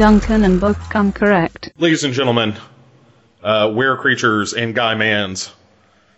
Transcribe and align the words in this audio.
Duncan 0.00 0.44
and 0.44 0.58
Bo 0.58 0.72
come 0.72 1.12
correct. 1.12 1.72
Ladies 1.76 2.04
and 2.04 2.14
gentlemen, 2.14 2.56
uh, 3.42 3.70
were 3.74 3.98
creatures 3.98 4.54
and 4.54 4.74
guy 4.74 4.94
mans, 4.94 5.52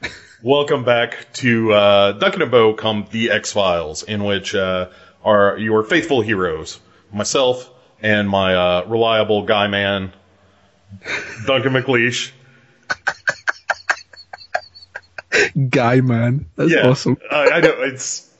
welcome 0.45 0.85
back 0.85 1.33
to 1.33 1.73
uh, 1.73 2.12
Duncan 2.12 2.43
and 2.43 2.51
Bo 2.53 2.75
come 2.75 3.09
the 3.11 3.33
X 3.33 3.51
Files, 3.53 4.05
in 4.05 4.23
which 4.23 4.55
uh, 4.55 4.91
are 5.25 5.59
your 5.59 5.83
faithful 5.83 6.21
heroes, 6.21 6.79
myself 7.12 7.69
and 8.01 8.29
my 8.29 8.55
uh, 8.55 8.84
reliable 8.87 9.47
guy 9.47 9.66
man, 9.66 10.12
Duncan 11.45 11.73
McLeish. 11.73 12.30
Guy 15.70 16.03
man. 16.03 16.47
That's 16.55 16.70
yeah, 16.70 16.89
awesome. 16.89 17.17
I, 17.28 17.48
I 17.55 17.61
know 17.61 17.83
it's. 17.83 18.31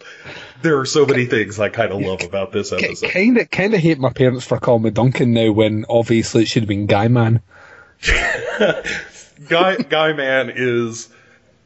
There 0.62 0.79
are 0.79 0.87
so 0.87 1.05
many 1.05 1.27
things 1.27 1.59
I 1.59 1.69
kind 1.69 1.93
of 1.93 2.01
love 2.01 2.23
about 2.23 2.52
this 2.52 2.73
episode. 2.73 3.11
Kind 3.11 3.39
of, 3.39 3.51
kind 3.51 3.75
of 3.75 3.80
hate 3.80 3.98
my 3.98 4.11
parents 4.11 4.47
for 4.47 4.59
calling 4.59 4.83
me 4.83 4.91
Duncan 4.91 5.33
now 5.33 5.51
when 5.51 5.85
obviously 5.88 6.43
it 6.43 6.48
should 6.48 6.62
have 6.62 6.69
been 6.69 6.87
Guy 6.87 7.09
Man. 7.09 7.43
Guy 9.48 9.77
Guy 9.77 10.12
Man 10.12 10.52
is. 10.55 11.09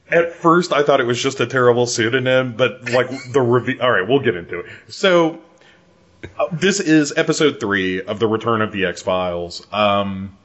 At 0.09 0.35
first, 0.35 0.73
I 0.73 0.85
thought 0.85 1.01
it 1.01 1.07
was 1.07 1.21
just 1.21 1.41
a 1.41 1.47
terrible 1.47 1.87
pseudonym, 1.87 2.57
but 2.57 2.91
like 2.91 3.09
the 3.33 3.41
review. 3.41 3.81
All 3.81 3.91
right, 3.91 4.07
we'll 4.07 4.21
get 4.21 4.37
into 4.37 4.61
it. 4.61 4.67
So, 4.89 5.41
uh, 6.39 6.47
this 6.53 6.79
is 6.79 7.13
episode 7.17 7.59
three 7.59 8.01
of 8.03 8.21
the 8.21 8.29
Return 8.29 8.63
of 8.63 8.71
the 8.71 8.87
X 8.87 9.03
Files. 9.03 9.67
Um, 9.73 10.39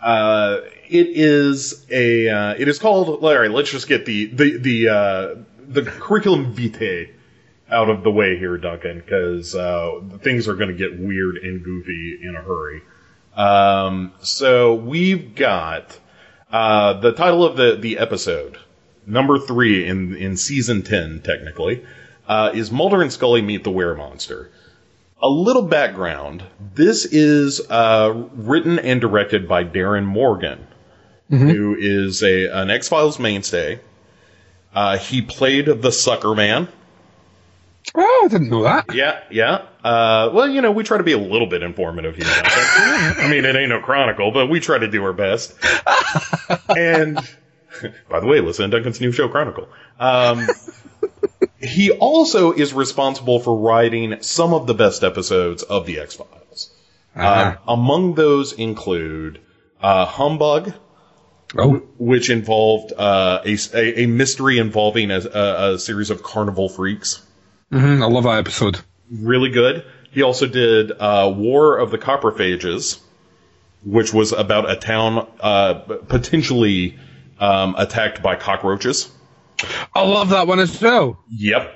uh, 0.00 0.60
it 0.88 1.08
is 1.08 1.86
a. 1.90 2.28
Uh, 2.28 2.54
it 2.58 2.66
is 2.66 2.78
called. 2.78 3.22
All 3.22 3.38
right, 3.38 3.50
let's 3.50 3.70
just 3.70 3.88
get 3.88 4.06
the 4.06 4.26
the 4.26 4.58
the 4.58 4.88
uh, 4.88 5.34
the 5.68 5.82
curriculum 5.82 6.54
vitae 6.54 7.10
out 7.70 7.88
of 7.88 8.02
the 8.02 8.10
way 8.10 8.38
here, 8.38 8.56
Duncan, 8.58 8.98
because 9.00 9.54
uh, 9.54 10.00
things 10.20 10.48
are 10.48 10.54
going 10.54 10.68
to 10.68 10.74
get 10.76 10.98
weird 10.98 11.36
and 11.38 11.62
goofy 11.64 12.20
in 12.22 12.36
a 12.36 12.42
hurry. 12.42 12.82
Um, 13.34 14.12
so 14.20 14.74
we've 14.74 15.34
got 15.34 15.98
uh, 16.50 17.00
the 17.00 17.12
title 17.12 17.44
of 17.44 17.56
the 17.56 17.76
the 17.76 17.98
episode, 17.98 18.58
number 19.06 19.38
three 19.38 19.86
in 19.86 20.14
in 20.16 20.36
season 20.36 20.82
ten, 20.82 21.22
technically, 21.22 21.84
uh, 22.28 22.50
is 22.54 22.70
Mulder 22.70 23.00
and 23.00 23.12
Scully 23.12 23.40
meet 23.40 23.64
the 23.64 23.70
Were 23.70 23.94
Monster. 23.94 24.50
A 25.22 25.28
little 25.28 25.62
background: 25.62 26.42
This 26.74 27.06
is 27.06 27.60
uh, 27.70 28.26
written 28.34 28.78
and 28.78 29.00
directed 29.00 29.48
by 29.48 29.62
Darin 29.62 30.04
Morgan, 30.04 30.66
who 31.30 31.74
is 31.78 32.22
a 32.22 32.48
an 32.48 32.70
X 32.70 32.88
Files 32.88 33.18
mainstay. 33.18 33.80
Uh, 34.74 34.98
he 34.98 35.22
played 35.22 35.66
the 35.66 35.92
Sucker 35.92 36.34
Man. 36.34 36.68
Oh, 37.94 38.22
I 38.24 38.28
didn't 38.28 38.48
know 38.48 38.62
that. 38.62 38.94
Yeah, 38.94 39.20
yeah. 39.30 39.66
Uh, 39.84 40.30
well, 40.32 40.48
you 40.48 40.60
know, 40.60 40.72
we 40.72 40.84
try 40.84 40.98
to 40.98 41.04
be 41.04 41.12
a 41.12 41.18
little 41.18 41.46
bit 41.46 41.62
informative 41.62 42.16
here. 42.16 42.26
I 42.34 43.28
mean, 43.30 43.44
it 43.44 43.56
ain't 43.56 43.68
no 43.68 43.80
chronicle, 43.80 44.30
but 44.30 44.48
we 44.48 44.60
try 44.60 44.78
to 44.78 44.88
do 44.88 45.04
our 45.04 45.12
best. 45.12 45.54
and 46.76 47.18
by 48.08 48.20
the 48.20 48.26
way, 48.26 48.40
listen 48.40 48.70
to 48.70 48.76
Duncan's 48.76 49.00
new 49.00 49.12
show, 49.12 49.28
Chronicle. 49.28 49.68
Um, 49.98 50.46
he 51.58 51.90
also 51.90 52.52
is 52.52 52.72
responsible 52.72 53.40
for 53.40 53.56
writing 53.56 54.22
some 54.22 54.54
of 54.54 54.66
the 54.66 54.74
best 54.74 55.02
episodes 55.02 55.62
of 55.62 55.86
the 55.86 56.00
X 56.00 56.14
Files. 56.14 56.72
Uh-huh. 57.14 57.56
Um, 57.56 57.58
among 57.68 58.14
those 58.14 58.52
include 58.52 59.40
uh, 59.80 60.06
Humbug, 60.06 60.74
Oh, 61.54 61.82
which 61.98 62.30
involved 62.30 62.94
uh, 62.96 63.42
a, 63.44 64.02
a, 64.02 64.06
mystery 64.06 64.56
involving 64.56 65.10
a, 65.10 65.18
a, 65.18 65.74
a 65.74 65.78
series 65.78 66.08
of 66.08 66.22
carnival 66.22 66.70
freaks. 66.70 67.22
Hmm 67.72 68.02
I 68.02 68.06
love 68.06 68.24
that 68.24 68.38
episode. 68.38 68.80
really 69.10 69.50
good. 69.50 69.84
He 70.10 70.22
also 70.22 70.46
did 70.46 70.92
uh, 70.92 71.32
War 71.34 71.78
of 71.78 71.90
the 71.90 71.98
Coprophages, 71.98 73.00
which 73.84 74.12
was 74.12 74.32
about 74.32 74.70
a 74.70 74.76
town 74.76 75.26
uh, 75.40 75.74
potentially 76.06 76.98
um, 77.40 77.74
attacked 77.78 78.22
by 78.22 78.36
cockroaches. 78.36 79.10
I 79.94 80.02
love 80.02 80.30
that 80.30 80.46
one 80.46 80.60
as 80.60 80.80
well. 80.80 81.18
Yep. 81.30 81.74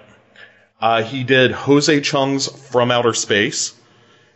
Uh, 0.79 1.03
he 1.03 1.25
did 1.25 1.53
Jose 1.53 2.01
Chung's 2.03 2.47
From 2.69 2.91
Outer 2.91 3.15
Space, 3.15 3.75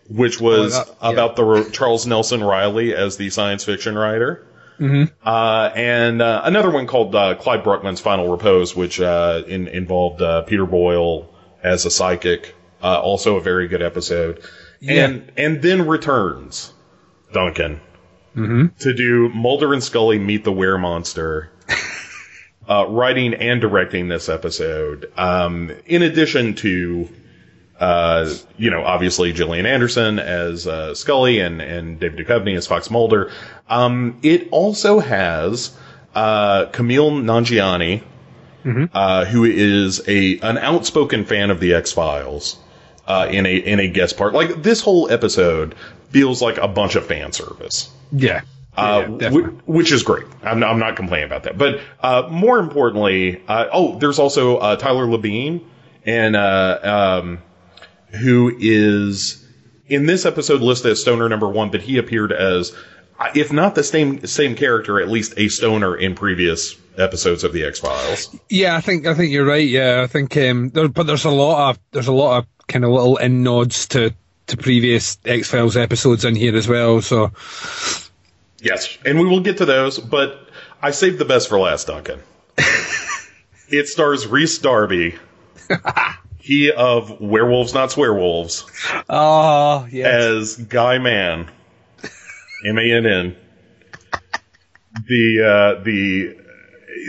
which 0.08 0.40
was 0.40 0.74
Oh, 0.74 0.84
that- 0.84 0.96
yeah. 1.02 1.10
about 1.10 1.36
the 1.36 1.44
Ro- 1.44 1.68
Charles 1.68 2.06
Nelson 2.06 2.42
Reilly 2.42 2.94
as 2.94 3.18
the 3.18 3.28
science 3.28 3.64
fiction 3.64 3.96
writer. 3.98 4.46
Mm-hmm. 4.78 5.12
Uh, 5.22 5.70
and 5.74 6.22
uh, 6.22 6.40
another 6.44 6.70
one 6.70 6.86
called 6.86 7.14
uh, 7.14 7.34
Clyde 7.34 7.62
Bruckman's 7.64 8.00
Final 8.00 8.28
Repose, 8.30 8.74
which 8.74 8.98
uh, 8.98 9.42
in, 9.46 9.68
involved 9.68 10.22
uh, 10.22 10.40
Peter 10.42 10.64
Boyle 10.64 11.29
as 11.62 11.86
a 11.86 11.90
psychic. 11.90 12.54
Uh, 12.82 12.98
also 13.00 13.36
a 13.36 13.40
very 13.40 13.68
good 13.68 13.82
episode. 13.82 14.42
And 14.88 15.32
and 15.36 15.60
then 15.60 15.86
returns 15.86 16.72
Duncan 17.32 17.80
to 18.78 18.94
do 18.94 19.28
Mulder 19.30 19.74
and 19.74 19.82
Scully 19.82 20.18
meet 20.18 20.44
the 20.44 20.52
Were 20.52 20.78
Monster. 20.78 21.50
uh, 22.70 22.86
writing 22.88 23.34
and 23.34 23.60
directing 23.60 24.08
this 24.08 24.28
episode, 24.28 25.12
um, 25.16 25.72
in 25.86 26.02
addition 26.02 26.54
to, 26.54 27.08
uh, 27.80 28.32
you 28.56 28.70
know, 28.70 28.84
obviously 28.84 29.32
Gillian 29.32 29.66
Anderson 29.66 30.20
as 30.20 30.66
uh, 30.66 30.94
Scully 30.94 31.40
and, 31.40 31.60
and 31.60 31.98
David 31.98 32.24
Duchovny 32.24 32.56
as 32.56 32.66
Fox 32.68 32.88
Mulder. 32.88 33.32
Um, 33.68 34.18
it 34.22 34.48
also 34.52 35.00
has 35.00 35.76
uh, 36.14 36.66
Kumail 36.66 37.22
Nanjiani, 38.64 38.90
uh, 38.94 39.24
who 39.24 39.44
is 39.44 40.02
a 40.08 40.38
an 40.40 40.58
outspoken 40.58 41.24
fan 41.24 41.50
of 41.50 41.60
the 41.60 41.74
X 41.74 41.92
Files, 41.92 42.58
uh, 43.06 43.28
in 43.30 43.46
a 43.46 43.56
in 43.56 43.80
a 43.80 43.88
guest 43.88 44.16
part. 44.16 44.32
Like 44.34 44.62
this 44.62 44.80
whole 44.80 45.10
episode 45.10 45.74
feels 46.10 46.42
like 46.42 46.58
a 46.58 46.68
bunch 46.68 46.96
of 46.96 47.06
fan 47.06 47.32
service 47.32 47.88
Yeah. 48.10 48.42
uh, 48.76 49.06
yeah, 49.20 49.30
which 49.30 49.92
is 49.92 50.02
great. 50.02 50.26
I'm, 50.42 50.62
I'm 50.64 50.78
not 50.78 50.96
complaining 50.96 51.26
about 51.26 51.44
that. 51.44 51.56
But 51.56 51.80
uh, 52.00 52.28
more 52.30 52.58
importantly, 52.58 53.42
uh, 53.46 53.66
oh, 53.72 53.98
there's 53.98 54.18
also 54.18 54.56
uh, 54.56 54.76
Tyler 54.76 55.06
Labine, 55.06 55.62
and 56.04 56.34
uh, 56.34 57.20
um, 57.22 57.38
who 58.20 58.52
is 58.58 59.46
in 59.86 60.06
this 60.06 60.24
episode 60.26 60.60
listed 60.62 60.92
as 60.92 61.00
Stoner 61.00 61.28
number 61.28 61.48
one, 61.48 61.70
but 61.70 61.80
he 61.82 61.98
appeared 61.98 62.32
as, 62.32 62.74
if 63.34 63.52
not 63.52 63.74
the 63.74 63.84
same 63.84 64.26
same 64.26 64.54
character, 64.54 65.00
at 65.00 65.08
least 65.08 65.34
a 65.36 65.48
Stoner 65.48 65.96
in 65.96 66.14
previous 66.14 66.76
episodes 66.96 67.44
of 67.44 67.52
the 67.52 67.64
X 67.64 67.80
Files. 67.80 68.36
Yeah, 68.48 68.76
I 68.76 68.80
think 68.80 69.06
I 69.06 69.14
think 69.14 69.32
you're 69.32 69.46
right. 69.46 69.66
Yeah, 69.66 70.02
I 70.02 70.06
think 70.06 70.36
um, 70.36 70.70
there, 70.70 70.88
but 70.88 71.06
there's 71.06 71.24
a 71.24 71.30
lot 71.30 71.70
of 71.70 71.78
there's 71.92 72.08
a 72.08 72.12
lot 72.12 72.38
of 72.38 72.66
kind 72.66 72.84
of 72.84 72.90
little 72.90 73.16
in 73.16 73.42
nods 73.42 73.88
to 73.88 74.14
to 74.48 74.56
previous 74.56 75.18
X 75.24 75.48
Files 75.48 75.76
episodes 75.76 76.24
in 76.24 76.34
here 76.34 76.56
as 76.56 76.68
well. 76.68 77.00
So 77.02 77.32
Yes, 78.62 78.98
and 79.04 79.18
we 79.18 79.26
will 79.26 79.40
get 79.40 79.58
to 79.58 79.64
those, 79.64 79.98
but 79.98 80.48
I 80.82 80.90
saved 80.90 81.18
the 81.18 81.24
best 81.24 81.48
for 81.48 81.58
last, 81.58 81.86
Duncan. 81.86 82.20
it 83.68 83.88
stars 83.88 84.26
Rhys 84.26 84.58
Darby, 84.58 85.16
he 86.38 86.70
of 86.70 87.20
Werewolves 87.20 87.72
Not 87.72 87.88
Swearwolves, 87.88 88.64
oh 89.08 89.88
yeah, 89.90 90.08
as 90.08 90.56
Guy 90.56 90.98
Mann, 90.98 91.50
M 92.64 92.78
A 92.78 92.92
N 92.92 93.06
N. 93.06 93.36
The 95.06 95.76
uh, 95.78 95.82
the 95.82 96.36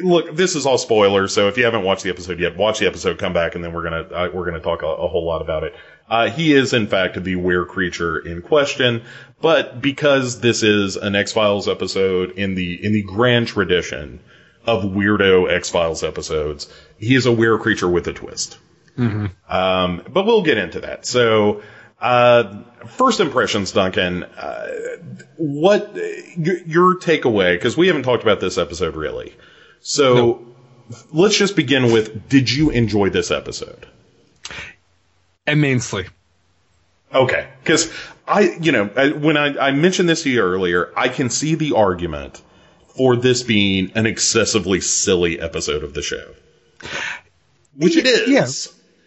look, 0.03 0.35
this 0.35 0.55
is 0.55 0.65
all 0.65 0.77
spoilers, 0.77 1.33
so 1.33 1.47
if 1.47 1.57
you 1.57 1.65
haven't 1.65 1.83
watched 1.83 2.03
the 2.03 2.09
episode 2.09 2.39
yet, 2.39 2.55
watch 2.57 2.79
the 2.79 2.87
episode, 2.87 3.17
come 3.17 3.33
back, 3.33 3.55
and 3.55 3.63
then 3.63 3.73
we're 3.73 3.83
gonna 3.83 4.03
uh, 4.03 4.29
we're 4.33 4.45
gonna 4.45 4.59
talk 4.59 4.83
a, 4.83 4.87
a 4.87 5.07
whole 5.07 5.25
lot 5.25 5.41
about 5.41 5.63
it. 5.63 5.75
Uh, 6.09 6.29
he 6.29 6.53
is 6.53 6.73
in 6.73 6.87
fact 6.87 7.21
the 7.23 7.35
weird 7.35 7.69
creature 7.69 8.19
in 8.19 8.41
question, 8.41 9.03
but 9.41 9.81
because 9.81 10.41
this 10.41 10.61
is 10.61 10.97
an 10.97 11.15
X 11.15 11.31
Files 11.31 11.67
episode 11.67 12.31
in 12.31 12.55
the 12.55 12.83
in 12.85 12.93
the 12.93 13.03
grand 13.03 13.47
tradition 13.47 14.19
of 14.65 14.83
weirdo 14.83 15.51
X 15.51 15.69
Files 15.69 16.03
episodes, 16.03 16.71
he 16.97 17.15
is 17.15 17.25
a 17.25 17.31
weird 17.31 17.61
creature 17.61 17.89
with 17.89 18.07
a 18.07 18.13
twist. 18.13 18.57
Um, 19.49 20.03
but 20.09 20.25
we'll 20.25 20.43
get 20.43 20.57
into 20.57 20.81
that. 20.81 21.05
So, 21.05 21.63
uh, 22.01 22.63
first 22.87 23.19
impressions, 23.19 23.71
Duncan. 23.71 24.23
Uh, 24.23 24.67
what 25.37 25.95
your, 26.37 26.57
your 26.65 26.99
takeaway? 26.99 27.53
Because 27.53 27.77
we 27.77 27.87
haven't 27.87 28.03
talked 28.03 28.23
about 28.23 28.39
this 28.39 28.57
episode 28.57 28.95
really. 28.95 29.35
So, 29.79 30.45
let's 31.11 31.37
just 31.37 31.55
begin 31.55 31.91
with: 31.91 32.29
Did 32.29 32.51
you 32.51 32.69
enjoy 32.69 33.09
this 33.09 33.31
episode? 33.31 33.87
immensely. 35.47 36.07
Okay, 37.13 37.47
because 37.63 37.91
I, 38.27 38.55
you 38.61 38.71
know, 38.71 38.89
I, 38.95 39.09
when 39.09 39.37
I, 39.37 39.67
I 39.67 39.71
mentioned 39.71 40.07
this 40.07 40.23
to 40.23 40.29
you 40.29 40.41
earlier, 40.41 40.91
I 40.95 41.09
can 41.09 41.29
see 41.29 41.55
the 41.55 41.73
argument 41.73 42.41
for 42.95 43.15
this 43.15 43.43
being 43.43 43.91
an 43.95 44.05
excessively 44.05 44.81
silly 44.81 45.39
episode 45.39 45.83
of 45.83 45.93
the 45.93 46.01
show, 46.01 46.33
which 47.75 47.97
it 47.97 48.05
is. 48.05 48.29
Yeah. 48.29 48.47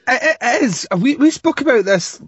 It 0.06 0.62
is. 0.62 0.86
We 0.94 1.16
we 1.16 1.30
spoke 1.30 1.62
about 1.62 1.86
this 1.86 2.20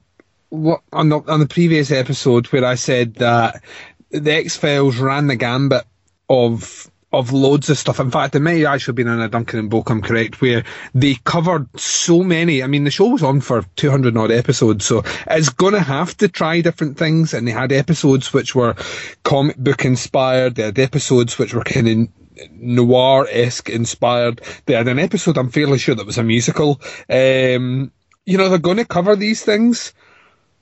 what, 0.49 0.83
on 0.93 1.09
the 1.09 1.21
on 1.21 1.41
the 1.41 1.47
previous 1.47 1.91
episode 1.91 2.47
where 2.47 2.65
I 2.65 2.75
said 2.77 3.15
that 3.17 3.63
the 4.11 4.33
X 4.33 4.57
Files 4.57 4.97
ran 4.99 5.27
the 5.27 5.37
gambit 5.37 5.85
of 6.29 6.91
of 7.13 7.33
loads 7.33 7.71
of 7.71 7.79
stuff. 7.79 8.01
In 8.01 8.11
fact, 8.11 8.35
it 8.35 8.41
may 8.41 8.61
have 8.61 8.75
actually 8.75 8.95
been 8.95 9.09
on 9.09 9.21
a 9.21 9.29
Duncan 9.29 9.59
and 9.59 9.71
Bo 9.71 9.83
Come 9.83 10.03
correct, 10.03 10.41
where 10.41 10.65
they 10.95 11.15
covered 11.25 11.69
so 11.79 12.23
many. 12.23 12.63
I 12.63 12.67
mean, 12.67 12.85
the 12.85 12.91
show 12.91 13.09
was 13.09 13.23
on 13.23 13.41
for 13.41 13.63
200 13.77 14.17
odd 14.17 14.31
episodes, 14.31 14.85
so 14.85 15.03
it's 15.27 15.49
going 15.49 15.75
to 15.75 15.81
have 15.81 16.17
to 16.19 16.29
try 16.29 16.61
different 16.61 16.99
things. 16.99 17.33
And 17.33 17.47
they 17.47 17.53
had 17.53 17.73
episodes 17.73 18.33
which 18.33 18.55
were 18.55 18.75
comic 19.23 19.57
book 19.57 19.85
inspired. 19.85 20.57
They 20.57 20.65
had 20.65 20.79
episodes 20.79 21.39
which 21.39 21.55
were 21.55 21.65
kind 21.65 21.89
of 21.89 22.09
noir 22.53 23.27
esque 23.31 23.71
inspired. 23.71 24.43
They 24.67 24.75
had 24.75 24.89
an 24.89 24.99
episode, 24.99 25.39
I'm 25.39 25.51
fairly 25.51 25.79
sure, 25.79 25.95
that 25.95 26.07
was 26.07 26.19
a 26.19 26.23
musical. 26.23 26.81
Um, 27.09 27.93
you 28.25 28.37
know, 28.37 28.49
they're 28.49 28.59
going 28.59 28.77
to 28.79 28.85
cover 28.85 29.17
these 29.17 29.43
things, 29.43 29.95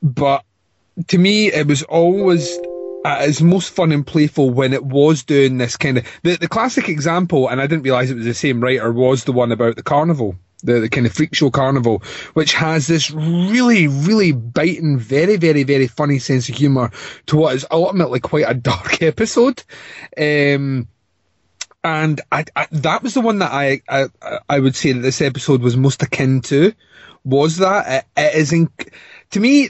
but 0.05 0.45
to 1.09 1.19
me, 1.19 1.49
it 1.53 1.67
was 1.67 1.83
always 1.85 2.61
at 3.05 3.29
its 3.29 3.43
most 3.43 3.71
fun 3.71 3.93
and 3.93 4.07
playful 4.07 4.51
when 4.51 4.73
it 4.73 4.85
was 4.85 5.25
doing 5.25 5.59
this 5.59 5.77
kind 5.77 5.99
of 5.99 6.07
the, 6.23 6.37
the 6.37 6.49
classic 6.49 6.89
example, 6.89 7.49
and 7.49 7.61
I 7.61 7.67
didn't 7.67 7.85
realise 7.85 8.11
it 8.11 8.17
was 8.17 8.27
the 8.27 8.35
same 8.35 8.63
writer, 8.63 8.93
was 8.93 9.25
the 9.25 9.33
one 9.33 9.53
about 9.53 9.77
the 9.77 9.83
carnival. 9.83 10.37
The, 10.65 10.81
the 10.81 10.89
kind 10.89 11.07
of 11.07 11.13
freak 11.13 11.35
show 11.35 11.51
carnival, 11.51 12.03
which 12.35 12.55
has 12.55 12.87
this 12.87 13.11
really, 13.11 13.87
really 13.87 14.33
biting, 14.33 14.99
very, 14.99 15.37
very, 15.37 15.63
very 15.63 15.89
funny 15.89 16.19
sense 16.19 16.49
of 16.49 16.57
humour 16.57 16.91
to 17.27 17.37
what 17.37 17.55
is 17.55 17.67
ultimately 17.71 18.21
quite 18.21 18.47
a 18.49 18.55
dark 18.55 19.03
episode. 19.03 19.63
Um, 20.17 20.89
and 21.85 22.21
I, 22.33 22.47
I, 22.57 22.67
that 22.73 23.03
was 23.03 23.15
the 23.15 23.21
one 23.21 23.41
that 23.41 23.53
I, 23.53 23.83
I, 23.91 24.07
I 24.49 24.61
would 24.61 24.75
say 24.75 24.93
that 24.93 25.01
this 25.01 25.21
episode 25.21 25.63
was 25.63 25.77
most 25.77 26.03
akin 26.03 26.41
to. 26.43 26.73
Was 27.25 27.59
that 27.59 28.07
it, 28.17 28.21
it 28.21 28.35
is 28.37 28.53
in, 28.55 28.71
to 29.35 29.41
me? 29.41 29.69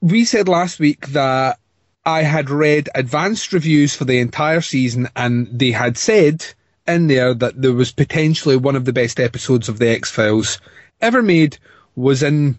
We 0.00 0.24
said 0.24 0.48
last 0.48 0.78
week 0.78 1.08
that 1.08 1.58
I 2.04 2.22
had 2.22 2.48
read 2.48 2.88
advanced 2.94 3.52
reviews 3.52 3.94
for 3.94 4.04
the 4.04 4.18
entire 4.20 4.60
season, 4.60 5.08
and 5.16 5.48
they 5.50 5.72
had 5.72 5.98
said 5.98 6.44
in 6.86 7.08
there 7.08 7.34
that 7.34 7.60
there 7.60 7.72
was 7.72 7.92
potentially 7.92 8.56
one 8.56 8.76
of 8.76 8.84
the 8.84 8.92
best 8.92 9.18
episodes 9.18 9.68
of 9.68 9.78
the 9.78 9.88
X 9.88 10.10
Files 10.10 10.60
ever 11.00 11.22
made 11.22 11.58
was 11.96 12.22
in 12.22 12.58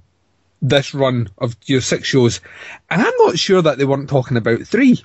this 0.61 0.93
run 0.93 1.29
of 1.37 1.55
your 1.65 1.81
six 1.81 2.07
shows, 2.07 2.41
and 2.89 3.01
I'm 3.01 3.13
not 3.19 3.39
sure 3.39 3.61
that 3.61 3.77
they 3.77 3.85
weren't 3.85 4.09
talking 4.09 4.37
about 4.37 4.63
three. 4.63 5.01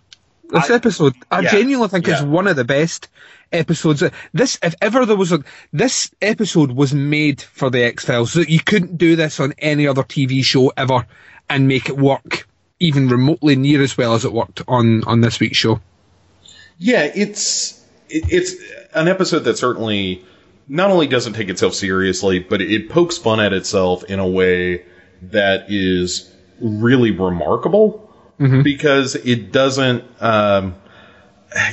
This 0.51 0.71
I- 0.71 0.75
episode, 0.75 1.15
I 1.31 1.41
yeah, 1.41 1.51
genuinely 1.51 1.89
think 1.89 2.07
yeah. 2.07 2.19
is 2.19 2.23
one 2.23 2.47
of 2.47 2.57
the 2.57 2.65
best 2.65 3.09
episodes. 3.53 4.03
This, 4.33 4.59
if 4.63 4.75
ever 4.81 5.07
there 5.07 5.17
was 5.17 5.33
a, 5.33 5.43
this 5.73 6.11
episode 6.21 6.73
was 6.73 6.93
made 6.95 7.41
for 7.41 7.71
the 7.71 7.83
X 7.85 8.05
Files. 8.05 8.33
So 8.33 8.41
you 8.41 8.61
couldn't 8.61 8.99
do 8.99 9.17
this 9.17 9.41
on 9.41 9.55
any 9.59 9.87
other 9.87 10.03
TV 10.03 10.45
show 10.45 10.73
ever 10.77 11.07
and 11.49 11.69
make 11.69 11.89
it 11.89 11.97
work 11.97 12.47
even 12.79 13.09
remotely 13.09 13.57
near 13.57 13.83
as 13.83 13.97
well 13.97 14.15
as 14.15 14.25
it 14.25 14.33
worked 14.33 14.63
on 14.67 15.05
on 15.05 15.21
this 15.21 15.39
week's 15.39 15.59
show. 15.59 15.81
Yeah, 16.79 17.11
it's 17.15 17.85
it, 18.09 18.25
it's 18.33 18.55
an 18.95 19.09
episode 19.09 19.41
that 19.41 19.59
certainly 19.59 20.25
not 20.67 20.91
only 20.91 21.07
doesn't 21.07 21.35
take 21.35 21.49
itself 21.49 21.75
seriously, 21.75 22.39
but 22.39 22.61
it 22.61 22.89
pokes 22.89 23.19
fun 23.19 23.41
at 23.41 23.53
itself 23.53 24.05
in 24.05 24.19
a 24.19 24.27
way 24.29 24.85
that 25.23 25.67
is 25.69 26.33
really 26.61 27.11
remarkable 27.11 28.10
because 28.63 29.15
it 29.17 29.53
doesn't. 29.53 30.05
Um, 30.21 30.75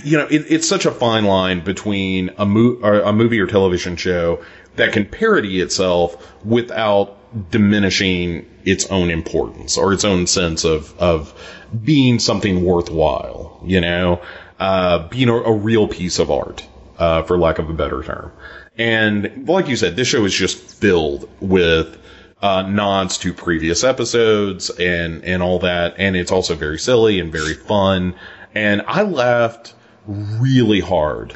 you 0.03 0.17
know, 0.17 0.25
it, 0.25 0.45
it's 0.49 0.67
such 0.67 0.85
a 0.85 0.91
fine 0.91 1.25
line 1.25 1.63
between 1.63 2.31
a, 2.37 2.45
mo- 2.45 2.79
a 2.81 3.13
movie 3.13 3.39
or 3.39 3.45
television 3.45 3.95
show 3.95 4.43
that 4.75 4.91
can 4.91 5.05
parody 5.05 5.61
itself 5.61 6.33
without 6.43 7.15
diminishing 7.51 8.49
its 8.65 8.87
own 8.87 9.11
importance 9.11 9.77
or 9.77 9.93
its 9.93 10.03
own 10.03 10.25
sense 10.27 10.63
of 10.63 10.97
of 10.99 11.33
being 11.83 12.19
something 12.19 12.63
worthwhile. 12.63 13.61
You 13.63 13.81
know, 13.81 14.21
uh, 14.59 15.07
being 15.09 15.29
a, 15.29 15.35
a 15.35 15.53
real 15.53 15.87
piece 15.87 16.19
of 16.19 16.31
art, 16.31 16.65
uh, 16.97 17.23
for 17.23 17.37
lack 17.37 17.59
of 17.59 17.69
a 17.69 17.73
better 17.73 18.03
term. 18.03 18.31
And 18.77 19.47
like 19.47 19.67
you 19.67 19.75
said, 19.75 19.95
this 19.95 20.07
show 20.07 20.23
is 20.25 20.33
just 20.33 20.57
filled 20.57 21.29
with 21.39 21.97
uh, 22.41 22.61
nods 22.63 23.17
to 23.19 23.33
previous 23.33 23.83
episodes 23.83 24.69
and 24.69 25.23
and 25.23 25.41
all 25.41 25.59
that, 25.59 25.95
and 25.97 26.15
it's 26.15 26.31
also 26.31 26.55
very 26.55 26.79
silly 26.79 27.19
and 27.19 27.31
very 27.31 27.53
fun. 27.53 28.15
And 28.53 28.83
I 28.87 29.03
laughed 29.03 29.73
really 30.07 30.79
hard 30.79 31.33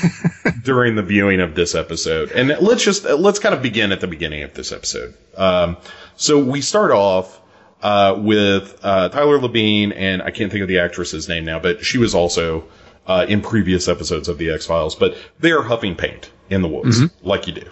during 0.64 0.96
the 0.96 1.02
viewing 1.02 1.40
of 1.40 1.54
this 1.54 1.74
episode. 1.74 2.30
And 2.32 2.48
let's 2.60 2.84
just 2.84 3.04
let's 3.04 3.38
kind 3.38 3.54
of 3.54 3.62
begin 3.62 3.92
at 3.92 4.00
the 4.00 4.06
beginning 4.06 4.42
of 4.42 4.54
this 4.54 4.72
episode. 4.72 5.14
Um, 5.36 5.76
so 6.16 6.42
we 6.42 6.60
start 6.60 6.90
off 6.92 7.40
uh, 7.82 8.16
with 8.18 8.78
uh, 8.82 9.08
Tyler 9.08 9.38
Labine, 9.38 9.92
and 9.96 10.22
I 10.22 10.30
can't 10.30 10.52
think 10.52 10.62
of 10.62 10.68
the 10.68 10.78
actress's 10.80 11.28
name 11.28 11.44
now, 11.44 11.58
but 11.58 11.84
she 11.84 11.98
was 11.98 12.14
also 12.14 12.64
uh, 13.06 13.26
in 13.28 13.40
previous 13.40 13.88
episodes 13.88 14.28
of 14.28 14.38
the 14.38 14.50
X 14.50 14.66
Files. 14.66 14.94
But 14.94 15.16
they 15.40 15.52
are 15.52 15.62
huffing 15.62 15.96
paint 15.96 16.30
in 16.50 16.62
the 16.62 16.68
woods, 16.68 17.00
like 17.22 17.46
you 17.46 17.54
do. 17.54 17.70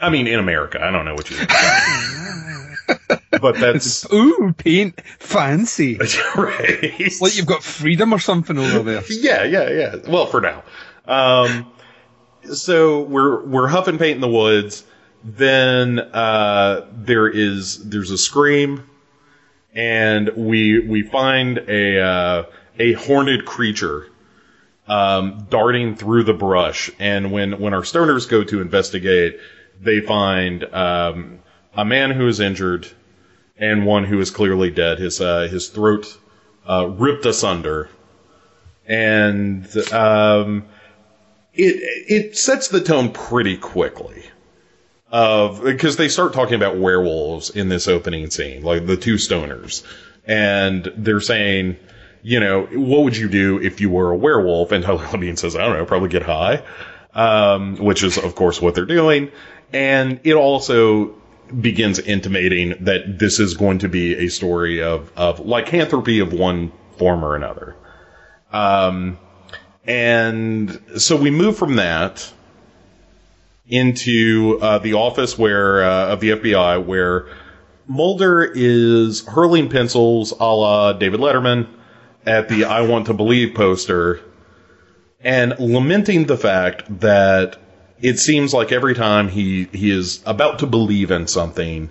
I 0.00 0.10
mean, 0.10 0.26
in 0.26 0.38
America, 0.38 0.82
I 0.82 0.90
don't 0.90 1.04
know 1.04 1.14
what 1.14 1.30
you. 1.30 1.36
but 3.40 3.58
that's 3.58 4.10
Ooh, 4.12 4.54
paint 4.56 5.00
fancy. 5.18 5.96
right. 6.36 7.12
like 7.20 7.36
you've 7.36 7.46
got 7.46 7.62
freedom 7.62 8.12
or 8.12 8.18
something 8.18 8.58
over 8.58 8.82
there. 8.82 9.02
Yeah, 9.08 9.44
yeah, 9.44 9.70
yeah. 9.70 9.96
Well, 10.08 10.26
for 10.26 10.40
now. 10.40 10.62
Um, 11.06 11.70
so 12.52 13.02
we're 13.02 13.44
we're 13.44 13.68
huffing 13.68 13.98
paint 13.98 14.16
in 14.16 14.20
the 14.20 14.28
woods. 14.28 14.84
Then 15.22 15.98
uh, 15.98 16.86
there 16.92 17.28
is 17.28 17.88
there's 17.88 18.10
a 18.10 18.18
scream, 18.18 18.88
and 19.74 20.30
we 20.36 20.78
we 20.78 21.02
find 21.02 21.58
a 21.58 22.00
uh, 22.00 22.44
a 22.78 22.92
horned 22.94 23.44
creature 23.44 24.06
um, 24.86 25.46
darting 25.50 25.94
through 25.94 26.24
the 26.24 26.32
brush. 26.32 26.90
And 26.98 27.32
when 27.32 27.60
when 27.60 27.74
our 27.74 27.82
stoners 27.82 28.28
go 28.28 28.44
to 28.44 28.60
investigate, 28.60 29.38
they 29.80 30.00
find 30.00 30.64
um, 30.64 31.40
a 31.74 31.84
man 31.84 32.10
who 32.10 32.26
is 32.26 32.40
injured 32.40 32.86
and 33.56 33.86
one 33.86 34.04
who 34.04 34.20
is 34.20 34.30
clearly 34.30 34.70
dead. 34.70 34.98
His 34.98 35.20
uh, 35.20 35.48
his 35.50 35.68
throat 35.68 36.16
uh, 36.66 36.88
ripped 36.88 37.26
asunder, 37.26 37.88
and 38.86 39.66
um, 39.92 40.64
it 41.54 41.76
it 42.08 42.36
sets 42.36 42.68
the 42.68 42.80
tone 42.80 43.12
pretty 43.12 43.56
quickly. 43.56 44.24
Of 45.12 45.64
because 45.64 45.96
they 45.96 46.08
start 46.08 46.32
talking 46.32 46.54
about 46.54 46.78
werewolves 46.78 47.50
in 47.50 47.68
this 47.68 47.88
opening 47.88 48.30
scene, 48.30 48.62
like 48.62 48.86
the 48.86 48.96
two 48.96 49.14
stoners, 49.16 49.84
and 50.24 50.90
they're 50.96 51.20
saying, 51.20 51.78
you 52.22 52.38
know, 52.38 52.66
what 52.66 53.02
would 53.02 53.16
you 53.16 53.28
do 53.28 53.60
if 53.60 53.80
you 53.80 53.90
were 53.90 54.12
a 54.12 54.16
werewolf? 54.16 54.70
And 54.70 54.84
Labine 54.84 55.36
says, 55.36 55.56
I 55.56 55.66
don't 55.66 55.76
know, 55.76 55.84
probably 55.84 56.10
get 56.10 56.22
high, 56.22 56.62
um, 57.12 57.76
which 57.78 58.04
is 58.04 58.18
of 58.18 58.36
course 58.36 58.62
what 58.62 58.76
they're 58.76 58.84
doing, 58.84 59.32
and 59.72 60.20
it 60.24 60.34
also 60.34 61.14
begins 61.60 61.98
intimating 61.98 62.74
that 62.80 63.18
this 63.18 63.40
is 63.40 63.54
going 63.54 63.78
to 63.80 63.88
be 63.88 64.14
a 64.14 64.28
story 64.28 64.82
of 64.82 65.12
of 65.16 65.40
lycanthropy 65.40 66.20
of 66.20 66.32
one 66.32 66.72
form 66.96 67.24
or 67.24 67.34
another. 67.34 67.76
Um, 68.52 69.18
and 69.84 70.80
so 70.98 71.16
we 71.16 71.30
move 71.30 71.56
from 71.56 71.76
that 71.76 72.32
into 73.66 74.58
uh, 74.60 74.78
the 74.78 74.94
office 74.94 75.38
where 75.38 75.82
uh, 75.82 76.12
of 76.12 76.20
the 76.20 76.30
FBI 76.30 76.84
where 76.84 77.28
Mulder 77.86 78.44
is 78.54 79.26
hurling 79.26 79.68
pencils 79.68 80.32
a 80.32 80.44
la 80.44 80.92
David 80.92 81.20
Letterman 81.20 81.68
at 82.24 82.48
the 82.48 82.64
I 82.64 82.82
Want 82.82 83.06
to 83.06 83.14
Believe 83.14 83.54
poster 83.54 84.20
and 85.22 85.58
lamenting 85.58 86.26
the 86.26 86.36
fact 86.36 87.00
that 87.00 87.58
it 88.02 88.18
seems 88.18 88.54
like 88.54 88.72
every 88.72 88.94
time 88.94 89.28
he, 89.28 89.64
he 89.72 89.90
is 89.90 90.22
about 90.26 90.60
to 90.60 90.66
believe 90.66 91.10
in 91.10 91.26
something, 91.26 91.90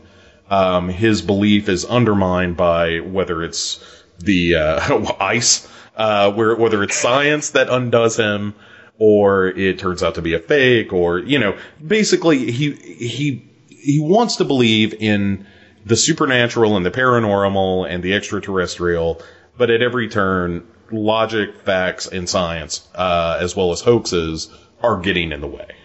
um, 0.49 0.89
his 0.89 1.21
belief 1.21 1.69
is 1.69 1.85
undermined 1.85 2.57
by 2.57 2.99
whether 2.99 3.43
it's 3.43 3.83
the 4.19 4.55
uh, 4.55 5.13
ice, 5.19 5.67
uh, 5.95 6.31
where, 6.31 6.55
whether 6.55 6.83
it's 6.83 6.95
science 6.95 7.51
that 7.51 7.69
undoes 7.69 8.17
him, 8.17 8.55
or 8.97 9.47
it 9.47 9.79
turns 9.79 10.03
out 10.03 10.15
to 10.15 10.21
be 10.21 10.33
a 10.33 10.39
fake, 10.39 10.91
or 10.91 11.19
you 11.19 11.39
know, 11.39 11.57
basically 11.85 12.51
he 12.51 12.71
he 12.73 13.45
he 13.67 13.99
wants 13.99 14.35
to 14.37 14.45
believe 14.45 14.93
in 14.93 15.45
the 15.85 15.95
supernatural 15.95 16.75
and 16.75 16.85
the 16.85 16.91
paranormal 16.91 17.89
and 17.89 18.03
the 18.03 18.13
extraterrestrial, 18.13 19.21
but 19.57 19.69
at 19.69 19.81
every 19.81 20.09
turn, 20.09 20.67
logic, 20.91 21.55
facts, 21.61 22.07
and 22.07 22.27
science, 22.27 22.87
uh, 22.95 23.37
as 23.39 23.55
well 23.55 23.71
as 23.71 23.79
hoaxes, 23.79 24.49
are 24.83 24.99
getting 24.99 25.31
in 25.31 25.39
the 25.39 25.47
way. 25.47 25.78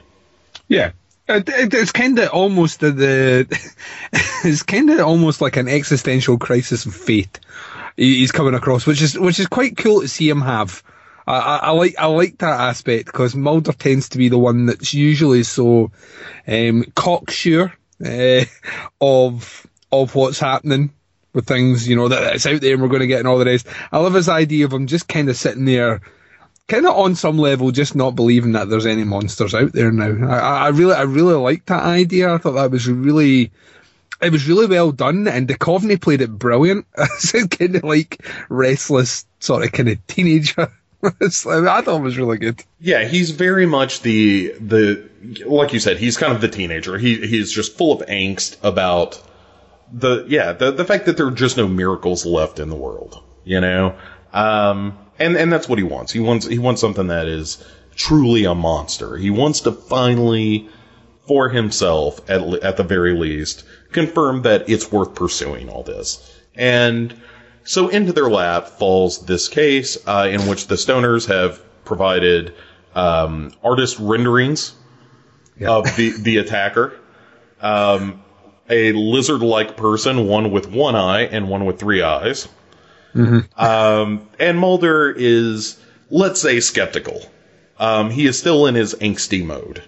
Yeah. 0.69 0.93
It, 1.27 1.49
it's 1.49 1.93
kind 1.93 2.19
of 2.19 2.29
almost 2.31 2.81
the, 2.81 3.47
it's 4.45 4.63
kind 4.63 4.91
of 4.91 5.01
almost 5.01 5.41
like 5.41 5.57
an 5.57 5.69
existential 5.69 6.37
crisis 6.39 6.85
of 6.85 6.95
faith 6.95 7.41
he- 7.97 8.19
he's 8.19 8.33
coming 8.33 8.55
across, 8.55 8.87
which 8.87 9.03
is 9.03 9.19
which 9.19 9.39
is 9.39 9.47
quite 9.47 9.77
cool 9.77 10.01
to 10.01 10.09
see 10.09 10.29
him 10.29 10.41
have. 10.43 10.83
I, 11.27 11.39
I, 11.39 11.57
I 11.57 11.71
like 11.71 11.95
I 11.99 12.07
like 12.07 12.39
that 12.39 12.61
aspect 12.61 13.07
because 13.07 13.35
Mulder 13.35 13.73
tends 13.73 14.11
to 14.11 14.19
be 14.19 14.29
the 14.29 14.39
one 14.39 14.67
that's 14.67 14.93
usually 14.93 15.43
so 15.43 15.91
um, 16.47 16.85
cocksure 16.95 17.73
uh, 18.05 18.45
of 19.01 19.67
of 19.91 20.15
what's 20.15 20.41
happening 20.41 20.93
with 21.33 21.47
things, 21.47 21.89
you 21.89 21.97
know, 21.97 22.09
that 22.09 22.35
it's 22.35 22.47
out 22.47 22.61
there 22.61 22.75
and 22.75 22.83
we're 22.83 22.89
going 22.89 23.01
to 23.01 23.07
get 23.07 23.19
and 23.19 23.29
all 23.29 23.39
the 23.39 23.45
rest. 23.45 23.67
I 23.91 23.99
love 23.99 24.15
his 24.15 24.29
idea 24.29 24.67
of 24.67 24.73
him 24.73 24.87
just 24.87 25.09
kind 25.09 25.29
of 25.29 25.37
sitting 25.37 25.65
there 25.65 26.01
kind 26.69 26.87
of 26.87 26.97
on 26.97 27.15
some 27.15 27.39
level 27.39 27.71
just 27.71 27.95
not 27.95 28.17
believing 28.17 28.53
that 28.53 28.69
there's 28.69 28.87
any 28.87 29.05
monsters 29.05 29.55
out 29.55 29.73
there 29.73 29.93
now. 29.93 30.29
I, 30.29 30.67
I 30.67 30.69
really, 30.69 30.95
I 30.95 31.03
really 31.03 31.35
liked 31.35 31.67
that 31.67 31.83
idea. 31.83 32.33
I 32.33 32.39
thought 32.39 32.53
that 32.53 32.71
was 32.71 32.89
really, 32.89 33.53
it 34.23 34.33
was 34.33 34.49
really 34.49 34.67
well 34.67 34.93
done, 34.93 35.29
and 35.29 35.49
Duchovny 35.49 36.01
played 36.01 36.23
it 36.23 36.31
brilliant. 36.31 36.87
kind 37.51 37.77
of 37.77 37.85
like 37.85 38.25
restless, 38.49 39.27
sort 39.41 39.65
of 39.65 39.73
kind 39.73 39.89
of 39.89 40.07
teenager. 40.07 40.73
I 41.05 41.29
thought 41.83 41.89
it 41.89 42.03
was 42.03 42.17
really 42.17 42.39
good. 42.39 42.65
Yeah, 42.81 43.05
he's 43.05 43.31
very 43.31 43.67
much 43.67 44.01
the 44.01 44.55
the 44.59 45.09
like 45.47 45.75
you 45.75 45.81
said, 45.81 45.99
he's 45.99 46.17
kind 46.17 46.33
of 46.33 46.41
the 46.41 46.49
teenager. 46.49 46.97
He 46.97 47.27
he's 47.27 47.53
just 47.53 47.77
full 47.77 48.01
of 48.01 48.09
angst 48.09 48.57
about 48.63 49.23
the 49.93 50.25
yeah 50.29 50.53
the 50.55 50.71
the 50.71 50.85
fact 50.85 51.05
that 51.07 51.19
there 51.19 51.27
are 51.27 51.33
just 51.33 51.59
no 51.59 51.69
miracles 51.69 52.25
left 52.25 52.59
in 52.59 52.71
the 52.71 52.77
world. 52.77 53.23
You 53.45 53.61
know, 53.61 53.99
um, 54.33 54.99
and 55.19 55.37
and 55.37 55.53
that's 55.53 55.69
what 55.69 55.79
he 55.79 55.85
wants. 55.85 56.13
He 56.13 56.21
wants 56.21 56.47
he 56.47 56.59
wants 56.59 56.81
something 56.81 57.09
that 57.09 57.27
is 57.27 57.63
truly 57.97 58.45
a 58.45 58.55
monster. 58.55 59.17
He 59.17 59.31
wants 59.31 59.61
to 59.61 59.73
finally, 59.73 60.69
for 61.27 61.49
himself 61.49 62.21
at 62.29 62.41
at 62.63 62.77
the 62.77 62.83
very 62.85 63.15
least, 63.15 63.65
confirm 63.93 64.43
that 64.43 64.69
it's 64.69 64.91
worth 64.91 65.15
pursuing 65.15 65.69
all 65.69 65.83
this. 65.83 66.31
And 66.55 67.15
so 67.65 67.89
into 67.89 68.13
their 68.13 68.29
lap 68.29 68.69
falls 68.69 69.25
this 69.27 69.49
case 69.49 69.97
uh, 70.07 70.29
in 70.31 70.43
which 70.49 70.67
the 70.67 70.75
stoners 70.77 71.27
have 71.29 71.61
provided 71.85 72.55
um, 72.95 73.53
artist 73.63 73.99
renderings 73.99 74.75
Yeah. 75.59 75.71
of 75.71 75.97
the 75.97 76.11
the 76.21 76.39
attacker. 76.39 76.93
Um, 77.61 78.21
a 78.69 78.93
lizard-like 78.93 79.77
person, 79.77 80.27
one 80.27 80.51
with 80.51 80.71
one 80.71 80.95
eye 80.97 81.23
and 81.23 81.49
one 81.51 81.65
with 81.67 81.79
three 81.79 82.03
eyes. 82.03 82.49
Um, 83.57 84.29
and 84.39 84.59
Mulder 84.59 85.11
is, 85.11 85.81
let's 86.11 86.41
say, 86.41 86.61
skeptical. 86.61 87.23
Um, 87.79 88.11
he 88.11 88.27
is 88.27 88.39
still 88.39 88.67
in 88.67 88.75
his 88.75 88.95
angsty 88.95 89.45
mode. 89.45 89.83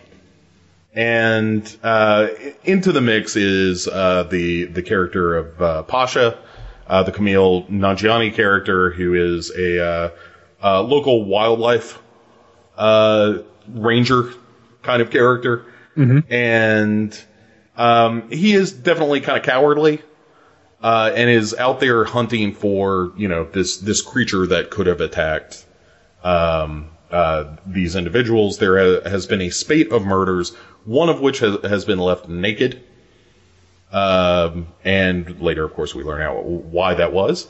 And 0.93 1.77
uh, 1.83 2.29
into 2.65 2.91
the 2.93 3.03
mix 3.03 3.37
is 3.37 3.87
uh, 3.87 4.23
the 4.25 4.65
the 4.65 4.83
character 4.83 5.37
of 5.37 5.63
uh, 5.63 5.83
Pasha, 5.83 6.39
uh, 6.87 7.03
the 7.03 7.13
Kumail 7.13 7.69
Nanjiani 7.69 8.33
character, 8.35 8.91
who 8.91 9.13
is 9.13 9.51
a 9.51 9.85
uh, 9.85 10.11
uh, 10.63 10.83
local 10.83 11.27
wildlife 11.27 11.99
uh, 12.79 13.39
ranger 13.69 14.33
kind 14.83 15.03
of 15.03 15.11
character, 15.11 15.67
and 16.31 17.25
um, 17.77 18.31
he 18.31 18.55
is 18.55 18.73
definitely 18.73 19.21
kind 19.21 19.37
of 19.37 19.45
cowardly 19.45 20.01
uh, 20.87 21.11
and 21.17 21.29
is 21.29 21.53
out 21.55 21.81
there 21.81 22.05
hunting 22.05 22.55
for 22.55 23.13
you 23.17 23.27
know 23.27 23.43
this 23.43 23.79
this 23.79 24.03
creature 24.03 24.47
that 24.47 24.71
could 24.71 24.87
have 24.87 25.01
attacked 25.01 25.65
um, 26.23 26.91
uh, 27.11 27.57
these 27.67 27.97
individuals. 27.97 28.59
There 28.59 28.79
ha- 28.79 29.09
has 29.11 29.27
been 29.27 29.41
a 29.41 29.51
spate 29.51 29.91
of 29.91 30.07
murders, 30.07 30.55
one 30.85 31.09
of 31.09 31.21
which 31.21 31.41
has, 31.41 31.59
has 31.65 31.85
been 31.85 31.99
left 31.99 32.29
naked. 32.29 32.85
Um, 33.91 34.69
and 34.85 35.41
later, 35.41 35.65
of 35.65 35.75
course, 35.75 35.93
we 35.93 36.05
learn 36.05 36.23
out 36.23 36.45
why 36.45 36.95
that 36.95 37.13
was. 37.13 37.49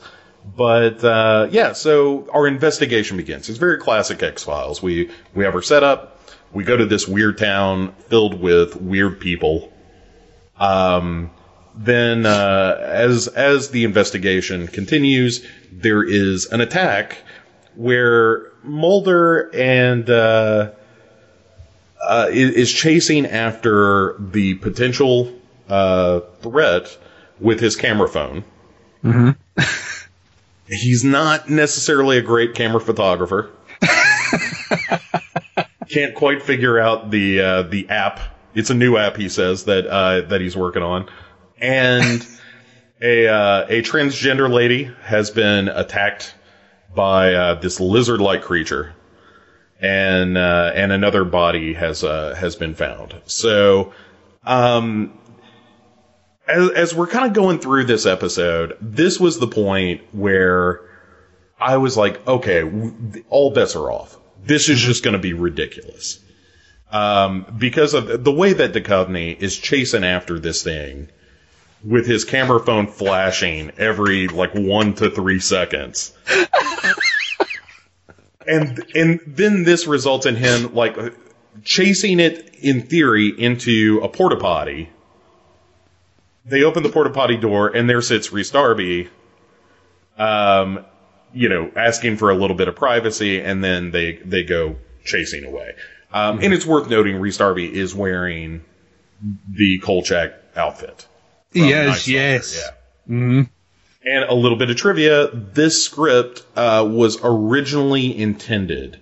But 0.55 1.03
uh, 1.03 1.47
yeah, 1.51 1.73
so 1.73 2.27
our 2.33 2.47
investigation 2.47 3.17
begins. 3.17 3.49
It's 3.49 3.59
very 3.59 3.77
classic 3.77 4.23
X 4.23 4.43
Files. 4.43 4.81
We 4.81 5.11
we 5.35 5.43
have 5.43 5.53
our 5.53 5.61
setup. 5.61 6.19
We 6.53 6.63
go 6.63 6.75
to 6.75 6.87
this 6.87 7.07
weird 7.07 7.37
town 7.37 7.93
filled 8.07 8.41
with 8.41 8.77
weird 8.77 9.19
people. 9.19 9.71
Um, 10.57 11.29
then 11.77 12.25
uh, 12.25 12.77
as 12.81 13.27
as 13.27 13.69
the 13.69 13.83
investigation 13.83 14.67
continues, 14.67 15.45
there 15.71 16.03
is 16.03 16.47
an 16.47 16.61
attack 16.61 17.17
where 17.75 18.51
Mulder 18.63 19.49
and 19.53 20.09
uh, 20.09 20.71
uh, 22.01 22.27
is, 22.31 22.73
chasing 22.73 23.25
after 23.25 24.15
the 24.19 24.55
potential 24.55 25.33
uh, 25.69 26.21
threat 26.41 26.97
with 27.39 27.59
his 27.59 27.75
camera 27.75 28.07
phone. 28.07 28.43
He's 30.67 31.03
not 31.03 31.49
necessarily 31.49 32.17
a 32.17 32.21
great 32.21 32.55
camera 32.55 32.81
photographer. 32.81 33.51
Can't 35.89 36.15
quite 36.15 36.41
figure 36.41 36.79
out 36.79 37.11
the 37.11 37.39
uh, 37.39 37.61
the 37.63 37.87
app. 37.89 38.19
It's 38.53 38.69
a 38.69 38.73
new 38.73 38.97
app, 38.97 39.15
he 39.15 39.29
says 39.29 39.65
that 39.65 39.87
uh, 39.87 40.21
that 40.21 40.41
he's 40.41 40.57
working 40.57 40.83
on, 40.83 41.07
and 41.59 42.25
a 43.01 43.27
uh, 43.27 43.65
a 43.69 43.81
transgender 43.81 44.51
lady 44.51 44.91
has 45.03 45.31
been 45.31 45.67
attacked 45.67 46.33
by 46.95 47.33
uh, 47.33 47.53
this 47.55 47.79
lizard-like 47.79 48.41
creature, 48.41 48.95
and 49.79 50.37
uh, 50.37 50.71
and 50.73 50.91
another 50.91 51.23
body 51.23 51.73
has 51.73 52.03
uh, 52.03 52.35
has 52.35 52.55
been 52.55 52.75
found. 52.75 53.15
So, 53.25 53.93
um, 54.43 55.17
as 56.47 56.69
as 56.71 56.95
we're 56.95 57.07
kind 57.07 57.27
of 57.27 57.33
going 57.33 57.59
through 57.59 57.85
this 57.85 58.05
episode, 58.05 58.77
this 58.81 59.19
was 59.19 59.39
the 59.39 59.47
point 59.47 60.01
where 60.11 60.81
I 61.59 61.77
was 61.77 61.97
like, 61.97 62.25
okay, 62.27 62.61
w- 62.61 63.23
all 63.29 63.51
bets 63.51 63.75
are 63.75 63.91
off. 63.91 64.17
This 64.43 64.69
is 64.69 64.79
just 64.79 65.03
going 65.03 65.13
to 65.13 65.19
be 65.19 65.33
ridiculous. 65.33 66.19
Um, 66.89 67.45
because 67.57 67.93
of 67.93 68.23
the 68.23 68.31
way 68.31 68.53
that 68.53 68.71
Duchovny 68.71 69.37
is 69.37 69.57
chasing 69.57 70.05
after 70.05 70.39
this 70.39 70.63
thing 70.63 71.09
with 71.83 72.07
his 72.07 72.25
camera 72.25 72.59
phone 72.59 72.87
flashing 72.87 73.71
every 73.77 74.27
like 74.27 74.53
one 74.53 74.93
to 74.95 75.09
three 75.09 75.39
seconds. 75.39 76.13
and 78.47 78.83
and 78.95 79.19
then 79.27 79.63
this 79.63 79.87
results 79.87 80.25
in 80.25 80.35
him 80.35 80.73
like 80.73 80.97
chasing 81.63 82.19
it 82.19 82.55
in 82.61 82.81
theory 82.81 83.29
into 83.29 83.99
a 84.03 84.09
porta 84.09 84.37
potty. 84.37 84.89
They 86.45 86.63
open 86.63 86.83
the 86.83 86.89
porta 86.89 87.09
potty 87.09 87.37
door 87.37 87.75
and 87.75 87.89
there 87.89 88.01
sits 88.01 88.31
Rhys 88.31 88.51
Darby, 88.51 89.09
um, 90.17 90.85
you 91.33 91.49
know, 91.49 91.69
asking 91.75 92.17
for 92.17 92.31
a 92.31 92.35
little 92.35 92.55
bit 92.55 92.69
of 92.69 92.75
privacy, 92.75 93.41
and 93.41 93.63
then 93.63 93.91
they 93.91 94.13
they 94.13 94.43
go 94.43 94.77
chasing 95.03 95.45
away. 95.45 95.75
Um, 96.13 96.39
And 96.41 96.53
it's 96.53 96.65
worth 96.65 96.89
noting 96.89 97.17
Rhys 97.17 97.37
Darby 97.37 97.77
is 97.77 97.93
wearing 97.93 98.63
the 99.49 99.79
Kolchak 99.79 100.33
outfit. 100.55 101.05
Yes, 101.53 102.07
yes. 102.07 102.61
Yeah. 103.07 103.43
And 104.05 104.23
a 104.29 104.33
little 104.33 104.57
bit 104.57 104.69
of 104.69 104.77
trivia: 104.77 105.27
this 105.33 105.83
script 105.83 106.45
uh, 106.55 106.87
was 106.89 107.19
originally 107.23 108.17
intended 108.17 108.99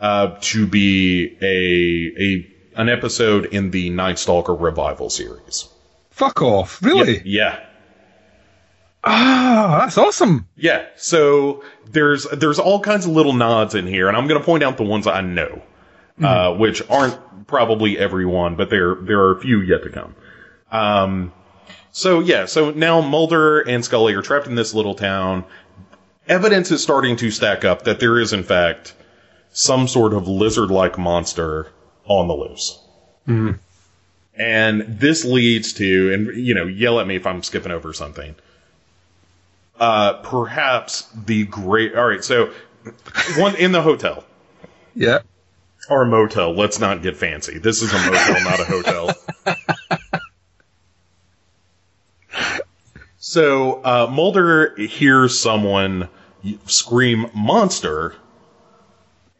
uh, 0.00 0.36
to 0.40 0.66
be 0.66 1.36
a 1.40 2.22
a 2.22 2.80
an 2.80 2.88
episode 2.88 3.46
in 3.46 3.70
the 3.70 3.90
Night 3.90 4.18
Stalker 4.18 4.54
revival 4.54 5.10
series. 5.10 5.68
Fuck 6.10 6.42
off. 6.42 6.82
Really? 6.82 7.22
Yeah. 7.24 7.62
Ah, 9.04 9.80
that's 9.80 9.98
awesome. 9.98 10.46
Yeah, 10.56 10.86
so 10.96 11.64
there's 11.90 12.24
there's 12.32 12.58
all 12.58 12.80
kinds 12.80 13.04
of 13.04 13.12
little 13.12 13.32
nods 13.32 13.74
in 13.74 13.86
here, 13.86 14.08
and 14.08 14.16
I'm 14.16 14.28
going 14.28 14.40
to 14.40 14.44
point 14.44 14.62
out 14.62 14.76
the 14.76 14.84
ones 14.84 15.06
I 15.06 15.20
know, 15.22 15.60
uh, 16.22 16.54
which 16.54 16.88
aren't 16.88 17.18
probably 17.48 17.98
everyone, 17.98 18.54
but 18.54 18.70
there 18.70 18.94
there 18.94 19.20
are 19.20 19.36
a 19.36 19.40
few 19.40 19.60
yet 19.60 19.82
to 19.82 19.90
come. 19.90 20.14
Um, 20.70 21.32
so 21.92 22.20
yeah, 22.20 22.46
so 22.46 22.70
now 22.70 23.00
Mulder 23.00 23.60
and 23.60 23.84
Scully 23.84 24.14
are 24.14 24.22
trapped 24.22 24.46
in 24.46 24.54
this 24.56 24.74
little 24.74 24.94
town. 24.94 25.44
Evidence 26.28 26.70
is 26.70 26.82
starting 26.82 27.16
to 27.16 27.30
stack 27.30 27.64
up 27.64 27.82
that 27.82 28.00
there 28.00 28.18
is 28.18 28.32
in 28.32 28.42
fact 28.42 28.94
some 29.52 29.86
sort 29.86 30.14
of 30.14 30.26
lizard-like 30.26 30.98
monster 30.98 31.68
on 32.06 32.26
the 32.28 32.34
loose. 32.34 32.78
And 34.34 34.80
this 34.88 35.24
leads 35.24 35.74
to, 35.74 36.12
and 36.14 36.36
you 36.36 36.54
know, 36.54 36.64
yell 36.66 36.98
at 37.00 37.06
me 37.06 37.16
if 37.16 37.26
I'm 37.26 37.42
skipping 37.42 37.70
over 37.72 37.92
something 37.92 38.34
uh, 39.82 40.14
perhaps 40.22 41.08
the 41.26 41.44
great. 41.46 41.94
All 41.96 42.06
right, 42.06 42.22
so 42.22 42.52
one 43.36 43.56
in 43.56 43.72
the 43.72 43.82
hotel 43.82 44.24
Yeah. 44.94 45.20
or 45.90 46.04
motel. 46.04 46.54
Let's 46.54 46.78
not 46.78 47.02
get 47.02 47.16
fancy. 47.16 47.58
This 47.58 47.82
is 47.82 47.92
a 47.92 47.98
motel, 47.98 48.44
not 48.44 48.60
a 48.60 48.64
hotel. 48.64 49.10
so 53.32 53.82
uh, 53.82 54.06
Mulder 54.10 54.76
hears 54.76 55.38
someone 55.38 56.10
scream 56.66 57.30
"monster," 57.34 58.14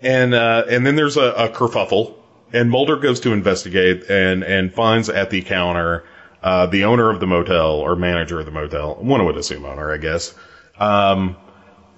and 0.00 0.32
uh, 0.32 0.64
and 0.66 0.87
then 0.87 0.96
there's 0.96 1.18
a, 1.18 1.32
a 1.32 1.49
kerfuffle, 1.50 2.14
and 2.54 2.70
Mulder 2.70 2.96
goes 2.96 3.20
to 3.20 3.32
investigate 3.34 4.08
and 4.08 4.44
and 4.44 4.72
finds 4.72 5.11
at 5.11 5.28
the 5.28 5.42
counter 5.42 6.04
uh, 6.42 6.64
the 6.66 6.84
owner 6.84 7.11
of 7.11 7.20
the 7.20 7.26
motel 7.26 7.72
or 7.72 7.94
manager 7.94 8.40
of 8.40 8.46
the 8.46 8.50
motel, 8.50 8.94
one 8.94 9.26
would 9.26 9.37
assume 9.37 9.66
owner, 9.66 9.92
I 9.92 9.99
guess, 9.99 10.34
um, 10.78 11.37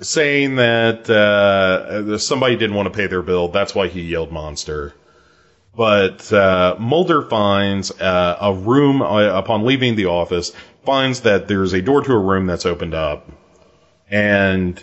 saying 0.00 0.56
that 0.56 1.08
uh, 1.08 2.18
somebody 2.18 2.56
didn't 2.56 2.74
want 2.74 2.92
to 2.92 2.96
pay 2.96 3.06
their 3.06 3.22
bill. 3.22 3.48
That's 3.48 3.72
why 3.72 3.86
he 3.86 4.02
yelled 4.02 4.32
"monster." 4.32 4.94
But 5.76 6.32
uh, 6.32 6.76
Mulder 6.80 7.22
finds 7.22 7.92
uh, 8.00 8.36
a 8.40 8.52
room 8.52 9.00
upon 9.00 9.64
leaving 9.64 9.94
the 9.94 10.06
office, 10.06 10.52
finds 10.84 11.20
that 11.22 11.48
there's 11.48 11.72
a 11.72 11.82
door 11.82 12.02
to 12.02 12.12
a 12.12 12.18
room 12.18 12.46
that's 12.46 12.66
opened 12.66 12.94
up, 12.94 13.30
and 14.10 14.82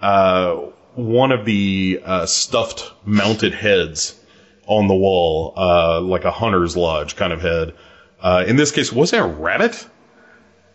uh, 0.00 0.54
one 0.94 1.32
of 1.32 1.44
the 1.44 2.00
uh, 2.04 2.26
stuffed 2.26 2.92
mounted 3.04 3.54
heads 3.54 4.18
on 4.66 4.88
the 4.88 4.94
wall, 4.94 5.52
uh, 5.56 6.00
like 6.00 6.24
a 6.24 6.30
hunter's 6.30 6.76
lodge 6.76 7.16
kind 7.16 7.32
of 7.32 7.40
head. 7.40 7.74
Uh, 8.20 8.44
in 8.46 8.56
this 8.56 8.70
case, 8.70 8.92
was 8.92 9.12
it 9.12 9.18
a 9.20 9.26
rabbit? 9.26 9.88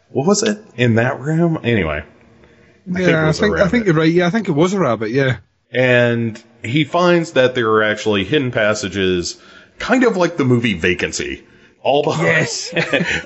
What 0.09 0.27
was 0.27 0.43
it 0.43 0.57
in 0.75 0.95
that 0.95 1.19
room? 1.19 1.59
Anyway, 1.63 2.03
I 2.03 2.93
think 2.93 3.07
yeah, 3.09 3.27
I 3.27 3.31
think 3.31 3.57
I 3.57 3.67
think 3.67 3.85
you're 3.85 3.95
right. 3.95 4.11
Yeah, 4.11 4.27
I 4.27 4.29
think 4.29 4.47
it 4.47 4.53
was 4.53 4.73
a 4.73 4.79
rabbit. 4.79 5.11
Yeah. 5.11 5.37
and 5.71 6.41
he 6.63 6.83
finds 6.83 7.33
that 7.33 7.53
there 7.55 7.69
are 7.71 7.83
actually 7.83 8.23
hidden 8.23 8.51
passages, 8.51 9.39
kind 9.79 10.03
of 10.03 10.17
like 10.17 10.37
the 10.37 10.45
movie 10.45 10.73
Vacancy, 10.73 11.45
all 11.85 12.01
behind, 12.01 12.47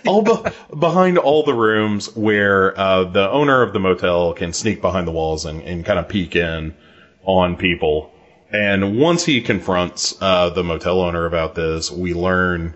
all 0.05 0.21
be- 0.21 0.49
behind 0.77 1.17
all 1.17 1.43
the 1.43 1.53
rooms 1.53 2.13
where 2.13 2.77
uh, 2.77 3.05
the 3.05 3.31
owner 3.31 3.61
of 3.61 3.71
the 3.71 3.79
motel 3.79 4.33
can 4.33 4.51
sneak 4.51 4.81
behind 4.81 5.07
the 5.07 5.13
walls 5.13 5.45
and, 5.45 5.63
and 5.63 5.85
kind 5.85 5.97
of 5.97 6.09
peek 6.09 6.35
in 6.35 6.75
on 7.23 7.55
people. 7.55 8.11
And 8.51 8.99
once 8.99 9.23
he 9.23 9.41
confronts 9.41 10.17
uh, 10.21 10.49
the 10.49 10.63
motel 10.63 10.99
owner 10.99 11.25
about 11.25 11.55
this, 11.55 11.89
we 11.89 12.13
learn 12.13 12.73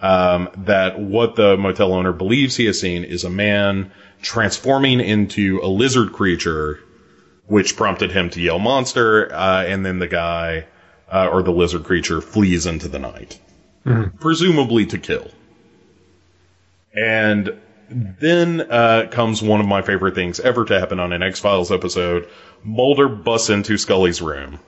um, 0.00 0.50
that 0.58 1.00
what 1.00 1.34
the 1.34 1.56
motel 1.56 1.92
owner 1.92 2.12
believes 2.12 2.54
he 2.54 2.66
has 2.66 2.78
seen 2.78 3.02
is 3.02 3.24
a 3.24 3.30
man 3.30 3.90
transforming 4.22 5.00
into 5.00 5.58
a 5.64 5.66
lizard 5.66 6.12
creature 6.12 6.78
which 7.46 7.76
prompted 7.76 8.12
him 8.12 8.30
to 8.30 8.40
yell 8.40 8.60
monster, 8.60 9.34
uh, 9.34 9.64
and 9.64 9.84
then 9.84 9.98
the 9.98 10.06
guy, 10.06 10.66
uh, 11.12 11.28
or 11.30 11.42
the 11.42 11.50
lizard 11.50 11.84
creature, 11.84 12.20
flees 12.20 12.66
into 12.66 12.88
the 12.88 12.98
night. 13.00 13.40
Presumably 14.18 14.86
to 14.86 14.98
kill. 14.98 15.30
And 16.96 17.60
then 17.90 18.60
uh, 18.62 19.08
comes 19.10 19.42
one 19.42 19.60
of 19.60 19.66
my 19.66 19.82
favorite 19.82 20.14
things 20.14 20.40
ever 20.40 20.64
to 20.64 20.78
happen 20.80 21.00
on 21.00 21.12
an 21.12 21.22
X 21.22 21.40
Files 21.40 21.70
episode. 21.70 22.28
Mulder 22.62 23.08
busts 23.08 23.50
into 23.50 23.76
Scully's 23.76 24.22
room 24.22 24.58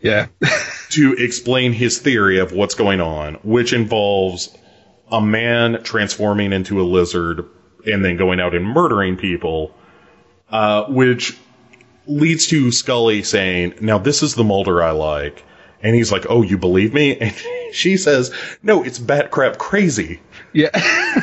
Yeah. 0.00 0.26
to 0.90 1.14
explain 1.14 1.72
his 1.72 1.98
theory 1.98 2.38
of 2.40 2.52
what's 2.52 2.74
going 2.74 3.00
on, 3.00 3.34
which 3.44 3.72
involves 3.72 4.56
a 5.12 5.20
man 5.20 5.82
transforming 5.84 6.52
into 6.52 6.80
a 6.80 6.84
lizard 6.84 7.48
and 7.86 8.04
then 8.04 8.16
going 8.16 8.40
out 8.40 8.54
and 8.54 8.64
murdering 8.66 9.16
people, 9.16 9.72
uh, 10.50 10.84
which 10.86 11.38
leads 12.06 12.48
to 12.48 12.72
Scully 12.72 13.22
saying, 13.22 13.74
Now, 13.80 13.98
this 13.98 14.22
is 14.24 14.34
the 14.34 14.44
Mulder 14.44 14.82
I 14.82 14.90
like. 14.90 15.44
And 15.82 15.94
he's 15.94 16.10
like, 16.10 16.26
Oh, 16.28 16.42
you 16.42 16.58
believe 16.58 16.92
me? 16.92 17.16
And 17.20 17.34
she 17.72 17.96
says, 17.96 18.32
No, 18.62 18.82
it's 18.82 18.98
bat 18.98 19.30
crap 19.30 19.58
crazy. 19.58 20.20
yeah. 20.52 20.70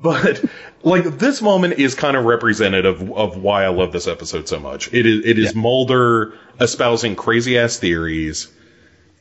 But 0.00 0.44
like 0.82 1.18
this 1.18 1.42
moment 1.42 1.74
is 1.78 1.94
kind 1.94 2.16
of 2.16 2.24
representative 2.24 3.10
of 3.12 3.36
why 3.36 3.64
I 3.64 3.68
love 3.68 3.92
this 3.92 4.06
episode 4.06 4.48
so 4.48 4.60
much. 4.60 4.92
It 4.94 5.06
is 5.06 5.24
it 5.26 5.38
is 5.38 5.54
Mulder 5.54 6.34
espousing 6.60 7.16
crazy 7.16 7.58
ass 7.58 7.78
theories 7.78 8.48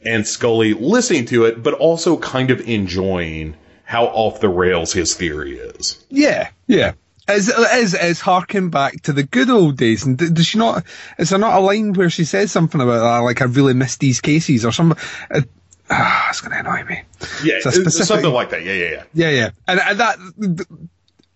and 0.03 0.25
Scully 0.27 0.73
listening 0.73 1.25
to 1.25 1.45
it, 1.45 1.63
but 1.63 1.73
also 1.73 2.17
kind 2.17 2.51
of 2.51 2.61
enjoying 2.61 3.55
how 3.83 4.05
off 4.05 4.39
the 4.39 4.49
rails 4.49 4.93
his 4.93 5.15
theory 5.15 5.57
is. 5.57 6.05
Yeah, 6.09 6.49
yeah. 6.67 6.93
As 7.27 7.49
as 7.49 7.93
as 7.93 8.21
harking 8.21 8.69
back 8.69 9.01
to 9.03 9.13
the 9.13 9.23
good 9.23 9.49
old 9.49 9.75
days, 9.75 10.05
and 10.05 10.17
does 10.17 10.45
she 10.45 10.57
not? 10.57 10.85
Is 11.19 11.29
there 11.31 11.39
not 11.39 11.55
a 11.57 11.59
line 11.59 11.91
where 11.93 12.09
she 12.09 12.23
says 12.23 12.51
something 12.53 12.79
about 12.79 12.99
that, 13.01 13.17
like 13.25 13.41
I 13.41 13.45
really 13.45 13.73
miss 13.73 13.97
these 13.97 14.21
cases 14.21 14.63
or 14.65 14.71
something? 14.71 14.97
Uh, 15.29 15.41
ah, 15.89 16.29
it's 16.29 16.39
going 16.39 16.53
to 16.53 16.59
annoy 16.59 16.85
me. 16.85 17.01
Yeah, 17.43 17.59
specific- 17.59 17.91
something 17.91 18.31
like 18.31 18.51
that. 18.51 18.63
Yeah, 18.63 18.73
yeah, 18.73 18.89
yeah. 18.91 19.03
Yeah, 19.13 19.29
yeah, 19.29 19.49
and, 19.67 19.79
and 19.81 19.99
that 19.99 20.17
th- 20.39 20.81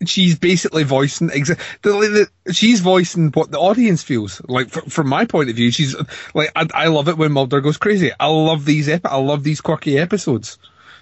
she's 0.05 0.39
basically 0.39 0.83
voicing 0.83 1.27
exa- 1.29 1.59
the, 1.81 2.29
the, 2.45 2.53
she's 2.53 2.79
voicing 2.79 3.29
what 3.31 3.51
the 3.51 3.59
audience 3.59 4.01
feels 4.01 4.41
like. 4.47 4.75
F- 4.75 4.91
from 4.91 5.09
my 5.09 5.25
point 5.25 5.49
of 5.49 5.57
view, 5.57 5.71
she's 5.71 5.93
like, 6.33 6.51
I, 6.55 6.67
I 6.73 6.87
love 6.87 7.09
it 7.09 7.17
when 7.17 7.33
Mulder 7.33 7.59
goes 7.59 7.75
crazy. 7.77 8.11
I 8.17 8.27
love 8.27 8.63
these, 8.63 8.87
epi- 8.87 9.09
I 9.09 9.17
love 9.17 9.43
these 9.43 9.59
quirky 9.59 9.99
episodes. 9.99 10.57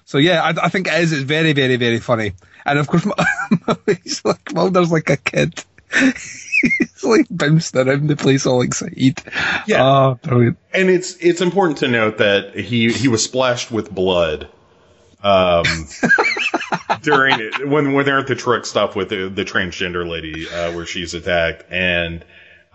So 0.06 0.18
yeah, 0.18 0.42
I, 0.42 0.66
I 0.66 0.70
think 0.70 0.88
it 0.88 0.96
is. 0.96 1.12
It's 1.14 1.22
very, 1.22 1.54
very, 1.54 1.76
very 1.76 2.00
funny. 2.00 2.34
And 2.70 2.80
of 2.80 2.88
course, 2.88 3.06
he's 4.04 4.24
like 4.24 4.54
Mulder's 4.54 4.92
like 4.92 5.10
a 5.10 5.18
kid. 5.18 5.64
he's 5.92 7.04
like 7.04 7.26
bounced 7.30 7.76
around 7.76 8.08
the 8.08 8.16
place 8.16 8.46
all 8.46 8.62
excited. 8.62 9.20
Yeah. 9.66 9.84
oh, 9.84 10.20
brilliant. 10.22 10.58
And 10.74 10.90
it's 10.90 11.16
it's 11.18 11.42
important 11.42 11.80
to 11.80 11.88
note 11.88 12.18
that 12.20 12.56
he 12.56 12.92
he 12.92 13.08
was 13.08 13.24
splashed 13.24 13.72
with 13.72 13.94
blood. 13.94 14.48
Um, 15.22 15.66
during 17.02 17.40
it, 17.40 17.68
when 17.68 17.94
when 17.94 18.06
they're 18.06 18.20
at 18.20 18.28
the 18.28 18.36
truck 18.36 18.66
stop 18.66 18.96
with 18.96 19.10
the, 19.10 19.30
the 19.30 19.44
transgender 19.44 20.08
lady 20.08 20.50
uh, 20.50 20.72
where 20.74 20.86
she's 20.86 21.14
attacked, 21.14 21.66
and 21.70 22.24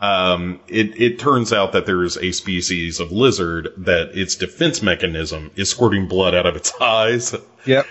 um, 0.00 0.60
it 0.68 1.00
it 1.00 1.18
turns 1.18 1.52
out 1.52 1.72
that 1.72 1.86
there's 1.86 2.18
a 2.18 2.32
species 2.32 3.00
of 3.00 3.12
lizard 3.12 3.72
that 3.78 4.10
its 4.18 4.34
defense 4.34 4.82
mechanism 4.82 5.50
is 5.56 5.70
squirting 5.70 6.08
blood 6.08 6.34
out 6.34 6.46
of 6.46 6.56
its 6.56 6.72
eyes. 6.80 7.34
Yep. 7.64 7.86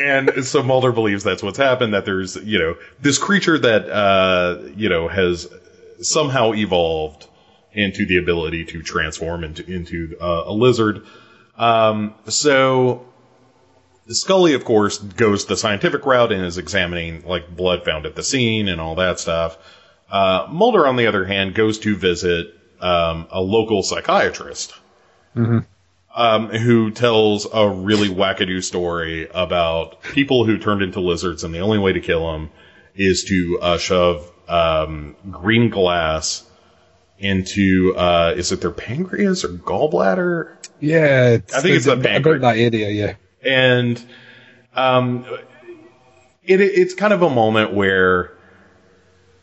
And 0.00 0.44
so 0.44 0.62
Mulder 0.62 0.92
believes 0.92 1.24
that's 1.24 1.42
what's 1.42 1.58
happened, 1.58 1.94
that 1.94 2.04
there's, 2.04 2.36
you 2.36 2.58
know, 2.58 2.76
this 3.00 3.18
creature 3.18 3.58
that, 3.58 3.90
uh, 3.90 4.62
you 4.74 4.88
know, 4.88 5.08
has 5.08 5.48
somehow 6.00 6.54
evolved 6.54 7.26
into 7.72 8.06
the 8.06 8.16
ability 8.16 8.64
to 8.64 8.82
transform 8.82 9.44
into, 9.44 9.70
into 9.70 10.16
uh, 10.20 10.44
a 10.46 10.52
lizard. 10.52 11.04
Um, 11.56 12.14
so 12.26 13.06
Scully, 14.08 14.54
of 14.54 14.64
course, 14.64 14.98
goes 14.98 15.46
the 15.46 15.56
scientific 15.56 16.04
route 16.06 16.32
and 16.32 16.44
is 16.44 16.58
examining, 16.58 17.24
like, 17.26 17.54
blood 17.54 17.84
found 17.84 18.06
at 18.06 18.16
the 18.16 18.22
scene 18.22 18.68
and 18.68 18.80
all 18.80 18.94
that 18.96 19.20
stuff. 19.20 19.58
Uh, 20.10 20.46
Mulder, 20.50 20.86
on 20.86 20.96
the 20.96 21.06
other 21.06 21.24
hand, 21.24 21.54
goes 21.54 21.78
to 21.80 21.94
visit, 21.94 22.54
um, 22.80 23.28
a 23.30 23.40
local 23.40 23.82
psychiatrist 23.82 24.74
um, 26.14 26.48
who 26.48 26.90
tells 26.90 27.46
a 27.52 27.68
really 27.68 28.08
wackadoo 28.08 28.62
story 28.62 29.28
about 29.32 30.02
people 30.02 30.44
who 30.44 30.58
turned 30.58 30.82
into 30.82 31.00
lizards, 31.00 31.44
and 31.44 31.54
the 31.54 31.60
only 31.60 31.78
way 31.78 31.92
to 31.92 32.00
kill 32.00 32.32
them 32.32 32.50
is 32.94 33.24
to 33.24 33.58
uh, 33.62 33.78
shove 33.78 34.30
um, 34.48 35.16
green 35.30 35.70
glass 35.70 36.44
into 37.18 37.94
uh, 37.96 38.34
is 38.36 38.50
it 38.50 38.60
their 38.60 38.70
pancreas 38.70 39.44
or 39.44 39.48
gallbladder? 39.48 40.56
Yeah. 40.80 41.38
I 41.54 41.60
think 41.60 41.76
it's 41.76 41.84
the 41.84 41.96
pancreas. 41.96 42.40
that 42.40 42.56
area. 42.56 42.90
Yeah. 42.90 43.14
and 43.42 44.04
um, 44.74 45.24
it, 46.42 46.60
it's 46.60 46.94
kind 46.94 47.12
of 47.12 47.22
a 47.22 47.30
moment 47.30 47.72
where 47.74 48.32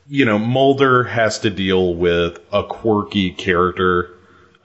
you 0.08 0.26
know 0.26 0.40
Mulder 0.40 1.04
has 1.04 1.40
to 1.40 1.50
deal 1.50 1.96
with 1.96 2.40
a 2.52 2.64
quirky 2.64 3.32
character, 3.32 4.17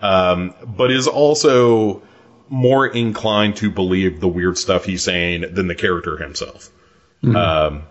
um, 0.02 0.54
but 0.66 0.90
is 0.90 1.08
also 1.08 2.02
more 2.48 2.86
inclined 2.86 3.56
to 3.56 3.70
believe 3.70 4.20
the 4.20 4.28
weird 4.28 4.58
stuff 4.58 4.84
he's 4.84 5.02
saying 5.02 5.54
than 5.54 5.68
the 5.68 5.74
character 5.74 6.18
himself. 6.18 6.68
Um, 7.24 7.84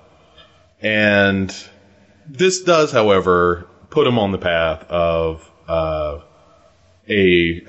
and 0.81 1.55
this 2.27 2.61
does, 2.61 2.91
however, 2.91 3.67
put 3.89 4.05
him 4.05 4.19
on 4.19 4.31
the 4.31 4.37
path 4.37 4.83
of 4.89 5.49
uh, 5.67 6.19
a 7.09 7.61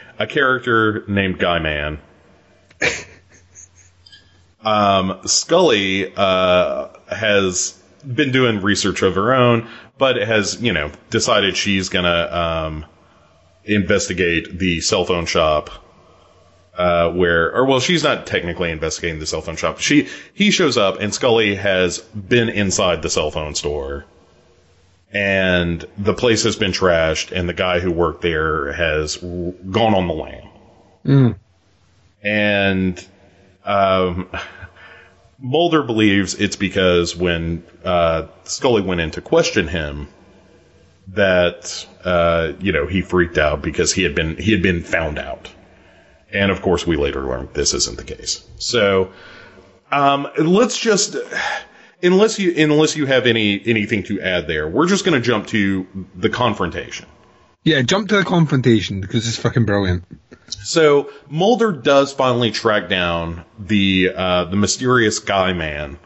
a 0.18 0.26
character 0.26 1.04
named 1.08 1.38
Guy 1.38 1.58
Man. 1.58 1.98
Um, 4.62 5.20
Scully 5.24 6.12
uh, 6.14 6.88
has 7.08 7.82
been 8.06 8.30
doing 8.30 8.60
research 8.60 9.00
of 9.02 9.14
her 9.14 9.32
own, 9.32 9.68
but 9.96 10.16
has 10.16 10.60
you 10.60 10.74
know 10.74 10.92
decided 11.08 11.56
she's 11.56 11.88
gonna 11.88 12.28
um, 12.30 12.86
investigate 13.64 14.58
the 14.58 14.80
cell 14.80 15.04
phone 15.04 15.26
shop. 15.26 15.70
Uh, 16.76 17.10
where, 17.12 17.54
or 17.54 17.66
well, 17.66 17.80
she's 17.80 18.02
not 18.02 18.26
technically 18.26 18.70
investigating 18.70 19.18
the 19.18 19.26
cell 19.26 19.42
phone 19.42 19.56
shop. 19.56 19.80
She 19.80 20.08
he 20.32 20.50
shows 20.50 20.78
up, 20.78 21.00
and 21.00 21.12
Scully 21.12 21.54
has 21.56 21.98
been 21.98 22.48
inside 22.48 23.02
the 23.02 23.10
cell 23.10 23.30
phone 23.30 23.54
store, 23.54 24.06
and 25.12 25.84
the 25.98 26.14
place 26.14 26.44
has 26.44 26.56
been 26.56 26.72
trashed, 26.72 27.32
and 27.32 27.48
the 27.48 27.52
guy 27.52 27.80
who 27.80 27.90
worked 27.90 28.22
there 28.22 28.72
has 28.72 29.16
gone 29.16 29.94
on 29.94 30.06
the 30.06 30.14
lam. 30.14 30.48
And 32.22 33.06
um, 33.64 34.28
Mulder 35.38 35.82
believes 35.82 36.34
it's 36.34 36.56
because 36.56 37.16
when 37.16 37.62
uh, 37.84 38.26
Scully 38.44 38.82
went 38.82 39.00
in 39.00 39.10
to 39.12 39.20
question 39.20 39.68
him, 39.68 40.08
that 41.14 41.86
uh, 42.04 42.52
you 42.60 42.72
know 42.72 42.86
he 42.86 43.02
freaked 43.02 43.38
out 43.38 43.62
because 43.62 43.92
he 43.92 44.02
had 44.02 44.14
been 44.14 44.36
he 44.36 44.52
had 44.52 44.62
been 44.62 44.82
found 44.82 45.18
out, 45.18 45.50
and 46.32 46.50
of 46.50 46.62
course 46.62 46.86
we 46.86 46.96
later 46.96 47.22
learned 47.22 47.54
this 47.54 47.74
isn't 47.74 47.96
the 47.96 48.04
case. 48.04 48.46
So 48.58 49.12
um, 49.90 50.28
let's 50.38 50.78
just 50.78 51.16
unless 52.02 52.38
you 52.38 52.54
unless 52.56 52.96
you 52.96 53.06
have 53.06 53.26
any 53.26 53.60
anything 53.64 54.02
to 54.04 54.20
add 54.20 54.46
there, 54.46 54.68
we're 54.68 54.88
just 54.88 55.04
going 55.04 55.20
to 55.20 55.24
jump 55.24 55.48
to 55.48 55.86
the 56.14 56.30
confrontation. 56.30 57.06
Yeah. 57.64 57.82
Jump 57.82 58.08
to 58.08 58.16
the 58.16 58.24
confrontation 58.24 59.00
because 59.00 59.26
it's 59.28 59.36
fucking 59.36 59.66
brilliant. 59.66 60.04
So 60.48 61.10
Mulder 61.28 61.72
does 61.72 62.12
finally 62.12 62.50
track 62.50 62.88
down 62.88 63.44
the 63.58 64.12
uh, 64.14 64.44
the 64.44 64.56
mysterious 64.56 65.18
guy 65.18 65.52
man 65.52 65.98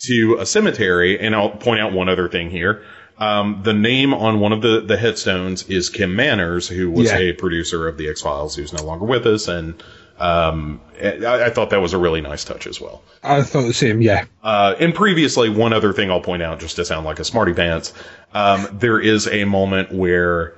to 0.00 0.36
a 0.38 0.46
cemetery, 0.46 1.18
and 1.18 1.34
I'll 1.34 1.50
point 1.50 1.80
out 1.80 1.92
one 1.92 2.08
other 2.08 2.28
thing 2.28 2.50
here. 2.50 2.82
Um, 3.16 3.60
the 3.62 3.72
name 3.72 4.12
on 4.12 4.40
one 4.40 4.52
of 4.52 4.60
the, 4.62 4.80
the 4.80 4.96
headstones 4.96 5.68
is 5.68 5.88
Kim 5.88 6.16
Manners, 6.16 6.66
who 6.68 6.90
was 6.90 7.10
Yeah. 7.10 7.18
a 7.18 7.32
producer 7.32 7.86
of 7.86 7.96
the 7.96 8.08
X 8.08 8.22
Files, 8.22 8.56
who's 8.56 8.72
no 8.72 8.82
longer 8.84 9.04
with 9.04 9.24
us, 9.26 9.46
and 9.46 9.80
um, 10.18 10.80
I, 11.00 11.44
I 11.46 11.50
thought 11.50 11.70
that 11.70 11.80
was 11.80 11.92
a 11.92 11.98
really 11.98 12.20
nice 12.20 12.44
touch 12.44 12.66
as 12.66 12.80
well. 12.80 13.02
I 13.22 13.42
thought 13.42 13.62
the 13.62 13.74
same. 13.74 14.00
Yeah. 14.02 14.24
Uh, 14.42 14.74
and 14.80 14.94
previously, 14.94 15.48
one 15.48 15.72
other 15.72 15.92
thing 15.92 16.10
I'll 16.10 16.20
point 16.20 16.42
out, 16.42 16.58
just 16.60 16.76
to 16.76 16.84
sound 16.84 17.04
like 17.06 17.18
a 17.20 17.24
smarty 17.24 17.52
pants, 17.52 17.92
um, 18.32 18.68
there 18.72 18.98
is 19.00 19.26
a 19.28 19.44
moment 19.44 19.92
where 19.92 20.56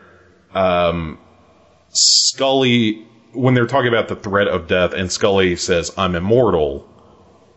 um, 0.55 1.19
Scully, 1.91 3.07
when 3.33 3.55
they're 3.55 3.67
talking 3.67 3.89
about 3.89 4.09
the 4.09 4.17
threat 4.17 4.49
of 4.49 4.67
death, 4.67 4.93
and 4.93 5.11
Scully 5.11 5.57
says, 5.57 5.91
"I'm 5.97 6.15
immortal," 6.15 6.89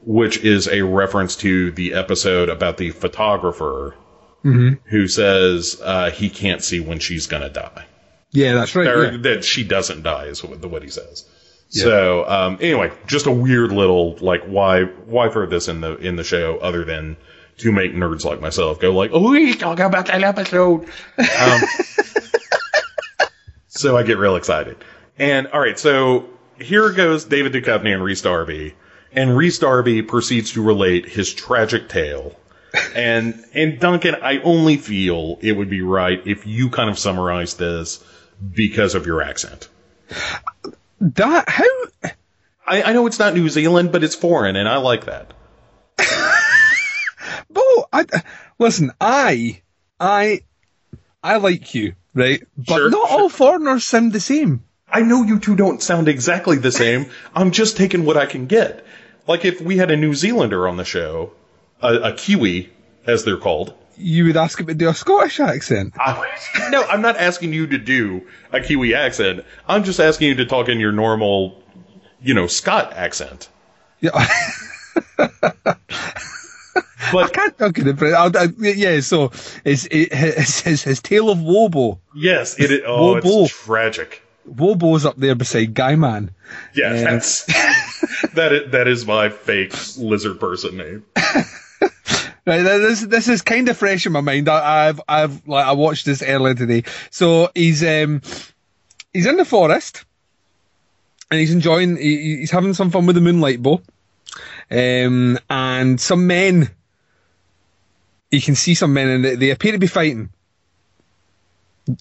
which 0.06 0.38
is 0.38 0.68
a 0.68 0.82
reference 0.82 1.36
to 1.38 1.72
the 1.72 1.94
episode 1.94 2.50
about 2.50 2.78
the 2.78 2.92
photographer 2.92 3.96
who 4.44 5.08
says 5.08 5.80
uh, 5.84 6.12
he 6.12 6.30
can't 6.30 6.64
see 6.64 6.80
when 6.80 7.00
she's 7.00 7.28
gonna 7.28 7.50
die 7.50 7.86
Yeah, 8.32 8.54
that's 8.56 8.76
right. 8.76 8.88
or 8.88 9.12
yeah. 9.12 9.18
that 9.24 9.44
she 9.44 9.64
doesn't 9.64 10.04
die 10.04 10.26
is 10.26 10.44
what, 10.44 10.64
what 10.66 10.82
he 10.84 10.90
says. 10.90 11.26
So 11.72 12.28
um, 12.28 12.58
anyway, 12.62 12.92
just 13.06 13.28
a 13.28 13.32
weird 13.32 13.72
little 13.72 14.16
like 14.22 14.44
why 14.46 14.86
why 14.86 15.30
throw 15.30 15.46
this 15.46 15.68
in 15.68 15.82
the 15.82 15.98
in 15.98 16.16
the 16.16 16.24
show 16.24 16.58
other 16.58 16.84
than 16.84 17.16
to 17.58 17.72
make 17.72 17.94
nerds 17.94 18.26
like 18.26 18.40
myself 18.42 18.80
go 18.80 18.92
like 18.92 19.12
oh 19.14 19.30
we 19.30 19.54
talk 19.54 19.80
about 19.80 20.08
that 20.08 20.24
episode. 20.24 20.88
Um, 21.18 21.62
so 23.68 23.98
I 23.98 24.04
get 24.04 24.18
real 24.18 24.36
excited. 24.36 24.78
And 25.18 25.48
all 25.48 25.60
right, 25.60 25.78
so 25.78 26.30
here 26.60 26.90
goes 26.92 27.26
David 27.26 27.54
Duchovny 27.54 27.94
and 27.94 28.04
Rhys 28.04 28.22
Darby, 28.22 28.76
and 29.12 29.38
Rhys 29.38 29.60
Darby 29.60 30.02
proceeds 30.02 30.54
to 30.54 30.64
relate 30.64 31.06
his 31.08 31.34
tragic 31.34 31.90
tale. 31.90 32.36
And 32.96 33.44
and 33.54 33.80
Duncan, 33.80 34.16
I 34.22 34.40
only 34.42 34.78
feel 34.78 35.40
it 35.42 35.54
would 35.54 35.70
be 35.70 35.82
right 35.82 36.22
if 36.26 36.46
you 36.46 36.70
kind 36.70 36.90
of 36.90 37.00
summarize 37.00 37.56
this 37.56 38.04
because 38.54 38.96
of 38.96 39.06
your 39.06 39.22
accent. 39.22 39.68
That 41.02 41.50
how 41.50 41.66
I, 42.68 42.84
I 42.84 42.94
know 42.94 43.08
it's 43.08 43.20
not 43.20 43.34
New 43.34 43.50
Zealand, 43.50 43.92
but 43.92 44.04
it's 44.04 44.16
foreign, 44.16 44.56
and 44.56 44.70
I 44.70 44.78
like 44.78 45.06
that. 45.06 45.34
Bo, 47.50 47.62
I, 47.92 48.06
listen, 48.60 48.92
I, 49.02 49.62
I, 50.00 50.42
I 51.24 51.38
like 51.38 51.74
you, 51.74 51.96
right? 52.14 52.44
But 52.56 52.76
Sure, 52.76 52.90
not 52.92 53.10
sure. 53.10 53.20
all 53.22 53.30
foreigners 53.30 53.86
sound 53.86 54.14
the 54.14 54.20
same. 54.20 54.64
I 54.88 55.02
know 55.02 55.24
you 55.24 55.40
two 55.40 55.56
don't 55.56 55.82
sound 55.82 56.08
exactly 56.08 56.58
the 56.58 56.72
same. 56.72 57.10
I'm 57.36 57.52
just 57.52 57.78
taking 57.78 58.06
what 58.06 58.18
I 58.18 58.26
can 58.28 58.46
get. 58.46 58.86
Like 59.28 59.46
if 59.46 59.62
we 59.62 59.78
had 59.78 59.92
a 59.92 59.98
New 59.98 60.14
Zealander 60.14 60.68
on 60.68 60.78
the 60.78 60.86
show, 60.86 61.32
a, 61.82 61.94
a 62.12 62.14
Kiwi, 62.14 62.70
as 63.06 63.24
they're 63.26 63.38
called. 63.38 63.74
You 63.98 64.26
would 64.26 64.38
ask 64.38 64.60
him 64.60 64.68
to 64.68 64.74
do 64.74 64.88
a 64.90 64.94
Scottish 64.94 65.40
accent. 65.40 65.94
I, 66.00 66.26
no, 66.72 66.84
I'm 66.84 67.02
not 67.02 67.18
asking 67.18 67.52
you 67.54 67.68
to 67.68 67.78
do 67.78 68.28
a 68.52 68.62
Kiwi 68.62 68.96
accent. 68.96 69.44
I'm 69.68 69.84
just 69.84 70.00
asking 70.00 70.30
you 70.30 70.36
to 70.36 70.46
talk 70.46 70.70
in 70.70 70.80
your 70.80 70.92
normal, 70.94 71.62
you 72.22 72.34
know, 72.34 72.48
Scot 72.48 72.94
accent. 72.94 73.50
Yeah, 74.00 74.12
I 74.16 75.76
But 77.12 77.34
can't 77.34 77.58
talk 77.58 77.78
in 77.78 77.88
it, 77.88 77.98
but 78.00 78.14
I'll, 78.14 78.38
I, 78.38 78.48
yeah. 78.60 79.00
So 79.02 79.32
it's 79.66 79.86
it, 79.90 80.14
his, 80.14 80.60
his 80.62 80.84
his 80.84 81.02
tale 81.02 81.30
of 81.30 81.40
Wobo. 81.40 82.00
yes, 82.16 82.60
it 82.60 82.72
is. 82.72 82.82
Oh, 82.86 83.20
whoa. 83.20 83.44
it's 83.46 83.52
tragic. 83.66 84.22
Wobo's 84.48 85.06
up 85.06 85.16
there 85.18 85.36
beside 85.36 85.74
Guy 85.74 85.96
Man. 85.96 86.32
Yeah, 86.74 86.94
Yeah. 86.94 87.04
that's 87.12 87.46
that. 88.36 88.54
Is, 88.54 88.72
that 88.72 88.88
is 88.88 89.06
my 89.08 89.30
fake 89.30 89.74
lizard 89.98 90.40
person 90.40 90.78
name. 90.78 91.06
Right, 92.50 92.64
this 92.64 93.02
this 93.02 93.28
is 93.28 93.44
kind 93.44 93.70
of 93.70 93.78
fresh 93.78 94.08
in 94.08 94.12
my 94.12 94.22
mind. 94.22 94.50
I, 94.50 94.88
I've 94.88 95.02
I've 95.08 95.48
like 95.48 95.68
I 95.68 95.74
watched 95.74 96.08
this 96.08 96.24
earlier 96.24 96.56
today. 96.56 96.84
So 97.12 97.52
he's 97.54 97.84
um 97.84 98.24
he's 99.14 99.28
in 99.28 99.38
the 99.38 99.46
forest 99.46 100.04
and 101.30 101.40
he's 101.40 101.54
enjoying. 101.54 101.96
He, 101.96 102.38
he's 102.38 102.50
having 102.50 102.74
some 102.74 102.90
fun 102.90 103.06
with 103.06 103.18
the 103.18 103.22
moonlight 103.22 103.62
bow. 103.62 103.84
Um, 104.72 105.38
and 105.48 106.02
some 106.02 106.26
men. 106.26 106.72
You 108.32 108.42
can 108.42 108.56
see 108.56 108.74
some 108.74 108.94
men 108.94 109.10
and 109.10 109.26
they, 109.26 109.36
they 109.36 109.50
appear 109.52 109.74
to 109.74 109.78
be 109.78 109.86
fighting. 109.86 110.30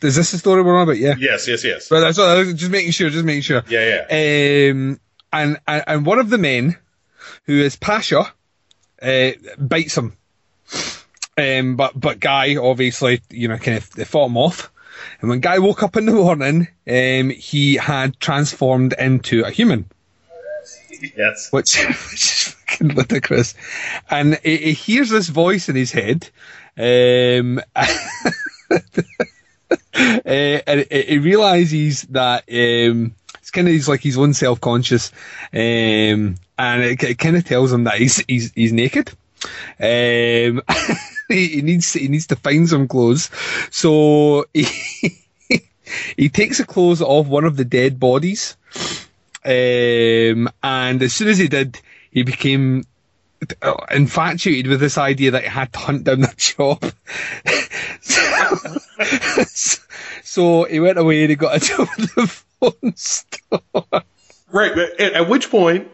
Is 0.02 0.16
this 0.16 0.30
the 0.30 0.38
story 0.38 0.62
we're 0.62 0.78
on 0.78 0.84
about? 0.84 0.96
Yeah. 0.96 1.16
Yes, 1.18 1.46
yes, 1.46 1.62
yes. 1.62 1.90
But 1.90 2.00
that's 2.00 2.18
all, 2.18 2.42
just 2.54 2.70
making 2.70 2.92
sure, 2.92 3.10
just 3.10 3.26
making 3.26 3.42
sure. 3.42 3.64
Yeah, 3.68 4.06
yeah. 4.08 4.70
Um, 4.70 4.98
and, 5.30 5.60
and 5.66 5.84
and 5.86 6.06
one 6.06 6.18
of 6.18 6.30
the 6.30 6.38
men, 6.38 6.78
who 7.44 7.60
is 7.60 7.76
Pasha, 7.76 8.32
uh, 9.02 9.30
bites 9.58 9.98
him. 9.98 10.14
Um, 11.36 11.76
but 11.76 11.98
but 11.98 12.18
Guy 12.20 12.56
obviously, 12.56 13.20
you 13.30 13.48
know, 13.48 13.58
kind 13.58 13.76
of 13.78 13.90
they 13.92 14.04
fought 14.04 14.26
him 14.26 14.36
off. 14.36 14.70
And 15.20 15.30
when 15.30 15.40
Guy 15.40 15.58
woke 15.60 15.82
up 15.84 15.96
in 15.96 16.06
the 16.06 16.12
morning, 16.12 16.66
um, 16.88 17.30
he 17.30 17.76
had 17.76 18.18
transformed 18.18 18.94
into 18.98 19.42
a 19.44 19.50
human, 19.50 19.84
Yes. 21.16 21.52
which, 21.52 21.78
which 21.86 22.14
is 22.14 22.48
fucking 22.66 22.88
ludicrous. 22.88 23.54
And 24.10 24.40
he, 24.42 24.56
he 24.56 24.72
hears 24.72 25.10
this 25.10 25.28
voice 25.28 25.68
in 25.68 25.76
his 25.76 25.92
head, 25.92 26.28
um, 26.76 27.60
uh, 27.76 27.82
and 29.94 30.86
he 30.90 31.02
he 31.02 31.18
realizes 31.18 32.02
that 32.02 32.44
um, 32.50 33.14
it's 33.38 33.50
kind 33.52 33.68
of 33.68 33.72
he's 33.74 33.88
like 33.88 34.00
his 34.02 34.18
own 34.18 34.34
self 34.34 34.60
conscious, 34.60 35.12
um, 35.52 36.34
and 36.58 36.82
it, 36.82 37.02
it 37.02 37.18
kind 37.18 37.36
of 37.36 37.44
tells 37.44 37.72
him 37.72 37.84
that 37.84 37.98
he's 37.98 38.16
he's 38.26 38.52
he's 38.52 38.72
naked. 38.72 39.12
Um, 39.80 40.62
he, 41.28 41.62
needs 41.62 41.92
he 41.92 42.08
needs 42.08 42.26
to 42.28 42.36
find 42.36 42.68
some 42.68 42.88
clothes, 42.88 43.30
so 43.70 44.46
he 44.54 44.68
he 46.16 46.28
takes 46.28 46.58
the 46.58 46.64
clothes 46.64 47.02
off 47.02 47.26
one 47.26 47.44
of 47.44 47.56
the 47.56 47.64
dead 47.64 48.00
bodies, 48.00 48.56
um, 49.44 50.50
and 50.62 51.02
as 51.02 51.14
soon 51.14 51.28
as 51.28 51.38
he 51.38 51.48
did, 51.48 51.80
he 52.10 52.22
became 52.22 52.84
infatuated 53.90 54.66
with 54.66 54.80
this 54.80 54.98
idea 54.98 55.30
that 55.30 55.44
he 55.44 55.48
had 55.48 55.72
to 55.72 55.78
hunt 55.78 56.04
down 56.04 56.20
the 56.20 56.34
job. 56.36 56.82
so, 59.46 59.82
so 60.24 60.64
he 60.64 60.80
went 60.80 60.98
away 60.98 61.22
and 61.22 61.30
he 61.30 61.36
got 61.36 61.56
a 61.56 61.60
job 61.60 61.88
at 61.98 62.14
the 62.14 62.26
phone 62.26 62.96
store. 62.96 64.02
Right. 64.50 64.76
at 64.98 65.28
which 65.28 65.50
point, 65.50 65.88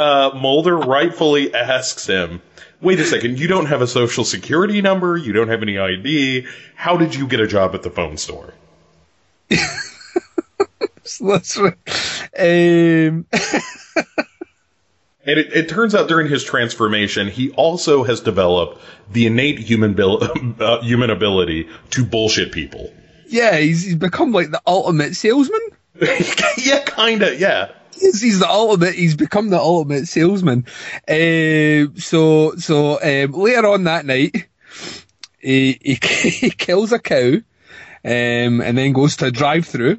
uh, 0.00 0.30
Mulder 0.34 0.76
rightfully 0.76 1.52
asks 1.54 2.06
him, 2.06 2.40
"Wait 2.80 2.98
a 3.00 3.04
second. 3.04 3.38
You 3.38 3.46
don't 3.48 3.66
have 3.66 3.82
a 3.82 3.86
social 3.86 4.24
security 4.24 4.80
number. 4.82 5.16
You 5.16 5.32
don't 5.32 5.48
have 5.48 5.62
any 5.62 5.78
ID. 5.78 6.46
How 6.74 6.96
did 6.96 7.14
you 7.14 7.26
get 7.28 7.40
a 7.40 7.46
job 7.46 7.74
at 7.74 7.82
the 7.82 7.90
phone 7.90 8.16
store?" 8.16 8.54
That's 11.20 11.58
right. 11.58 11.74
Um, 12.38 13.26
And 15.26 15.38
it, 15.38 15.52
it 15.52 15.68
turns 15.68 15.94
out 15.94 16.08
during 16.08 16.28
his 16.30 16.42
transformation, 16.42 17.28
he 17.28 17.50
also 17.50 18.04
has 18.04 18.20
developed 18.20 18.80
the 19.12 19.26
innate 19.26 19.58
human 19.58 19.92
bil- 19.92 20.18
uh, 20.60 20.80
human 20.80 21.10
ability 21.10 21.68
to 21.90 22.06
bullshit 22.06 22.52
people. 22.52 22.90
yeah, 23.28 23.58
he's, 23.58 23.84
he's 23.84 23.96
become 23.96 24.32
like 24.32 24.50
the 24.50 24.62
ultimate 24.66 25.14
salesman. 25.14 25.60
yeah, 26.56 26.82
kinda. 26.86 27.36
Yeah. 27.36 27.70
He's, 27.94 28.20
he's 28.20 28.38
the 28.38 28.48
ultimate. 28.48 28.94
He's 28.94 29.16
become 29.16 29.50
the 29.50 29.58
ultimate 29.58 30.06
salesman. 30.06 30.66
Um, 31.08 31.98
so 31.98 32.56
so 32.56 33.00
um, 33.02 33.32
later 33.32 33.66
on 33.68 33.84
that 33.84 34.06
night, 34.06 34.48
he, 35.38 35.78
he 35.80 35.94
he 36.30 36.50
kills 36.50 36.92
a 36.92 36.98
cow, 36.98 37.34
um, 38.04 38.60
and 38.60 38.78
then 38.78 38.92
goes 38.92 39.16
to 39.16 39.26
a 39.26 39.30
drive-through 39.30 39.98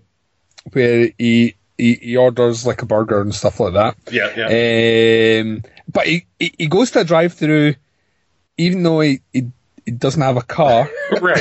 where 0.74 1.10
he, 1.18 1.56
he 1.78 1.96
he 1.96 2.18
orders 2.18 2.66
like 2.66 2.82
a 2.82 2.86
burger 2.86 3.22
and 3.22 3.34
stuff 3.34 3.60
like 3.60 3.74
that. 3.74 3.98
Yeah. 4.12 4.32
Yeah. 4.36 5.42
Um, 5.42 5.64
but 5.92 6.08
he, 6.08 6.26
he 6.40 6.54
he 6.58 6.68
goes 6.68 6.92
to 6.92 7.02
a 7.02 7.06
drive-through, 7.06 7.76
even 8.58 8.84
though 8.84 9.02
he, 9.02 9.22
he 9.34 9.52
he 9.86 9.92
doesn't 9.92 10.22
have 10.22 10.38
a 10.38 10.42
car. 10.42 10.90
right. 11.22 11.40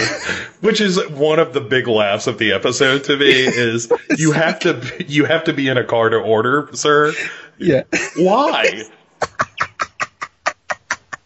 Which 0.60 0.80
is 0.80 0.98
one 1.08 1.38
of 1.38 1.52
the 1.52 1.60
big 1.60 1.86
laughs 1.88 2.26
of 2.26 2.38
the 2.38 2.52
episode 2.52 3.04
to 3.04 3.16
me 3.16 3.26
is 3.32 3.92
you 4.18 4.32
have 4.32 4.60
to 4.60 5.04
you 5.06 5.24
have 5.26 5.44
to 5.44 5.52
be 5.52 5.68
in 5.68 5.76
a 5.78 5.84
car 5.84 6.08
to 6.10 6.16
order, 6.18 6.68
sir. 6.74 7.12
yeah. 7.58 7.82
Why? 8.16 8.84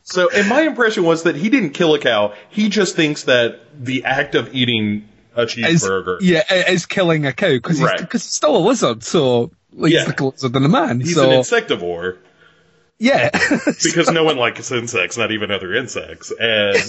So, 0.02 0.28
and 0.30 0.48
my 0.48 0.62
impression 0.62 1.02
was 1.04 1.24
that 1.24 1.34
he 1.34 1.48
didn't 1.48 1.70
kill 1.70 1.94
a 1.94 1.98
cow. 1.98 2.34
He 2.50 2.68
just 2.68 2.94
thinks 2.94 3.24
that 3.24 3.60
the 3.84 4.04
act 4.04 4.34
of 4.36 4.54
eating 4.54 5.08
a 5.34 5.42
Is, 5.42 5.54
cheeseburger. 5.54 6.18
yeah, 6.20 6.42
is 6.68 6.86
killing 6.86 7.26
a 7.26 7.32
cow 7.32 7.48
because 7.50 7.78
he's, 7.78 7.86
Right. 7.86 8.12
he's 8.12 8.22
still 8.22 8.56
a 8.56 8.58
lizard. 8.64 9.02
So 9.02 9.50
like 9.72 9.92
Yeah. 9.92 10.00
he's 10.00 10.08
like 10.08 10.20
a 10.20 10.26
lizard 10.26 10.52
than 10.52 10.64
a 10.64 10.68
man. 10.68 11.00
He's 11.00 11.14
so 11.14 11.30
an 11.30 11.38
insectivore 11.40 12.18
yeah. 12.98 13.30
because 13.82 14.10
no 14.10 14.24
one 14.24 14.36
likes 14.36 14.70
insects, 14.70 15.16
not 15.16 15.32
even 15.32 15.50
other 15.50 15.74
insects. 15.74 16.32
And 16.38 16.76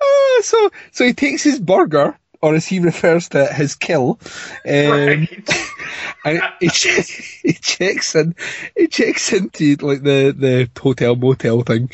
Ah, 0.00 0.40
so 0.42 0.70
so 0.92 1.04
he 1.04 1.12
takes 1.12 1.42
his 1.42 1.58
burger, 1.58 2.18
or 2.40 2.54
as 2.54 2.66
he 2.66 2.80
refers 2.80 3.28
to 3.30 3.44
it, 3.44 3.52
his 3.52 3.74
kill, 3.74 4.18
um, 4.66 4.70
right. 4.90 5.50
and 6.24 6.42
he, 6.60 6.68
che- 6.68 7.02
he 7.42 7.52
checks 7.54 8.14
in, 8.14 8.34
he 8.76 8.86
checks 8.88 9.32
into 9.32 9.76
like 9.76 10.02
the, 10.02 10.34
the 10.36 10.70
hotel 10.80 11.16
motel 11.16 11.62
thing, 11.62 11.90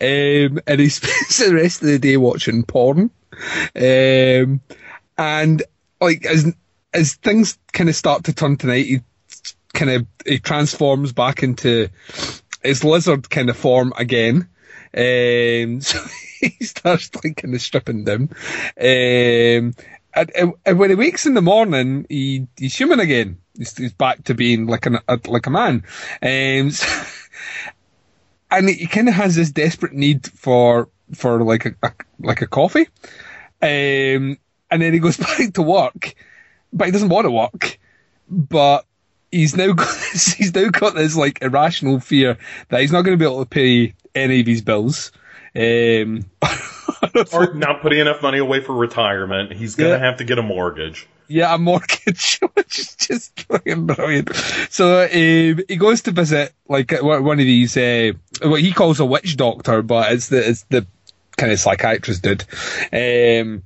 um, 0.00 0.60
and 0.66 0.80
he 0.80 0.88
spends 0.88 1.38
the 1.38 1.54
rest 1.54 1.82
of 1.82 1.88
the 1.88 1.98
day 1.98 2.16
watching 2.16 2.62
porn, 2.62 3.10
um, 3.74 4.60
and 5.16 5.62
like 6.00 6.24
as 6.26 6.54
as 6.92 7.14
things 7.14 7.58
kind 7.72 7.88
of 7.88 7.96
start 7.96 8.24
to 8.24 8.32
turn 8.32 8.56
tonight, 8.56 8.86
he 8.86 9.00
kind 9.74 9.90
of 9.90 10.06
he 10.26 10.38
transforms 10.38 11.12
back 11.12 11.42
into 11.42 11.88
his 12.62 12.84
lizard 12.84 13.28
kind 13.30 13.50
of 13.50 13.56
form 13.56 13.92
again. 13.96 14.48
Um, 14.96 15.80
so 15.82 15.98
he 16.40 16.64
starts 16.64 17.10
like 17.16 17.36
kind 17.36 17.54
of 17.54 17.60
stripping 17.60 18.04
them. 18.04 18.30
Um, 18.80 19.74
and, 20.14 20.54
and 20.64 20.78
when 20.78 20.90
he 20.90 20.96
wakes 20.96 21.26
in 21.26 21.34
the 21.34 21.42
morning, 21.42 22.06
he, 22.08 22.46
he's 22.56 22.76
human 22.76 22.98
again. 22.98 23.38
He's, 23.56 23.76
he's 23.76 23.92
back 23.92 24.24
to 24.24 24.34
being 24.34 24.66
like 24.66 24.86
an, 24.86 24.98
a, 25.06 25.20
like 25.26 25.46
a 25.46 25.50
man. 25.50 25.84
Um, 26.22 26.70
so- 26.72 27.04
and 28.50 28.68
he 28.68 28.86
kind 28.86 29.08
of 29.08 29.14
has 29.14 29.36
this 29.36 29.50
desperate 29.50 29.92
need 29.92 30.26
for, 30.26 30.88
for 31.14 31.44
like 31.44 31.66
a, 31.66 31.74
a 31.82 31.92
like 32.20 32.40
a 32.40 32.46
coffee. 32.46 32.88
Um, 33.60 34.38
and 34.70 34.82
then 34.82 34.92
he 34.92 34.98
goes 34.98 35.16
back 35.18 35.52
to 35.54 35.62
work, 35.62 36.14
but 36.72 36.86
he 36.86 36.92
doesn't 36.92 37.08
want 37.08 37.24
to 37.26 37.30
work. 37.30 37.78
But 38.30 38.84
he's 39.32 39.56
now 39.56 39.72
got 39.72 39.86
this, 40.12 40.32
he's 40.34 40.54
now 40.54 40.68
got 40.70 40.94
this 40.94 41.16
like 41.16 41.42
irrational 41.42 42.00
fear 42.00 42.38
that 42.68 42.80
he's 42.80 42.92
not 42.92 43.02
going 43.02 43.16
to 43.18 43.22
be 43.22 43.28
able 43.30 43.44
to 43.44 43.48
pay 43.48 43.94
any 44.14 44.40
of 44.40 44.46
his 44.46 44.62
bills. 44.62 45.12
Um, 45.56 46.26
or 47.32 47.54
not 47.54 47.80
putting 47.82 48.00
enough 48.00 48.22
money 48.22 48.38
away 48.38 48.60
for 48.60 48.74
retirement. 48.74 49.52
He's 49.52 49.74
gonna 49.74 49.90
Yeah. 49.90 49.98
have 49.98 50.18
to 50.18 50.24
get 50.24 50.38
a 50.38 50.42
mortgage. 50.42 51.06
yeah, 51.26 51.54
a 51.54 51.58
mortgage, 51.58 52.38
which 52.54 52.78
is 52.78 52.94
just 52.96 53.40
fucking 53.42 53.86
brilliant. 53.86 54.34
So 54.70 55.02
um, 55.04 55.60
he 55.68 55.76
goes 55.76 56.02
to 56.02 56.10
visit 56.12 56.52
like 56.68 56.92
one 57.02 57.24
one 57.24 57.40
of 57.40 57.46
these 57.46 57.76
uh, 57.76 58.12
what 58.42 58.60
he 58.60 58.72
calls 58.72 59.00
a 59.00 59.04
witch 59.06 59.36
doctor, 59.36 59.82
but 59.82 60.12
it's 60.12 60.28
the 60.28 60.48
it's 60.48 60.62
the 60.68 60.86
kind 61.36 61.50
of 61.50 61.58
psychiatrist 61.58 62.22
dude. 62.22 62.44
Um, 62.92 63.62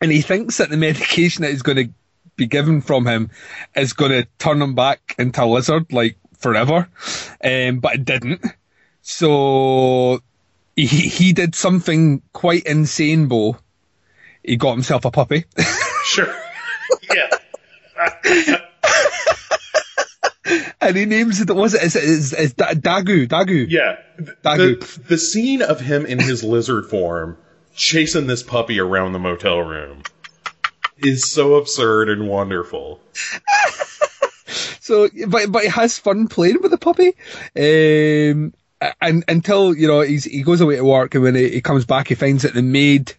and 0.00 0.12
he 0.12 0.20
thinks 0.20 0.58
that 0.58 0.70
the 0.70 0.76
medication 0.76 1.42
that 1.42 1.50
is 1.50 1.62
going 1.62 1.76
to 1.76 1.92
be 2.36 2.46
given 2.46 2.80
from 2.80 3.06
him 3.06 3.30
is 3.74 3.92
going 3.92 4.12
to 4.12 4.26
turn 4.38 4.62
him 4.62 4.74
back 4.74 5.14
into 5.18 5.42
a 5.42 5.46
lizard 5.46 5.92
like 5.92 6.16
forever, 6.38 6.88
um, 7.44 7.80
but 7.80 7.94
it 7.94 8.04
didn't. 8.04 8.44
So 9.02 10.20
he 10.76 10.86
he 10.86 11.32
did 11.32 11.54
something 11.54 12.22
quite 12.32 12.64
insane, 12.64 13.26
Bo. 13.26 13.56
He 14.42 14.56
got 14.56 14.72
himself 14.72 15.04
a 15.04 15.10
puppy. 15.10 15.44
Sure. 16.04 16.34
yeah. 17.14 17.28
and 20.80 20.96
he 20.96 21.04
names 21.04 21.38
it. 21.38 21.54
Was 21.54 21.74
it? 21.74 21.82
Is 21.82 21.96
it? 21.96 22.04
Is, 22.04 22.32
is 22.32 22.54
Dagu? 22.54 23.28
Dagu? 23.28 23.66
Yeah. 23.68 23.98
Dagu. 24.18 24.80
The, 24.80 25.00
the 25.00 25.18
scene 25.18 25.60
of 25.60 25.80
him 25.80 26.06
in 26.06 26.18
his 26.18 26.42
lizard 26.42 26.86
form 26.86 27.36
chasing 27.78 28.26
this 28.26 28.42
puppy 28.42 28.78
around 28.78 29.12
the 29.12 29.18
motel 29.18 29.60
room 29.60 30.02
is 30.98 31.32
so 31.32 31.54
absurd 31.54 32.10
and 32.10 32.28
wonderful. 32.28 33.00
So, 34.80 35.06
but 35.26 35.52
but 35.52 35.64
he 35.64 35.68
has 35.68 35.98
fun 35.98 36.28
playing 36.28 36.62
with 36.62 36.70
the 36.70 36.78
puppy. 36.78 37.08
Um, 37.54 38.54
and 39.02 39.22
until 39.28 39.76
you 39.76 39.86
know 39.86 40.00
he's 40.00 40.24
he 40.24 40.42
goes 40.42 40.62
away 40.62 40.76
to 40.76 40.84
work, 40.84 41.14
and 41.14 41.22
when 41.22 41.34
he, 41.34 41.50
he 41.50 41.60
comes 41.60 41.84
back, 41.84 42.08
he 42.08 42.14
finds 42.14 42.44
that 42.44 42.54
the 42.54 42.62
maid 42.62 43.12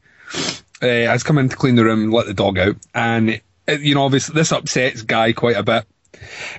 uh, 0.82 0.88
has 0.88 1.22
come 1.22 1.38
in 1.38 1.50
to 1.50 1.56
clean 1.56 1.76
the 1.76 1.86
room 1.86 2.06
and 2.06 2.12
let 2.12 2.26
the 2.26 2.34
dog 2.34 2.58
out, 2.58 2.78
and 2.96 3.40
uh, 3.68 3.74
you 3.74 3.94
know 3.94 4.04
obviously 4.04 4.34
this 4.34 4.52
upsets 4.52 5.04
Guy 5.04 5.34
quite 5.34 5.58
a 5.58 5.64
bit. 5.64 5.86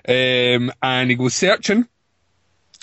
Um, 0.09 0.73
and 0.81 1.11
he 1.11 1.17
goes 1.17 1.35
searching 1.35 1.89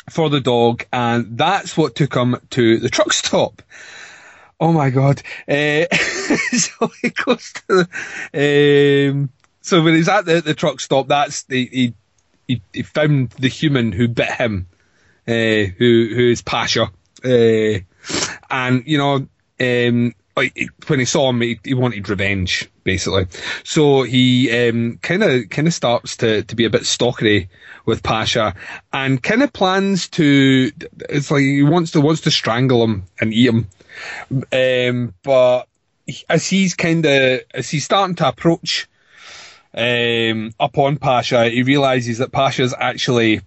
for 0.10 0.30
the 0.30 0.42
dog, 0.42 0.86
and 0.92 1.38
that's 1.38 1.78
what 1.78 1.96
took 1.96 2.14
him 2.14 2.36
to 2.50 2.78
the 2.80 2.90
truck 2.90 3.14
stop. 3.14 3.62
Oh 4.60 4.74
my 4.74 4.90
god! 4.90 5.22
Uh, 5.48 5.86
so 6.58 6.92
he 7.02 7.10
goes 7.10 7.54
to 7.54 7.88
the. 8.34 9.10
Um, 9.12 9.30
so 9.62 9.84
when 9.84 9.96
he's 9.96 10.10
at 10.10 10.26
the, 10.26 10.42
the 10.42 10.56
truck 10.56 10.80
stop, 10.80 11.08
that's 11.08 11.44
the 11.44 11.66
he, 11.68 11.94
he 12.48 12.62
he 12.74 12.82
found 12.82 13.30
the 13.32 13.50
human 13.50 13.92
who 13.92 14.08
bit 14.08 14.32
him, 14.32 14.68
uh, 15.28 15.32
who 15.32 16.10
who 16.16 16.32
is 16.32 16.42
Pasha, 16.42 16.92
uh, 17.24 17.80
and 18.50 18.84
you 18.86 18.98
know, 18.98 19.28
um, 19.60 20.16
like 20.36 20.58
when 20.88 21.00
he 21.00 21.06
saw 21.06 21.30
him, 21.30 21.42
he, 21.42 21.60
he 21.64 21.74
wanted 21.76 22.10
revenge 22.10 22.70
basically. 22.88 23.28
So 23.64 24.02
he 24.02 24.50
um, 24.70 24.98
kind 25.04 25.22
of 25.22 25.50
kind 25.52 25.68
of 25.68 25.74
starts 25.76 26.18
to 26.18 26.42
to 26.42 26.56
be 26.56 26.66
a 26.66 26.70
bit 26.72 26.84
stalkery 26.84 27.50
with 27.86 28.02
Pasha, 28.02 28.56
and 28.92 29.22
kind 29.22 29.44
of 29.44 29.54
plans 29.54 30.08
to. 30.10 30.72
It's 31.10 31.30
like 31.30 31.42
he 31.42 31.62
wants 31.62 31.92
to 31.92 32.02
wants 32.02 32.22
to 32.22 32.32
strangle 32.32 32.84
him 32.84 33.04
and 33.20 33.34
eat 33.34 33.50
him, 33.50 33.68
um, 34.52 35.14
but 35.22 35.68
as 36.30 36.48
he's 36.48 36.74
kind 36.74 37.06
of 37.06 37.42
as 37.54 37.70
he's 37.70 37.86
starting 37.86 38.16
to 38.16 38.28
approach 38.30 38.88
um, 39.74 40.54
upon 40.60 40.98
Pasha, 40.98 41.50
he 41.50 41.64
realizes 41.64 42.18
that 42.20 42.32
Pasha's 42.32 42.74
actually 42.78 43.42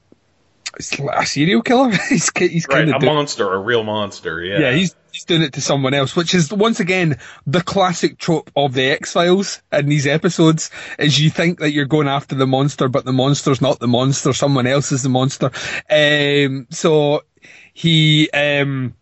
a 1.13 1.27
serial 1.27 1.63
killer. 1.63 1.91
he's 2.09 2.31
he's 2.37 2.69
Right. 2.69 2.87
kind 2.87 2.91
A 2.91 2.97
of 2.97 3.03
monster, 3.03 3.53
a 3.53 3.59
real 3.59 3.83
monster. 3.83 4.43
Yeah. 4.45 4.61
yeah, 4.61 4.73
he's 4.73 4.95
he's 5.21 5.27
doing 5.27 5.43
it 5.43 5.53
to 5.55 5.61
someone 5.61 5.95
else, 5.95 6.17
which 6.17 6.35
is 6.35 6.53
once 6.53 6.81
again 6.81 7.19
the 7.47 7.61
classic 7.61 8.19
trope 8.19 8.51
of 8.57 8.73
the 8.73 8.91
X 8.91 9.13
Files 9.13 9.63
in 9.73 9.87
these 9.87 10.07
episodes. 10.07 10.71
Is 10.99 11.21
you 11.21 11.31
think 11.31 11.59
that 11.61 11.73
you're 11.73 11.85
going 11.85 12.09
after 12.09 12.35
the 12.35 12.47
monster, 12.47 12.89
but 12.89 13.05
the 13.05 13.13
monster's 13.13 13.61
not 13.61 13.79
the 13.81 13.89
monster; 13.89 14.33
someone 14.33 14.67
else 14.67 14.93
is 14.93 15.03
the 15.03 15.09
monster. 15.09 15.51
Um, 15.91 16.67
so 16.71 17.25
he 17.73 18.31
um, 18.31 18.95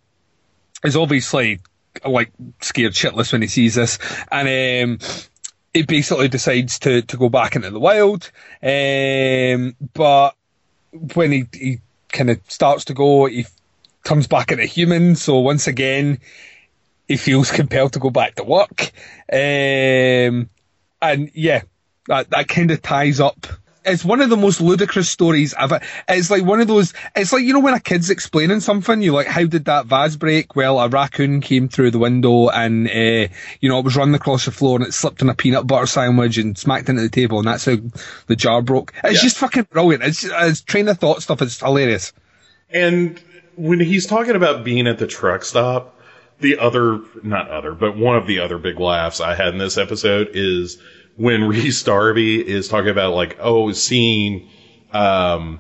is 0.85 0.97
obviously 0.97 1.61
like 2.05 2.33
scared 2.61 2.93
shitless 2.93 3.33
when 3.33 3.43
he 3.43 3.49
sees 3.49 3.75
this, 3.75 3.99
and 4.31 5.01
um, 5.01 5.09
he 5.73 5.83
basically 5.83 6.29
decides 6.29 6.79
to 6.81 7.03
to 7.03 7.17
go 7.17 7.29
back 7.29 7.55
into 7.55 7.71
the 7.71 7.81
wild. 7.81 8.31
Um, 8.63 9.77
but 9.95 10.35
when 11.15 11.33
he 11.33 11.47
he 11.53 11.79
kind 12.11 12.31
of 12.31 12.41
starts 12.49 12.87
to 12.87 12.95
go, 12.95 13.27
he 13.27 13.47
turns 14.05 14.27
back 14.27 14.53
into 14.53 14.65
human. 14.65 15.17
So 15.17 15.39
once 15.39 15.67
again, 15.67 16.19
he 17.07 17.17
feels 17.17 17.51
compelled 17.51 17.95
to 17.95 17.99
go 17.99 18.11
back 18.11 18.37
to 18.37 18.45
work. 18.45 18.91
Um, 19.33 20.49
and 21.01 21.31
yeah, 21.35 21.63
that, 22.07 22.31
that 22.31 22.49
kind 22.49 22.71
of 22.71 22.83
ties 22.83 23.21
up. 23.21 23.47
It's 23.85 24.05
one 24.05 24.21
of 24.21 24.29
the 24.29 24.37
most 24.37 24.61
ludicrous 24.61 25.09
stories 25.09 25.55
ever. 25.59 25.81
It's 26.09 26.31
like 26.31 26.45
one 26.45 26.61
of 26.61 26.67
those, 26.67 26.93
it's 27.17 27.33
like, 27.33 27.43
you 27.45 27.55
know, 27.55 27.61
when 27.61 27.73
a 27.73 27.81
kid's 27.81 28.11
explaining 28.11 28.61
something, 28.61 29.01
you're 29.01 29.15
like, 29.15 29.29
how 29.29 29.47
did 29.47 29.65
that 29.65 29.87
vase 29.87 30.17
break? 30.17 30.55
Well, 30.55 30.79
a 30.79 30.89
raccoon 30.89 31.41
came 31.41 31.71
through 31.71 31.93
the 31.93 31.99
window 31.99 32.51
and, 32.51 32.87
uh, 32.87 33.33
you 33.61 33.69
know, 33.71 33.79
it 33.79 33.85
was 33.87 33.97
running 33.97 34.15
across 34.15 34.45
the 34.45 34.51
floor 34.51 34.77
and 34.77 34.87
it 34.87 34.93
slipped 34.93 35.23
on 35.23 35.31
a 35.31 35.35
peanut 35.35 35.67
butter 35.67 35.87
sandwich 35.87 36.37
and 36.37 36.59
smacked 36.59 36.91
into 36.91 37.01
the 37.01 37.09
table 37.09 37.39
and 37.39 37.49
that's 37.49 37.65
how 37.65 37.77
the 38.27 38.37
jar 38.37 38.61
broke. 38.61 38.93
It's 39.05 39.15
Yeah. 39.15 39.21
just 39.23 39.39
fucking 39.39 39.69
brilliant. 39.71 40.03
It's, 40.05 40.23
it's 40.25 40.61
train 40.61 40.89
of 40.89 40.99
thought 40.99 41.23
stuff. 41.23 41.41
It's 41.41 41.59
hilarious. 41.59 42.13
And 42.69 43.19
when 43.59 43.81
he's 43.81 44.07
talking 44.07 44.37
about 44.37 44.65
being 44.65 44.87
at 44.87 44.99
the 44.99 45.07
truck 45.07 45.45
stop, 45.45 45.99
the 46.39 46.59
other, 46.59 47.01
not 47.25 47.51
other, 47.51 47.75
but 47.75 47.97
one 47.97 48.17
of 48.17 48.29
the 48.29 48.39
other 48.39 48.57
big 48.57 48.79
laughs 48.79 49.21
I 49.21 49.35
had 49.35 49.49
in 49.49 49.59
this 49.59 49.77
episode 49.77 50.31
is 50.35 50.79
when 51.17 51.43
Rhys 51.49 51.83
Darby 51.83 52.47
is 52.47 52.69
talking 52.69 52.91
about 52.91 53.15
like, 53.15 53.37
oh, 53.41 53.73
seeing, 53.73 54.49
um, 54.93 55.59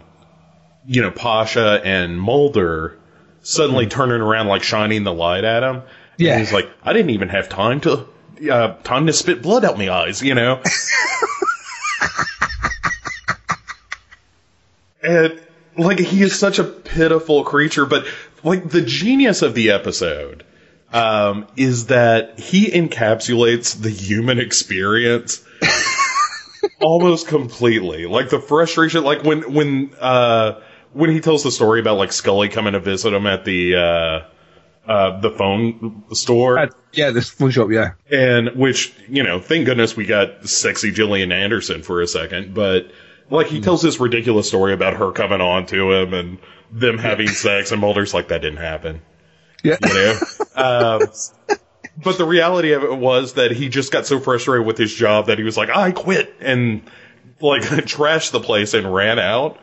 you 0.86 1.02
know, 1.02 1.10
Pasha 1.10 1.80
and 1.84 2.20
Mulder 2.20 2.96
suddenly 3.42 3.88
turning 3.88 4.20
around, 4.20 4.46
like 4.46 4.62
shining 4.62 5.02
the 5.02 5.12
light 5.12 5.42
at 5.44 5.64
him. 5.64 5.82
Yeah. 6.16 6.32
And 6.32 6.40
he's 6.40 6.52
like, 6.52 6.70
I 6.84 6.92
didn't 6.92 7.10
even 7.10 7.30
have 7.30 7.48
time 7.48 7.80
to, 7.80 8.06
uh, 8.50 8.74
time 8.84 9.06
to 9.06 9.12
spit 9.12 9.42
blood 9.42 9.64
out 9.64 9.76
my 9.76 9.90
eyes, 9.90 10.22
you 10.22 10.36
know? 10.36 10.62
and 15.02 15.40
like 15.78 15.98
he 15.98 16.22
is 16.22 16.38
such 16.38 16.58
a 16.58 16.64
pitiful 16.64 17.44
creature, 17.44 17.86
but 17.86 18.06
like 18.42 18.68
the 18.68 18.82
genius 18.82 19.42
of 19.42 19.54
the 19.54 19.70
episode 19.70 20.44
um, 20.92 21.46
is 21.56 21.86
that 21.86 22.38
he 22.38 22.70
encapsulates 22.70 23.80
the 23.80 23.90
human 23.90 24.38
experience 24.38 25.44
almost 26.80 27.28
completely. 27.28 28.06
Like 28.06 28.28
the 28.30 28.40
frustration, 28.40 29.04
like 29.04 29.22
when 29.24 29.52
when 29.54 29.94
uh, 30.00 30.60
when 30.92 31.10
he 31.10 31.20
tells 31.20 31.44
the 31.44 31.52
story 31.52 31.80
about 31.80 31.98
like 31.98 32.12
Scully 32.12 32.48
coming 32.48 32.72
to 32.72 32.80
visit 32.80 33.12
him 33.12 33.26
at 33.26 33.44
the 33.44 33.76
uh, 33.76 34.20
uh, 34.88 35.20
the 35.20 35.30
phone 35.30 36.02
store. 36.12 36.58
Uh, 36.58 36.66
yeah, 36.92 37.10
this 37.10 37.28
phone 37.28 37.50
shop, 37.50 37.70
yeah. 37.70 37.92
And 38.10 38.56
which, 38.56 38.94
you 39.08 39.22
know, 39.22 39.38
thank 39.40 39.66
goodness 39.66 39.94
we 39.94 40.06
got 40.06 40.48
sexy 40.48 40.90
Gillian 40.90 41.30
Anderson 41.30 41.82
for 41.82 42.00
a 42.00 42.06
second, 42.06 42.54
but 42.54 42.90
like 43.30 43.48
he 43.48 43.60
tells 43.60 43.82
this 43.82 44.00
ridiculous 44.00 44.48
story 44.48 44.72
about 44.72 44.94
her 44.94 45.12
coming 45.12 45.40
on 45.40 45.66
to 45.66 45.92
him 45.92 46.14
and 46.14 46.38
them 46.70 46.98
having 46.98 47.28
sex 47.28 47.72
and 47.72 47.80
Mulder's 47.80 48.14
like 48.14 48.28
that 48.28 48.40
didn't 48.42 48.58
happen. 48.58 49.00
Yeah. 49.62 49.76
You 49.82 49.94
know? 49.94 50.20
um, 50.54 51.08
but 52.02 52.16
the 52.16 52.24
reality 52.24 52.72
of 52.72 52.84
it 52.84 52.96
was 52.96 53.34
that 53.34 53.50
he 53.50 53.68
just 53.68 53.92
got 53.92 54.06
so 54.06 54.20
frustrated 54.20 54.66
with 54.66 54.78
his 54.78 54.94
job 54.94 55.26
that 55.26 55.38
he 55.38 55.44
was 55.44 55.56
like, 55.56 55.70
I 55.70 55.90
quit 55.90 56.34
and 56.40 56.82
like 57.40 57.62
trashed 57.62 58.30
the 58.30 58.40
place 58.40 58.74
and 58.74 58.92
ran 58.92 59.18
out. 59.18 59.58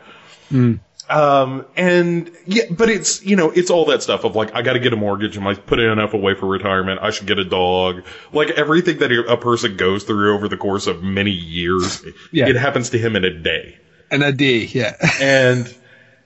Um, 1.08 1.64
and 1.76 2.30
yeah, 2.46 2.64
but 2.70 2.88
it's, 2.88 3.24
you 3.24 3.36
know, 3.36 3.50
it's 3.50 3.70
all 3.70 3.84
that 3.86 4.02
stuff 4.02 4.24
of 4.24 4.34
like, 4.34 4.54
I 4.54 4.62
gotta 4.62 4.80
get 4.80 4.92
a 4.92 4.96
mortgage. 4.96 5.36
Am 5.36 5.46
I 5.46 5.54
putting 5.54 5.90
enough 5.90 6.14
away 6.14 6.34
for 6.34 6.46
retirement? 6.46 7.00
I 7.00 7.10
should 7.10 7.26
get 7.28 7.38
a 7.38 7.44
dog. 7.44 8.02
Like 8.32 8.50
everything 8.50 8.98
that 8.98 9.12
a 9.12 9.36
person 9.36 9.76
goes 9.76 10.02
through 10.04 10.34
over 10.34 10.48
the 10.48 10.56
course 10.56 10.86
of 10.88 11.02
many 11.04 11.30
years, 11.30 12.04
Yeah. 12.32 12.48
it 12.48 12.56
happens 12.56 12.90
to 12.90 12.98
him 12.98 13.14
in 13.14 13.24
a 13.24 13.30
day. 13.30 13.78
In 14.10 14.22
a 14.22 14.32
day, 14.32 14.64
yeah. 14.64 14.96
And, 15.20 15.72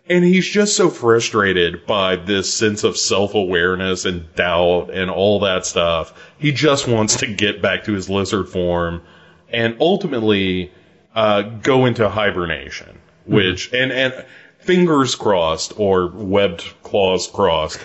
and 0.08 0.24
he's 0.24 0.48
just 0.48 0.76
so 0.76 0.88
frustrated 0.88 1.84
by 1.86 2.16
this 2.16 2.52
sense 2.52 2.82
of 2.82 2.96
self-awareness 2.96 4.06
and 4.06 4.34
doubt 4.34 4.90
and 4.92 5.10
all 5.10 5.40
that 5.40 5.66
stuff. 5.66 6.12
He 6.38 6.52
just 6.52 6.88
wants 6.88 7.16
to 7.18 7.26
get 7.26 7.60
back 7.62 7.84
to 7.84 7.92
his 7.92 8.08
lizard 8.08 8.48
form 8.48 9.02
and 9.50 9.76
ultimately, 9.78 10.72
uh, 11.14 11.42
go 11.42 11.84
into 11.86 12.08
hibernation, 12.08 12.98
which, 13.26 13.72
and, 13.72 13.92
and 13.92 14.24
fingers 14.60 15.14
crossed 15.14 15.78
or 15.78 16.08
webbed 16.08 16.64
claws 16.82 17.26
crossed. 17.26 17.80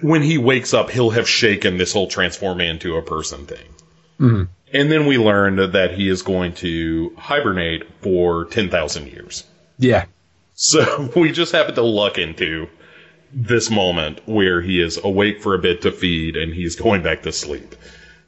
when 0.00 0.22
he 0.22 0.38
wakes 0.38 0.74
up, 0.74 0.90
he'll 0.90 1.10
have 1.10 1.28
shaken 1.28 1.76
this 1.76 1.92
whole 1.92 2.08
transform 2.08 2.60
into 2.60 2.96
a 2.96 3.02
person 3.02 3.46
thing. 3.46 3.68
And 4.72 4.92
then 4.92 5.06
we 5.06 5.18
learned 5.18 5.72
that 5.72 5.94
he 5.94 6.08
is 6.08 6.22
going 6.22 6.54
to 6.54 7.14
hibernate 7.16 7.84
for 8.02 8.44
10,000 8.46 9.06
years. 9.06 9.44
Yeah. 9.78 10.04
So 10.54 11.10
we 11.16 11.32
just 11.32 11.52
happen 11.52 11.74
to 11.76 11.82
luck 11.82 12.18
into 12.18 12.68
this 13.32 13.70
moment 13.70 14.20
where 14.26 14.60
he 14.60 14.80
is 14.80 14.98
awake 15.02 15.42
for 15.42 15.54
a 15.54 15.58
bit 15.58 15.82
to 15.82 15.92
feed 15.92 16.36
and 16.36 16.52
he's 16.52 16.76
going 16.76 17.02
back 17.02 17.22
to 17.22 17.32
sleep. 17.32 17.74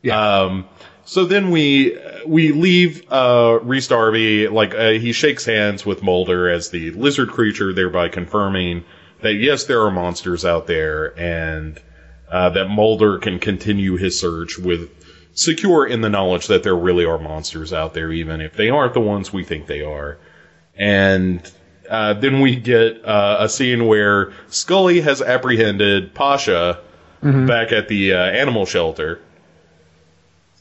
Yeah. 0.03 0.41
Um, 0.43 0.69
so 1.11 1.25
then 1.25 1.51
we 1.51 1.99
we 2.25 2.53
leave 2.53 3.03
uh, 3.11 3.59
Rhys 3.65 3.89
Darby 3.89 4.47
like 4.47 4.77
uh, 4.77 4.91
he 4.91 5.11
shakes 5.11 5.45
hands 5.45 5.85
with 5.85 6.05
Mulder 6.05 6.49
as 6.49 6.71
the 6.71 6.93
lizard 6.93 7.31
creature, 7.31 7.73
thereby 7.73 8.09
confirming 8.09 8.85
that 9.21 9.35
yes, 9.35 9.65
there 9.65 9.83
are 9.83 9.91
monsters 9.91 10.45
out 10.45 10.69
there, 10.69 11.19
and 11.19 11.83
uh, 12.31 12.51
that 12.51 12.69
Mulder 12.69 13.19
can 13.19 13.41
continue 13.41 13.97
his 13.97 14.21
search 14.21 14.57
with 14.57 14.89
secure 15.35 15.85
in 15.85 16.01
the 16.01 16.09
knowledge 16.09 16.47
that 16.47 16.63
there 16.63 16.77
really 16.77 17.05
are 17.05 17.19
monsters 17.19 17.73
out 17.73 17.93
there, 17.93 18.13
even 18.13 18.41
if 18.41 18.55
they 18.55 18.71
aren't 18.71 18.95
the 18.95 19.01
ones 19.01 19.33
we 19.33 19.43
think 19.43 19.67
they 19.67 19.83
are. 19.83 20.17
And 20.77 21.43
uh, 21.89 22.15
then 22.15 22.41
we 22.41 22.55
get 22.55 23.05
uh, 23.05 23.39
a 23.41 23.49
scene 23.49 23.89
where 23.89 24.33
Scully 24.47 25.01
has 25.01 25.21
apprehended 25.21 26.15
Pasha 26.15 26.79
back 27.49 27.73
at 27.73 27.89
the 27.89 28.13
uh, 28.13 28.17
animal 28.17 28.65
shelter. 28.65 29.21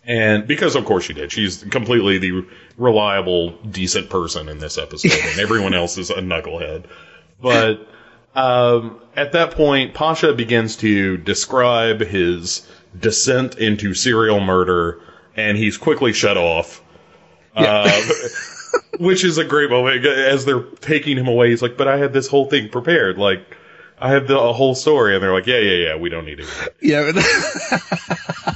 And 0.10 0.48
because 0.48 0.76
of 0.76 0.86
course 0.86 1.04
she 1.06 1.14
did, 1.14 1.32
she's 1.32 1.64
completely 1.64 2.18
the 2.18 2.44
reliable, 2.78 3.52
decent 3.60 4.10
person 4.10 4.50
in 4.50 4.58
this 4.58 4.80
episode, 4.80 5.12
and 5.12 5.40
everyone 5.40 5.76
else 5.76 6.00
is 6.00 6.10
a 6.10 6.16
knucklehead. 6.16 6.86
But 7.40 7.88
um, 8.34 9.00
at 9.16 9.34
that 9.34 9.52
point, 9.52 9.94
Pasha 9.94 10.34
begins 10.34 10.78
to 10.78 11.18
describe 11.18 12.00
his 12.02 12.68
descent 13.00 13.60
into 13.60 13.94
serial 13.94 14.40
murder, 14.40 15.00
and 15.36 15.56
he's 15.56 15.78
quickly 15.78 16.12
shut 16.12 16.38
off. 16.38 16.82
Uh, 17.56 18.02
which 19.00 19.24
is 19.24 19.38
a 19.38 19.46
great 19.46 19.70
moment 19.70 20.04
as 20.08 20.44
they're 20.44 20.64
taking 20.82 21.18
him 21.18 21.28
away. 21.28 21.52
He's 21.52 21.62
like, 21.62 21.78
"But 21.78 21.88
I 21.88 21.98
had 21.98 22.14
this 22.14 22.28
whole 22.28 22.50
thing 22.50 22.70
prepared. 22.70 23.20
Like, 23.20 23.58
I 24.00 24.10
had 24.10 24.28
the 24.28 24.40
a 24.40 24.54
whole 24.54 24.74
story." 24.74 25.14
And 25.14 25.24
they're 25.24 25.34
like, 25.34 25.46
"Yeah, 25.46 25.60
yeah, 25.60 25.90
yeah. 25.90 25.96
We 25.98 26.10
don't 26.10 26.26
need 26.26 26.40
it." 26.40 26.48
Yeah. 26.82 27.12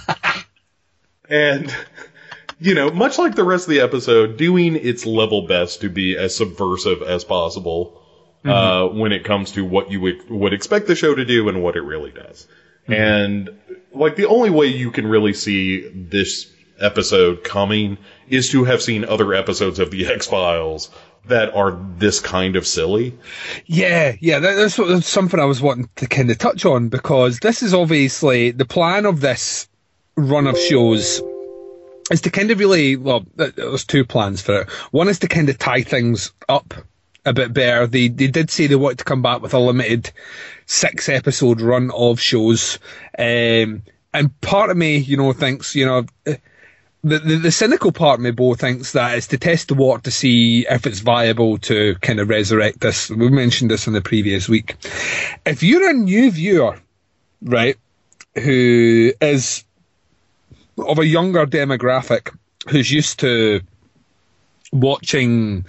And 1.33 1.75
you 2.59 2.75
know, 2.75 2.91
much 2.91 3.17
like 3.17 3.35
the 3.35 3.43
rest 3.43 3.67
of 3.67 3.71
the 3.71 3.81
episode, 3.81 4.37
doing 4.37 4.75
its 4.75 5.05
level 5.05 5.47
best 5.47 5.81
to 5.81 5.89
be 5.89 6.17
as 6.17 6.35
subversive 6.35 7.01
as 7.01 7.23
possible 7.25 8.01
uh, 8.45 8.87
when 8.87 9.11
it 9.11 9.23
comes 9.23 9.51
to 9.53 9.65
what 9.65 9.91
you 9.91 10.01
would, 10.01 10.29
would 10.29 10.53
expect 10.53 10.87
the 10.87 10.95
show 10.95 11.15
to 11.15 11.25
do 11.25 11.49
and 11.49 11.63
what 11.63 11.75
it 11.75 11.81
really 11.81 12.11
does. 12.11 12.47
And 12.87 13.49
like 13.93 14.15
the 14.15 14.27
only 14.27 14.49
way 14.49 14.67
you 14.67 14.91
can 14.91 15.07
really 15.07 15.33
see 15.33 15.87
this 15.93 16.51
episode 16.79 17.43
coming 17.43 17.97
is 18.27 18.49
to 18.49 18.65
have 18.65 18.81
seen 18.81 19.05
other 19.05 19.33
episodes 19.33 19.79
of 19.79 19.91
the 19.91 20.07
X 20.11 20.27
Files 20.27 20.89
that 21.25 21.53
are 21.55 21.79
this 21.97 22.19
kind 22.19 22.57
of 22.57 22.67
silly. 22.67 23.17
Yeah, 23.65 24.15
yeah, 24.19 24.39
that, 24.39 24.55
that's, 24.55 24.75
that's 24.75 25.07
something 25.07 25.39
I 25.39 25.45
was 25.45 25.61
wanting 25.61 25.89
to 25.97 26.07
kind 26.07 26.29
of 26.29 26.37
touch 26.37 26.65
on 26.65 26.89
because 26.89 27.39
this 27.39 27.63
is 27.63 27.73
obviously 27.73 28.51
the 28.51 28.65
plan 28.65 29.05
of 29.05 29.21
this 29.21 29.69
run 30.15 30.47
of 30.47 30.57
shows 30.57 31.21
is 32.11 32.21
to 32.21 32.29
kind 32.29 32.51
of 32.51 32.59
really 32.59 32.95
well. 32.95 33.25
th- 33.37 33.55
There's 33.55 33.85
two 33.85 34.05
plans 34.05 34.41
for 34.41 34.61
it. 34.61 34.69
One 34.91 35.07
is 35.09 35.19
to 35.19 35.27
kind 35.27 35.49
of 35.49 35.57
tie 35.57 35.81
things 35.81 36.31
up 36.49 36.73
a 37.25 37.33
bit 37.33 37.53
better. 37.53 37.87
They 37.87 38.09
they 38.09 38.27
did 38.27 38.49
say 38.49 38.67
they 38.67 38.75
wanted 38.75 38.99
to 38.99 39.05
come 39.05 39.21
back 39.21 39.41
with 39.41 39.53
a 39.53 39.59
limited 39.59 40.11
six 40.65 41.07
episode 41.09 41.61
run 41.61 41.91
of 41.91 42.19
shows, 42.19 42.79
um, 43.17 43.83
and 44.13 44.41
part 44.41 44.69
of 44.69 44.77
me, 44.77 44.97
you 44.97 45.17
know, 45.17 45.33
thinks 45.33 45.75
you 45.75 45.85
know. 45.85 46.05
the, 47.05 47.19
the, 47.19 47.35
the 47.35 47.51
cynical 47.51 47.91
part 47.91 48.19
of 48.19 48.23
me, 48.23 48.31
Bo, 48.31 48.53
thinks 48.55 48.93
that 48.93 49.17
it's 49.17 49.27
to 49.27 49.37
test 49.37 49.67
the 49.67 49.73
water 49.73 50.03
to 50.03 50.11
see 50.11 50.65
if 50.69 50.85
it's 50.87 50.99
viable 50.99 51.57
to 51.57 51.95
kind 51.95 52.19
of 52.21 52.29
resurrect 52.29 52.79
this. 52.79 53.09
We 53.09 53.29
mentioned 53.29 53.71
this 53.71 53.87
in 53.87 53.93
the 53.93 54.01
previous 54.01 54.47
week. 54.47 54.75
If 55.45 55.63
you're 55.63 55.89
a 55.89 55.93
new 55.93 56.31
viewer, 56.31 56.79
right, 57.41 57.75
who 58.35 59.11
is 59.19 59.65
of 60.77 60.99
a 60.99 61.05
younger 61.05 61.45
demographic, 61.45 62.35
who's 62.69 62.91
used 62.91 63.19
to 63.19 63.61
watching 64.71 65.65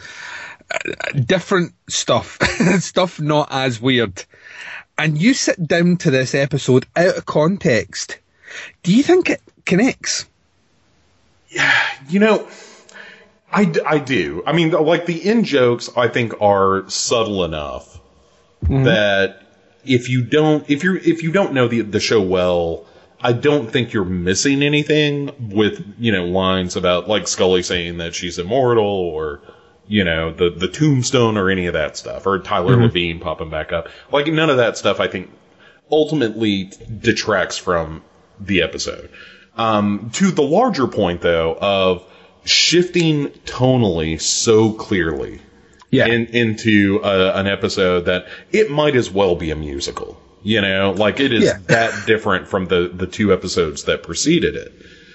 uh, 0.70 0.78
different 1.12 1.74
stuff, 1.88 2.38
stuff 2.80 3.20
not 3.20 3.48
as 3.50 3.80
weird, 3.80 4.24
and 4.96 5.20
you 5.20 5.34
sit 5.34 5.66
down 5.66 5.96
to 5.98 6.10
this 6.10 6.34
episode 6.34 6.86
out 6.96 7.16
of 7.16 7.26
context, 7.26 8.18
do 8.82 8.94
you 8.94 9.02
think 9.02 9.30
it 9.30 9.42
connects? 9.64 10.26
Yeah, 11.48 11.74
you 12.08 12.20
know, 12.20 12.48
I, 13.52 13.72
I 13.86 13.98
do. 13.98 14.42
I 14.46 14.52
mean, 14.52 14.70
like 14.70 15.06
the 15.06 15.28
in 15.28 15.44
jokes, 15.44 15.90
I 15.96 16.08
think 16.08 16.40
are 16.40 16.88
subtle 16.88 17.44
enough 17.44 18.00
that 18.62 19.42
if 19.84 20.08
you 20.08 20.22
don't, 20.22 20.68
if 20.70 20.82
you're, 20.82 20.96
if 20.96 21.22
you 21.22 21.30
don't 21.32 21.52
know 21.52 21.68
the 21.68 21.82
the 21.82 22.00
show 22.00 22.20
well, 22.20 22.86
I 23.24 23.32
don't 23.32 23.70
think 23.72 23.92
you're 23.92 24.04
missing 24.04 24.62
anything 24.62 25.50
with 25.50 25.84
you 25.98 26.12
know 26.12 26.26
lines 26.26 26.76
about 26.76 27.08
like 27.08 27.26
Scully 27.26 27.62
saying 27.62 27.96
that 27.98 28.14
she's 28.14 28.38
immortal 28.38 28.84
or 28.84 29.40
you 29.88 30.04
know 30.04 30.32
the 30.32 30.50
the 30.50 30.68
tombstone 30.68 31.37
or 31.37 31.48
any 31.50 31.66
of 31.66 31.72
that 31.72 31.96
stuff 31.96 32.26
or 32.26 32.38
Tyler 32.38 32.76
Labine 32.76 33.20
popping 33.20 33.50
back 33.50 33.72
up. 33.72 33.88
Like 34.12 34.26
none 34.28 34.50
of 34.50 34.58
that 34.58 34.76
stuff. 34.76 35.00
I 35.00 35.08
think 35.08 35.30
ultimately 35.90 36.70
detracts 37.00 37.56
from 37.58 38.02
the 38.40 38.62
episode. 38.62 39.10
Um, 39.56 40.10
to 40.14 40.30
the 40.30 40.42
larger 40.42 40.87
point, 40.88 41.20
though, 41.20 41.56
of 41.60 42.02
shifting 42.44 43.28
tonally 43.46 44.20
so 44.20 44.72
clearly 44.72 45.40
Yeah. 45.90 46.06
in, 46.06 46.26
into 46.26 47.00
uh, 47.02 47.32
an 47.37 47.46
episode 47.46 48.06
that 48.06 48.26
it 48.52 48.70
might 48.70 48.96
as 48.96 49.10
well 49.10 49.37
be 49.37 49.50
a 49.50 49.56
musical. 49.56 50.20
You 50.44 50.61
know, 50.61 50.92
like 50.92 51.20
it 51.20 51.33
is 51.33 51.44
Yeah. 51.44 51.59
that 51.68 52.07
different 52.07 52.46
from 52.48 52.66
the, 52.66 52.90
the 52.94 53.07
two 53.07 53.33
episodes 53.33 53.85
that 53.85 54.02
preceded 54.02 54.54
it, 54.57 54.72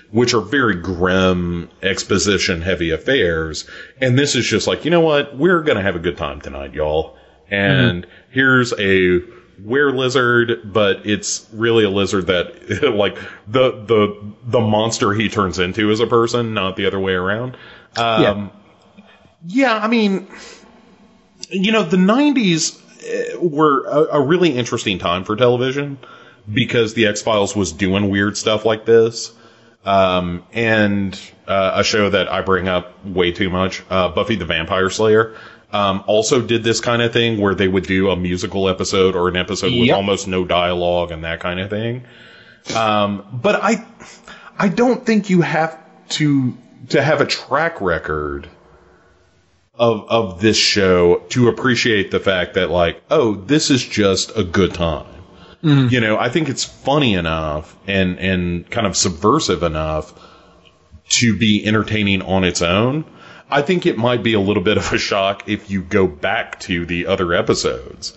which 0.09 0.33
are 0.33 0.41
very 0.41 0.75
grim, 0.75 1.69
exposition 1.83 2.61
heavy 2.61 2.89
affairs. 2.89 3.69
And 4.01 4.17
this 4.17 4.35
is 4.35 4.45
just 4.45 4.65
like, 4.65 4.85
you 4.85 4.91
know 4.91 5.01
what? 5.01 5.37
We're 5.37 5.61
going 5.61 5.77
to 5.77 5.83
have 5.83 5.95
a 5.95 5.99
good 5.99 6.17
time 6.17 6.41
tonight, 6.41 6.73
y'all. 6.73 7.15
And 7.49 8.07
here's 8.31 8.73
a 8.79 9.19
were 9.63 9.91
lizard, 9.91 10.73
but 10.73 11.05
it's 11.05 11.45
really 11.53 11.83
a 11.83 11.89
lizard 11.89 12.27
that 12.27 12.93
like 12.95 13.17
the 13.47 13.71
the 13.85 14.33
the 14.45 14.61
monster 14.61 15.13
he 15.13 15.29
turns 15.29 15.59
into 15.59 15.91
is 15.91 15.99
a 15.99 16.07
person, 16.07 16.53
not 16.55 16.75
the 16.75 16.85
other 16.87 16.99
way 16.99 17.13
around. 17.13 17.55
Um, 17.97 18.51
yeah. 19.45 19.77
I 19.77 19.87
mean, 19.87 20.27
you 21.49 21.71
know, 21.71 21.83
the 21.83 21.97
'90s 21.97 22.77
eh, 22.77 22.88
were 23.39 23.85
a, 23.85 24.19
a 24.19 24.21
really 24.21 24.55
interesting 24.55 24.99
time 24.99 25.23
for 25.23 25.35
television 25.35 25.97
because 26.51 26.93
the 26.93 27.07
X 27.07 27.21
Files 27.21 27.55
was 27.55 27.71
doing 27.71 28.09
weird 28.09 28.37
stuff 28.37 28.65
like 28.65 28.85
this. 28.85 29.33
Um, 29.85 30.43
and 30.51 31.19
uh, 31.47 31.71
a 31.75 31.83
show 31.83 32.09
that 32.09 32.31
I 32.31 32.41
bring 32.41 32.67
up 32.67 33.05
way 33.05 33.31
too 33.31 33.49
much, 33.49 33.81
uh, 33.89 34.09
Buffy 34.09 34.35
the 34.35 34.45
Vampire 34.45 34.89
Slayer, 34.89 35.35
um, 35.71 36.03
also 36.07 36.41
did 36.41 36.63
this 36.63 36.81
kind 36.81 37.01
of 37.01 37.13
thing 37.13 37.39
where 37.39 37.55
they 37.55 37.67
would 37.67 37.85
do 37.85 38.09
a 38.09 38.15
musical 38.15 38.67
episode 38.67 39.15
or 39.15 39.29
an 39.29 39.35
episode 39.35 39.71
with 39.71 39.91
almost 39.91 40.27
no 40.27 40.43
dialogue 40.43 41.11
and 41.11 41.23
that 41.23 41.39
kind 41.39 41.59
of 41.59 41.69
thing. 41.69 42.03
Um, 42.75 43.25
but 43.31 43.55
I, 43.63 43.85
I 44.57 44.67
don't 44.69 45.05
think 45.05 45.29
you 45.29 45.41
have 45.41 45.79
to 46.09 46.57
to 46.89 47.01
have 47.01 47.21
a 47.21 47.25
track 47.25 47.81
record 47.81 48.49
of 49.79 50.07
of 50.09 50.41
this 50.41 50.57
show 50.57 51.23
to 51.29 51.47
appreciate 51.47 52.11
the 52.11 52.19
fact 52.19 52.55
that 52.55 52.69
like, 52.69 53.01
oh, 53.09 53.35
this 53.35 53.71
is 53.71 53.83
just 53.83 54.35
a 54.37 54.43
good 54.43 54.73
time. 54.73 55.07
Mm-hmm. 55.63 55.93
You 55.93 56.01
know, 56.01 56.17
I 56.17 56.29
think 56.29 56.49
it's 56.49 56.65
funny 56.65 57.15
enough 57.15 57.75
and 57.87 58.19
and 58.19 58.69
kind 58.69 58.85
of 58.85 58.95
subversive 58.95 59.63
enough 59.63 60.13
to 61.09 61.37
be 61.37 61.65
entertaining 61.65 62.21
on 62.21 62.43
its 62.43 62.61
own. 62.61 63.05
I 63.49 63.63
think 63.63 63.85
it 63.85 63.97
might 63.97 64.21
be 64.21 64.33
a 64.33 64.39
little 64.39 64.61
bit 64.61 64.77
of 64.77 64.93
a 64.93 64.97
shock 64.97 65.49
if 65.49 65.71
you 65.71 65.81
go 65.81 66.05
back 66.05 66.59
to 66.61 66.85
the 66.85 67.07
other 67.07 67.33
episodes. 67.33 68.13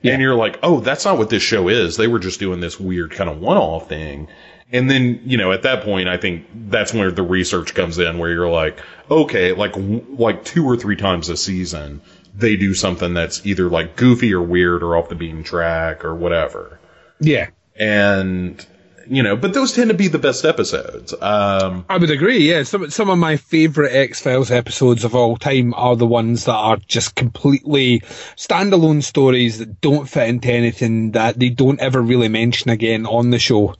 Yeah. 0.00 0.12
And 0.12 0.22
you're 0.22 0.34
like, 0.34 0.58
oh, 0.62 0.80
that's 0.80 1.04
not 1.04 1.18
what 1.18 1.30
this 1.30 1.42
show 1.42 1.68
is. 1.68 1.96
They 1.96 2.06
were 2.06 2.18
just 2.18 2.40
doing 2.40 2.60
this 2.60 2.80
weird 2.80 3.10
kind 3.10 3.28
of 3.28 3.40
one 3.40 3.58
off 3.58 3.88
thing. 3.88 4.28
And 4.72 4.90
then, 4.90 5.20
you 5.24 5.36
know, 5.36 5.52
at 5.52 5.62
that 5.62 5.84
point, 5.84 6.08
I 6.08 6.16
think 6.16 6.46
that's 6.70 6.94
where 6.94 7.10
the 7.10 7.22
research 7.22 7.74
comes 7.74 7.98
in, 7.98 8.18
where 8.18 8.30
you're 8.30 8.48
like, 8.48 8.80
okay, 9.10 9.52
like, 9.52 9.74
like 9.76 10.44
two 10.44 10.64
or 10.64 10.76
three 10.76 10.96
times 10.96 11.28
a 11.28 11.36
season, 11.36 12.00
they 12.34 12.56
do 12.56 12.72
something 12.72 13.12
that's 13.12 13.44
either 13.44 13.68
like 13.68 13.96
goofy 13.96 14.32
or 14.32 14.40
weird 14.40 14.82
or 14.82 14.96
off 14.96 15.10
the 15.10 15.14
beaten 15.14 15.44
track 15.44 16.04
or 16.04 16.14
whatever. 16.14 16.80
Yeah. 17.20 17.50
And, 17.76 18.64
you 19.06 19.22
know, 19.22 19.36
but 19.36 19.52
those 19.52 19.72
tend 19.72 19.90
to 19.90 19.96
be 19.96 20.08
the 20.08 20.18
best 20.18 20.44
episodes. 20.44 21.12
Um, 21.12 21.84
I 21.88 21.98
would 21.98 22.10
agree. 22.10 22.50
Yeah, 22.50 22.62
some 22.62 22.90
some 22.90 23.10
of 23.10 23.18
my 23.18 23.36
favorite 23.36 23.92
X 23.92 24.20
Files 24.20 24.50
episodes 24.50 25.04
of 25.04 25.14
all 25.14 25.36
time 25.36 25.74
are 25.74 25.96
the 25.96 26.06
ones 26.06 26.44
that 26.46 26.54
are 26.54 26.76
just 26.76 27.14
completely 27.14 28.00
standalone 28.36 29.02
stories 29.02 29.58
that 29.58 29.80
don't 29.80 30.08
fit 30.08 30.28
into 30.28 30.52
anything 30.52 31.12
that 31.12 31.38
they 31.38 31.50
don't 31.50 31.80
ever 31.80 32.00
really 32.00 32.28
mention 32.28 32.70
again 32.70 33.06
on 33.06 33.30
the 33.30 33.38
show, 33.38 33.74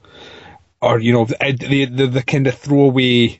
or 0.83 0.99
you 0.99 1.13
know, 1.13 1.25
the 1.25 1.87
the, 1.89 2.07
the, 2.07 2.23
kind 2.23 2.45
of 2.47 2.57
throwaway. 2.57 3.39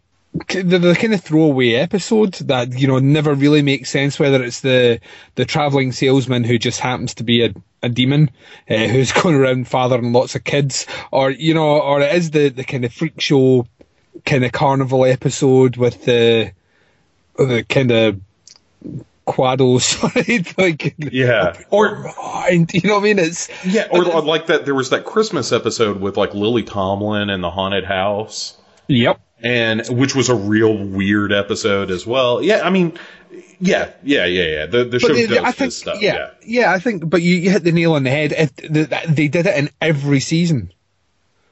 The, 0.50 0.64
the 0.64 0.96
kind 0.96 1.14
of 1.14 1.22
throwaway 1.22 1.74
episode 1.74 2.34
that 2.46 2.80
you 2.80 2.88
know 2.88 2.98
never 2.98 3.36
really 3.36 3.62
makes 3.62 3.92
sense. 3.92 4.18
Whether 4.18 4.42
it's 4.44 4.62
the 4.62 5.00
the 5.36 5.46
traveling 5.46 5.92
salesman 5.92 6.44
who 6.44 6.58
just 6.58 6.80
happens 6.80 7.14
to 7.16 7.24
be 7.24 7.46
a, 7.46 7.54
a 7.84 7.90
demon 7.90 8.32
uh, 8.68 8.76
who's 8.88 9.12
going 9.12 9.36
around 9.36 9.68
fathering 9.68 10.12
lots 10.12 10.34
of 10.34 10.44
kids, 10.44 10.88
or 11.12 11.30
you 11.30 11.54
know, 11.54 11.80
or 11.80 12.02
it 12.02 12.16
is 12.16 12.32
the 12.32 12.50
the 12.50 12.64
kind 12.64 12.84
of 12.84 12.94
freak 12.94 13.22
show 13.22 13.68
kind 14.26 14.44
of 14.44 14.52
carnival 14.52 15.06
episode 15.06 15.78
with 15.78 16.04
the 16.06 16.52
the 17.38 17.64
kind 17.70 17.92
of 17.92 18.20
right? 20.16 20.58
like 20.58 20.96
yeah. 20.98 21.58
Or, 21.70 22.12
and, 22.50 22.72
you 22.74 22.82
know 22.88 22.96
what 22.96 23.02
I 23.02 23.04
mean? 23.04 23.20
It's 23.20 23.50
yeah, 23.66 23.88
or, 23.92 24.06
or 24.06 24.22
like 24.22 24.48
that, 24.48 24.66
there 24.66 24.76
was 24.76 24.90
that 24.90 25.06
Christmas 25.06 25.52
episode 25.52 26.00
with 26.00 26.18
like 26.18 26.34
Lily 26.34 26.64
Tomlin 26.64 27.30
and 27.30 27.44
the 27.44 27.50
haunted 27.52 27.86
house. 27.86 28.58
yep. 28.88 29.20
and 29.40 29.86
which 29.90 30.16
was 30.16 30.30
a 30.30 30.36
real 30.36 30.78
weird 30.78 31.32
episode 31.32 31.92
as 31.92 32.06
well. 32.06 32.42
Yeah, 32.42 32.62
I 32.64 32.70
mean, 32.70 32.98
yeah, 33.60 33.92
yeah, 34.04 34.26
yeah, 34.26 34.44
yeah. 34.44 34.66
The 34.68 34.86
the 34.86 35.00
show 35.00 35.10
But 35.10 35.16
does 35.16 35.38
I 35.38 35.52
this 35.52 35.56
think, 35.56 35.72
stuff. 35.72 36.02
yeah, 36.02 36.16
Yeah. 36.16 36.30
yeah, 36.46 36.72
I 36.72 36.80
think, 36.80 37.10
but 37.10 37.22
you, 37.22 37.36
you 37.36 37.50
hit 37.50 37.64
the 37.64 37.72
nail 37.72 37.94
on 37.94 38.04
the 38.04 38.10
head. 38.10 38.34
If 38.34 38.56
the, 38.58 39.06
they 39.08 39.28
did 39.30 39.46
it 39.48 39.58
in 39.58 39.70
every 39.82 40.20
season. 40.20 40.72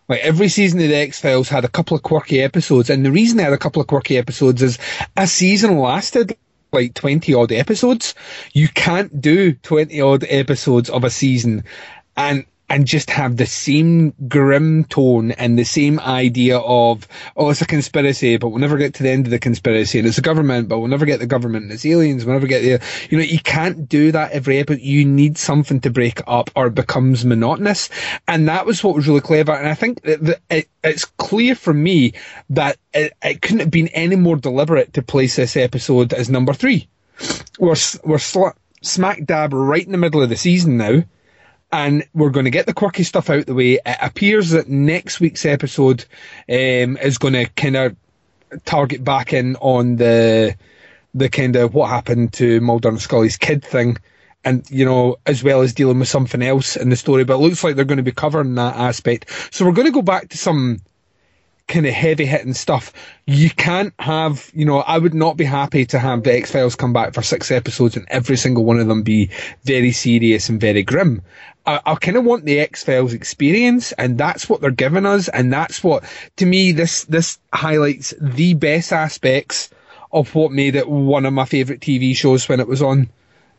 Like 0.10 0.20
every 0.22 0.50
season 0.50 0.82
of 0.82 0.90
the 0.90 0.96
X 0.96 1.22
Files 1.22 1.48
had 1.48 1.64
a 1.64 1.70
couple 1.70 1.96
of 1.96 2.04
quirky 2.04 2.42
episodes, 2.42 2.90
and 2.90 3.06
the 3.06 3.12
reason 3.12 3.38
they 3.38 3.44
had 3.44 3.54
a 3.54 3.58
couple 3.58 3.82
of 3.82 3.88
quirky 3.88 4.18
episodes 4.18 4.62
is 4.62 4.78
a 5.16 5.26
season 5.26 5.78
lasted 5.78 6.36
like 6.72 6.94
twenty 6.94 7.34
odd 7.34 7.52
episodes. 7.52 8.16
You 8.54 8.68
can't 8.68 9.22
do 9.22 9.54
twenty 9.54 10.02
odd 10.02 10.26
episodes 10.30 10.90
of 10.90 11.04
a 11.04 11.10
season, 11.10 11.64
and 12.18 12.46
and 12.72 12.88
just 12.88 13.10
have 13.10 13.36
the 13.36 13.46
same 13.46 14.14
grim 14.30 14.86
tone 14.86 15.32
and 15.32 15.60
the 15.60 15.66
same 15.66 16.00
idea 16.00 16.58
of 16.58 17.06
oh 17.36 17.50
it's 17.50 17.62
a 17.62 17.66
conspiracy, 17.66 18.38
but 18.38 18.48
we'll 18.48 18.60
never 18.60 18.78
get 18.78 18.94
to 18.94 19.04
the 19.04 19.10
end 19.10 19.28
of 19.28 19.32
the 19.32 19.40
conspiracy, 19.40 20.00
and 20.00 20.08
it's 20.08 20.18
a 20.18 20.22
government, 20.22 20.70
but 20.70 20.80
we'll 20.80 20.88
never 20.88 21.06
get 21.06 21.20
the 21.20 21.28
government, 21.28 21.64
and 21.64 21.74
it's 21.74 21.86
aliens, 21.86 22.24
we'll 22.24 22.34
never 22.34 22.48
get 22.48 22.62
the 22.62 22.82
you 23.10 23.18
know 23.18 23.26
you 23.26 23.42
can't 23.42 23.90
do 23.90 24.14
that 24.14 24.32
every 24.32 24.58
episode. 24.58 24.82
You 24.82 25.04
need 25.04 25.38
something 25.38 25.82
to 25.82 25.90
break 25.90 26.22
up, 26.28 26.50
or 26.56 26.68
it 26.68 26.76
becomes 26.76 27.26
monotonous, 27.26 27.90
and 28.26 28.48
that 28.48 28.66
was 28.66 28.82
what 28.82 28.96
was 28.96 29.06
really 29.06 29.20
clever. 29.20 29.52
And 29.52 29.68
I 29.68 29.74
think 29.74 30.02
that 30.04 30.40
it, 30.50 30.70
it's 30.82 31.04
clear 31.04 31.56
for 31.56 31.74
me 31.74 32.14
that 32.52 32.78
it, 32.94 33.12
it 33.22 33.42
couldn't 33.42 33.60
have 33.60 33.72
been 33.72 33.90
any 33.90 34.16
more 34.16 34.38
deliberate 34.38 34.94
to 34.94 35.02
place 35.02 35.36
this 35.36 35.58
episode 35.58 36.14
as 36.14 36.30
number 36.30 36.54
three. 36.54 36.88
We're 37.60 37.76
we're 38.06 38.16
sla- 38.16 38.56
smack 38.82 39.26
dab 39.26 39.52
right 39.52 39.86
in 39.86 39.92
the 39.92 39.98
middle 39.98 40.24
of 40.24 40.30
the 40.30 40.38
season 40.38 40.78
now 40.78 41.04
and 41.72 42.06
we're 42.14 42.30
going 42.30 42.46
to 42.46 42.52
get 42.52 42.66
the 42.66 42.74
quirky 42.74 43.04
stuff 43.04 43.30
out 43.30 43.46
the 43.46 43.54
way. 43.54 43.80
It 43.86 43.98
appears 44.02 44.50
that 44.52 44.68
next 44.68 45.20
week's 45.20 45.46
episode 45.46 46.06
um, 46.50 46.98
is 46.98 47.18
going 47.18 47.34
to 47.34 47.46
kind 47.46 47.76
of 47.78 47.96
target 48.66 49.04
back 49.04 49.34
in 49.34 49.56
on 49.58 49.96
the 49.96 50.56
the 51.14 51.30
kind 51.30 51.56
of 51.58 51.74
what 51.74 51.90
happened 51.90 52.32
to 52.34 52.62
Mulder 52.62 52.90
and 52.90 53.02
Scully's 53.02 53.38
kid 53.38 53.64
thing, 53.64 53.98
and 54.44 54.70
you 54.70 54.86
know, 54.86 55.18
as 55.26 55.44
well 55.44 55.62
as 55.62 55.74
dealing 55.74 56.00
with 56.00 56.08
something 56.08 56.42
else 56.42 56.76
in 56.76 56.90
the 56.90 56.96
story. 56.96 57.24
But 57.24 57.36
it 57.36 57.42
looks 57.42 57.64
like 57.64 57.76
they're 57.76 57.86
going 57.86 57.98
to 57.98 58.04
be 58.04 58.12
covering 58.12 58.56
that 58.56 58.76
aspect. 58.76 59.30
So 59.52 59.66
we're 59.66 59.74
going 59.74 59.88
to 59.88 59.94
go 59.94 60.02
back 60.02 60.30
to 60.30 60.38
some 60.38 60.82
kind 61.72 61.86
of 61.86 61.94
heavy 61.94 62.26
hitting 62.26 62.54
stuff. 62.54 62.92
You 63.26 63.50
can't 63.50 63.94
have, 64.00 64.52
you 64.54 64.66
know, 64.66 64.80
I 64.80 64.98
would 64.98 65.14
not 65.14 65.38
be 65.38 65.46
happy 65.46 65.86
to 65.88 66.00
have 66.00 66.24
the 66.24 66.34
X 66.34 66.52
Files 66.52 66.76
come 66.76 66.94
back 66.94 67.14
for 67.14 67.22
six 67.22 67.50
episodes 67.50 67.96
and 67.96 68.06
every 68.10 68.36
single 68.36 68.66
one 68.66 68.80
of 68.80 68.88
them 68.88 69.04
be 69.04 69.30
very 69.64 69.92
serious 69.92 70.50
and 70.50 70.60
very 70.60 70.84
grim. 70.84 71.22
I, 71.66 71.80
I 71.86 71.96
kind 71.96 72.18
of 72.18 72.24
want 72.24 72.46
the 72.46 72.60
X 72.60 72.84
Files 72.84 73.14
experience, 73.14 73.92
and 73.94 74.18
that's 74.18 74.50
what 74.50 74.62
they're 74.62 74.72
giving 74.72 75.06
us, 75.06 75.28
and 75.30 75.52
that's 75.54 75.84
what, 75.84 76.04
to 76.38 76.46
me, 76.46 76.72
this 76.72 77.06
this 77.06 77.40
highlights 77.54 78.14
the 78.20 78.54
best 78.56 78.92
aspects 78.92 79.70
of 80.12 80.34
what 80.36 80.52
made 80.52 80.76
it 80.76 80.90
one 80.90 81.26
of 81.26 81.34
my 81.34 81.46
favorite 81.46 81.80
TV 81.80 82.16
shows 82.16 82.50
when 82.50 82.60
it 82.60 82.68
was 82.68 82.82
on 82.82 83.10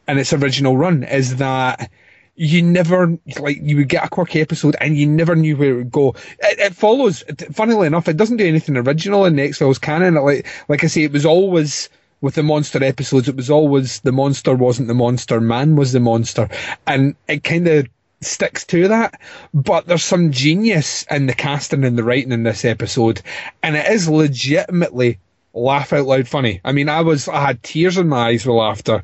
in 0.08 0.18
its 0.18 0.32
original 0.32 0.76
run. 0.76 1.04
Is 1.04 1.36
that 1.36 1.90
you 2.34 2.62
never 2.62 3.18
like 3.38 3.58
you 3.62 3.76
would 3.76 3.88
get 3.88 4.04
a 4.04 4.08
quirky 4.08 4.40
episode 4.40 4.74
and 4.80 4.96
you 4.96 5.06
never 5.06 5.36
knew 5.36 5.56
where 5.56 5.70
it 5.70 5.76
would 5.76 5.92
go. 5.92 6.10
It, 6.40 6.58
it 6.58 6.74
follows. 6.74 7.22
Funnily 7.52 7.86
enough, 7.86 8.08
it 8.08 8.16
doesn't 8.16 8.38
do 8.38 8.46
anything 8.46 8.76
original 8.76 9.24
in 9.26 9.36
the 9.36 9.42
X 9.42 9.58
Files 9.58 9.78
canon. 9.78 10.14
Like 10.14 10.46
like 10.68 10.82
I 10.82 10.88
say, 10.88 11.04
it 11.04 11.12
was 11.12 11.26
always 11.26 11.88
with 12.22 12.36
the 12.36 12.42
monster 12.42 12.82
episodes. 12.82 13.28
It 13.28 13.36
was 13.36 13.50
always 13.50 14.00
the 14.00 14.12
monster 14.12 14.54
wasn't 14.54 14.88
the 14.88 14.94
monster, 14.94 15.38
man 15.42 15.76
was 15.76 15.92
the 15.92 16.00
monster, 16.00 16.48
and 16.86 17.14
it 17.28 17.44
kind 17.44 17.68
of 17.68 17.86
sticks 18.22 18.64
to 18.66 18.88
that. 18.88 19.20
But 19.52 19.86
there's 19.86 20.04
some 20.04 20.30
genius 20.30 21.04
in 21.10 21.26
the 21.26 21.34
casting 21.34 21.84
and 21.84 21.98
the 21.98 22.04
writing 22.04 22.32
in 22.32 22.44
this 22.44 22.64
episode, 22.64 23.20
and 23.62 23.76
it 23.76 23.86
is 23.88 24.08
legitimately 24.08 25.18
laugh 25.52 25.92
out 25.92 26.06
loud 26.06 26.28
funny. 26.28 26.62
I 26.64 26.72
mean, 26.72 26.88
I 26.88 27.02
was 27.02 27.28
I 27.28 27.44
had 27.44 27.62
tears 27.62 27.98
in 27.98 28.08
my 28.08 28.28
eyes 28.28 28.46
with 28.46 28.56
laughter 28.56 29.02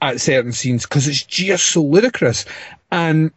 at 0.00 0.20
certain 0.20 0.52
scenes 0.52 0.84
because 0.84 1.06
it's 1.08 1.24
just 1.24 1.66
so 1.66 1.82
ludicrous. 1.82 2.46
And 2.90 3.32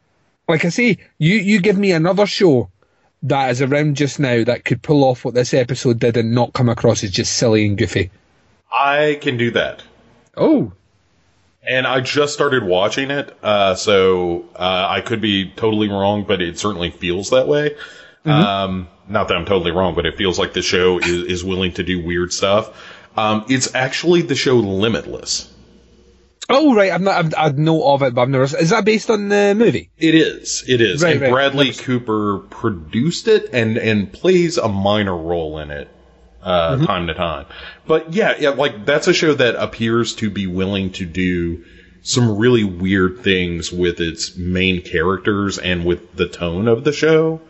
like 0.47 0.63
I 0.63 0.69
say, 0.69 0.99
you 1.17 1.35
you 1.35 1.59
give 1.59 1.77
me 1.77 1.91
another 1.91 2.27
show 2.27 2.69
that 3.23 3.49
is 3.51 3.61
around 3.61 3.95
just 3.95 4.19
now 4.19 4.43
that 4.43 4.65
could 4.65 4.81
pull 4.81 5.03
off 5.03 5.25
what 5.25 5.33
this 5.33 5.53
episode 5.53 5.99
did 5.99 6.17
and 6.17 6.35
not 6.35 6.53
come 6.53 6.69
across 6.69 7.03
as 7.03 7.11
just 7.11 7.33
silly 7.33 7.65
and 7.65 7.77
goofy. 7.77 8.11
I 8.77 9.17
can 9.21 9.37
do 9.37 9.51
that. 9.51 9.83
Oh, 10.35 10.73
And 11.65 11.85
I 11.85 12.01
just 12.01 12.33
started 12.33 12.63
watching 12.63 13.11
it, 13.11 13.37
uh, 13.43 13.75
so 13.75 14.45
uh, 14.55 14.87
I 14.89 15.01
could 15.01 15.21
be 15.21 15.49
totally 15.55 15.87
wrong, 15.89 16.25
but 16.27 16.41
it 16.41 16.57
certainly 16.59 16.89
feels 16.89 17.29
that 17.29 17.47
way. 17.47 17.75
Um, 18.25 18.87
not 19.07 19.27
that 19.27 19.37
I'm 19.37 19.45
totally 19.45 19.71
wrong, 19.71 19.95
but 19.95 20.05
it 20.05 20.17
feels 20.17 20.39
like 20.39 20.53
the 20.53 20.61
show 20.61 20.97
is, 20.99 21.07
is 21.07 21.43
willing 21.43 21.73
to 21.73 21.83
do 21.83 22.03
weird 22.03 22.33
stuff. 22.33 22.71
Um, 23.17 23.45
it's 23.49 23.75
actually 23.75 24.23
the 24.23 24.35
show 24.35 24.55
Limitless. 24.55 25.53
oh 26.49 26.73
right. 26.73 26.91
I'm 26.91 27.03
not. 27.03 27.25
I'm, 27.25 27.31
I 27.37 27.49
know 27.51 27.93
of 27.93 28.01
it, 28.01 28.15
but 28.15 28.23
I've 28.23 28.29
never. 28.29 28.43
Is 28.45 28.71
that 28.71 28.85
based 28.85 29.09
on 29.09 29.29
the 29.29 29.53
movie? 29.55 29.91
It 29.97 30.15
is. 30.15 30.63
It 30.67 30.81
is. 30.81 31.03
Right, 31.03 31.13
and 31.13 31.21
right. 31.21 31.31
Bradley 31.31 31.73
Cooper 31.73 32.39
produced 32.49 33.27
it 33.27 33.49
and 33.53 33.77
and 33.77 34.11
plays 34.11 34.57
a 34.57 34.67
minor 34.67 35.15
role 35.15 35.59
in 35.59 35.69
it 35.69 35.89
uh, 36.43 36.75
Mm-hmm. 36.75 36.85
time 36.85 37.07
to 37.07 37.13
time. 37.13 37.45
But 37.87 38.13
yeah, 38.13 38.35
yeah, 38.39 38.49
like 38.49 38.85
that's 38.85 39.07
a 39.07 39.13
show 39.13 39.33
that 39.33 39.55
appears 39.55 40.15
to 40.15 40.29
be 40.29 40.47
willing 40.47 40.91
to 40.93 41.05
do 41.05 41.63
some 42.01 42.37
really 42.37 42.63
weird 42.65 43.19
things 43.23 43.71
with 43.71 44.01
its 44.01 44.35
main 44.35 44.81
characters 44.81 45.57
and 45.57 45.85
with 45.85 46.15
the 46.15 46.27
tone 46.27 46.67
of 46.67 46.83
the 46.83 46.91
show. 46.91 47.41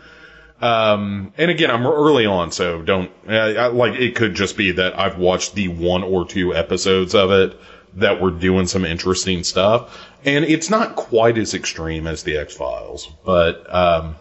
Um, 0.61 1.33
and 1.37 1.51
again, 1.51 1.71
I'm 1.71 1.85
early 1.85 2.25
on, 2.25 2.51
so 2.51 2.81
don't 2.81 3.11
uh, 3.27 3.33
I, 3.33 3.67
like. 3.67 3.95
It 3.99 4.15
could 4.15 4.35
just 4.35 4.55
be 4.55 4.71
that 4.73 4.97
I've 4.97 5.17
watched 5.17 5.55
the 5.55 5.67
one 5.67 6.03
or 6.03 6.25
two 6.25 6.53
episodes 6.55 7.15
of 7.15 7.31
it 7.31 7.59
that 7.95 8.21
were 8.21 8.31
doing 8.31 8.67
some 8.67 8.85
interesting 8.85 9.43
stuff, 9.43 10.07
and 10.23 10.45
it's 10.45 10.69
not 10.69 10.95
quite 10.95 11.37
as 11.37 11.53
extreme 11.53 12.07
as 12.07 12.23
the 12.23 12.37
X 12.37 12.55
Files, 12.55 13.09
but 13.25 13.65
um, 13.73 14.15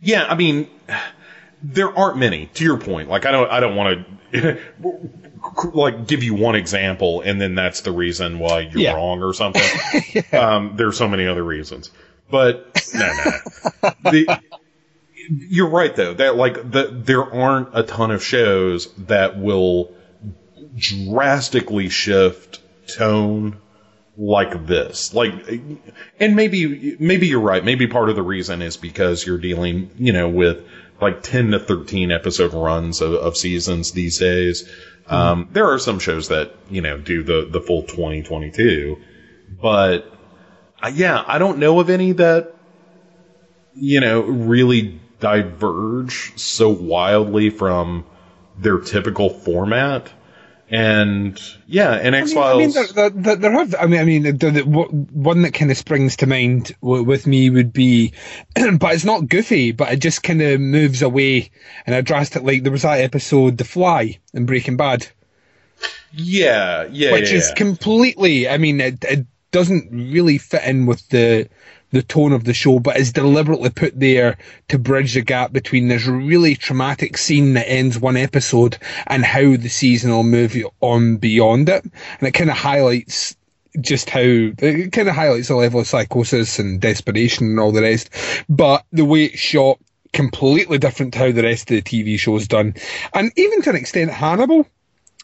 yeah, 0.00 0.24
I 0.24 0.34
mean, 0.34 0.68
there 1.62 1.96
aren't 1.96 2.18
many. 2.18 2.46
To 2.54 2.64
your 2.64 2.78
point, 2.78 3.08
like 3.08 3.26
I 3.26 3.32
don't, 3.32 3.50
I 3.50 3.60
don't 3.60 3.76
want 3.76 4.06
to. 4.32 4.58
Like 5.74 6.06
give 6.06 6.22
you 6.22 6.34
one 6.34 6.54
example, 6.54 7.20
and 7.20 7.40
then 7.40 7.56
that's 7.56 7.80
the 7.80 7.90
reason 7.90 8.38
why 8.38 8.60
you're 8.60 8.80
Yeah. 8.80 8.94
wrong 8.94 9.22
or 9.24 9.32
something. 9.34 10.22
um, 10.32 10.74
there's 10.76 10.96
so 10.96 11.08
many 11.08 11.26
other 11.26 11.42
reasons, 11.42 11.90
but 12.30 12.80
no, 12.94 13.00
no. 13.82 13.90
The, 14.12 14.38
you're 15.28 15.68
right 15.68 15.94
though 15.96 16.14
that 16.14 16.36
like 16.36 16.54
the, 16.70 16.84
there 16.92 17.24
aren't 17.24 17.70
a 17.76 17.82
ton 17.82 18.12
of 18.12 18.22
shows 18.22 18.92
that 18.94 19.36
will 19.36 19.92
drastically 20.76 21.88
shift 21.88 22.60
tone 22.88 23.58
like 24.16 24.66
this 24.66 25.14
like 25.14 25.32
and 26.20 26.36
maybe 26.36 26.96
maybe 27.00 27.26
you're 27.26 27.40
right 27.40 27.64
maybe 27.64 27.86
part 27.86 28.10
of 28.10 28.16
the 28.16 28.22
reason 28.22 28.60
is 28.62 28.76
because 28.76 29.26
you're 29.26 29.38
dealing 29.38 29.90
you 29.96 30.12
know 30.12 30.28
with 30.28 30.66
like 31.02 31.22
10 31.22 31.50
to 31.50 31.58
13 31.58 32.10
episode 32.10 32.54
runs 32.54 33.00
of, 33.00 33.12
of 33.14 33.36
seasons 33.36 33.92
these 33.92 34.18
days. 34.18 34.64
Um, 35.06 35.48
there 35.50 35.70
are 35.70 35.78
some 35.78 35.98
shows 35.98 36.28
that, 36.28 36.52
you 36.70 36.80
know, 36.80 36.96
do 36.96 37.22
the, 37.22 37.48
the 37.50 37.60
full 37.60 37.82
2022, 37.82 38.96
but 39.60 40.04
uh, 40.82 40.90
yeah, 40.94 41.22
I 41.26 41.38
don't 41.38 41.58
know 41.58 41.80
of 41.80 41.90
any 41.90 42.12
that, 42.12 42.46
you 43.74 44.00
know, 44.00 44.20
really 44.20 45.00
diverge 45.18 46.32
so 46.36 46.68
wildly 46.68 47.50
from 47.50 48.04
their 48.58 48.78
typical 48.78 49.28
format. 49.28 50.12
And 50.72 51.38
yeah, 51.66 51.92
and 51.92 52.14
X 52.14 52.34
I 52.34 52.54
mean, 52.56 52.72
Files. 52.72 52.92
there, 52.94 53.10
there, 53.10 53.36
there 53.36 53.52
have. 53.52 53.74
I 53.78 53.84
mean, 53.84 54.00
I 54.00 54.04
mean, 54.04 54.22
the, 54.22 54.32
the, 54.32 54.62
one 54.62 55.42
that 55.42 55.52
kind 55.52 55.70
of 55.70 55.76
springs 55.76 56.16
to 56.16 56.26
mind 56.26 56.74
w- 56.80 57.02
with 57.02 57.26
me 57.26 57.50
would 57.50 57.74
be, 57.74 58.14
but 58.54 58.94
it's 58.94 59.04
not 59.04 59.28
goofy, 59.28 59.72
but 59.72 59.92
it 59.92 59.98
just 59.98 60.22
kind 60.22 60.40
of 60.40 60.58
moves 60.60 61.02
away 61.02 61.50
in 61.86 61.92
a 61.92 62.00
drastic. 62.00 62.42
Like 62.42 62.62
there 62.62 62.72
was 62.72 62.82
that 62.82 63.00
episode, 63.00 63.58
The 63.58 63.64
Fly, 63.64 64.18
in 64.32 64.46
Breaking 64.46 64.78
Bad, 64.78 65.06
yeah, 66.14 66.88
yeah, 66.90 67.12
which 67.12 67.30
yeah, 67.30 67.36
is 67.36 67.48
yeah. 67.50 67.54
completely. 67.54 68.48
I 68.48 68.56
mean, 68.56 68.80
it, 68.80 69.04
it 69.04 69.26
doesn't 69.50 69.90
really 69.92 70.38
fit 70.38 70.64
in 70.64 70.86
with 70.86 71.06
the 71.10 71.50
the 71.92 72.02
tone 72.02 72.32
of 72.32 72.44
the 72.44 72.54
show, 72.54 72.80
but 72.80 72.96
is 72.96 73.12
deliberately 73.12 73.70
put 73.70 73.98
there 73.98 74.38
to 74.68 74.78
bridge 74.78 75.14
the 75.14 75.22
gap 75.22 75.52
between 75.52 75.88
this 75.88 76.06
really 76.06 76.56
traumatic 76.56 77.16
scene 77.16 77.54
that 77.54 77.68
ends 77.68 77.98
one 77.98 78.16
episode 78.16 78.78
and 79.06 79.24
how 79.24 79.56
the 79.56 79.68
season 79.68 80.10
will 80.10 80.22
move 80.22 80.56
on 80.80 81.18
beyond 81.18 81.68
it, 81.68 81.84
and 81.84 82.28
it 82.28 82.32
kind 82.32 82.50
of 82.50 82.56
highlights 82.56 83.36
just 83.80 84.10
how 84.10 84.20
it 84.20 84.92
kind 84.92 85.08
of 85.08 85.14
highlights 85.14 85.48
the 85.48 85.56
level 85.56 85.80
of 85.80 85.86
psychosis 85.86 86.58
and 86.58 86.80
desperation 86.80 87.46
and 87.46 87.60
all 87.60 87.72
the 87.72 87.80
rest. 87.82 88.10
But 88.48 88.84
the 88.92 89.04
way 89.04 89.24
it's 89.24 89.38
shot, 89.38 89.78
completely 90.12 90.78
different 90.78 91.14
to 91.14 91.18
how 91.20 91.32
the 91.32 91.42
rest 91.42 91.70
of 91.70 91.76
the 91.76 91.82
TV 91.82 92.18
show's 92.18 92.48
done, 92.48 92.74
and 93.14 93.32
even 93.36 93.62
to 93.62 93.70
an 93.70 93.76
extent, 93.76 94.10
Hannibal. 94.10 94.66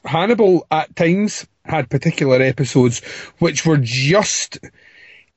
Hannibal 0.05 0.67
at 0.71 0.95
times 0.95 1.47
had 1.65 1.91
particular 1.91 2.41
episodes 2.41 3.01
which 3.41 3.67
were 3.67 3.77
just 3.77 4.59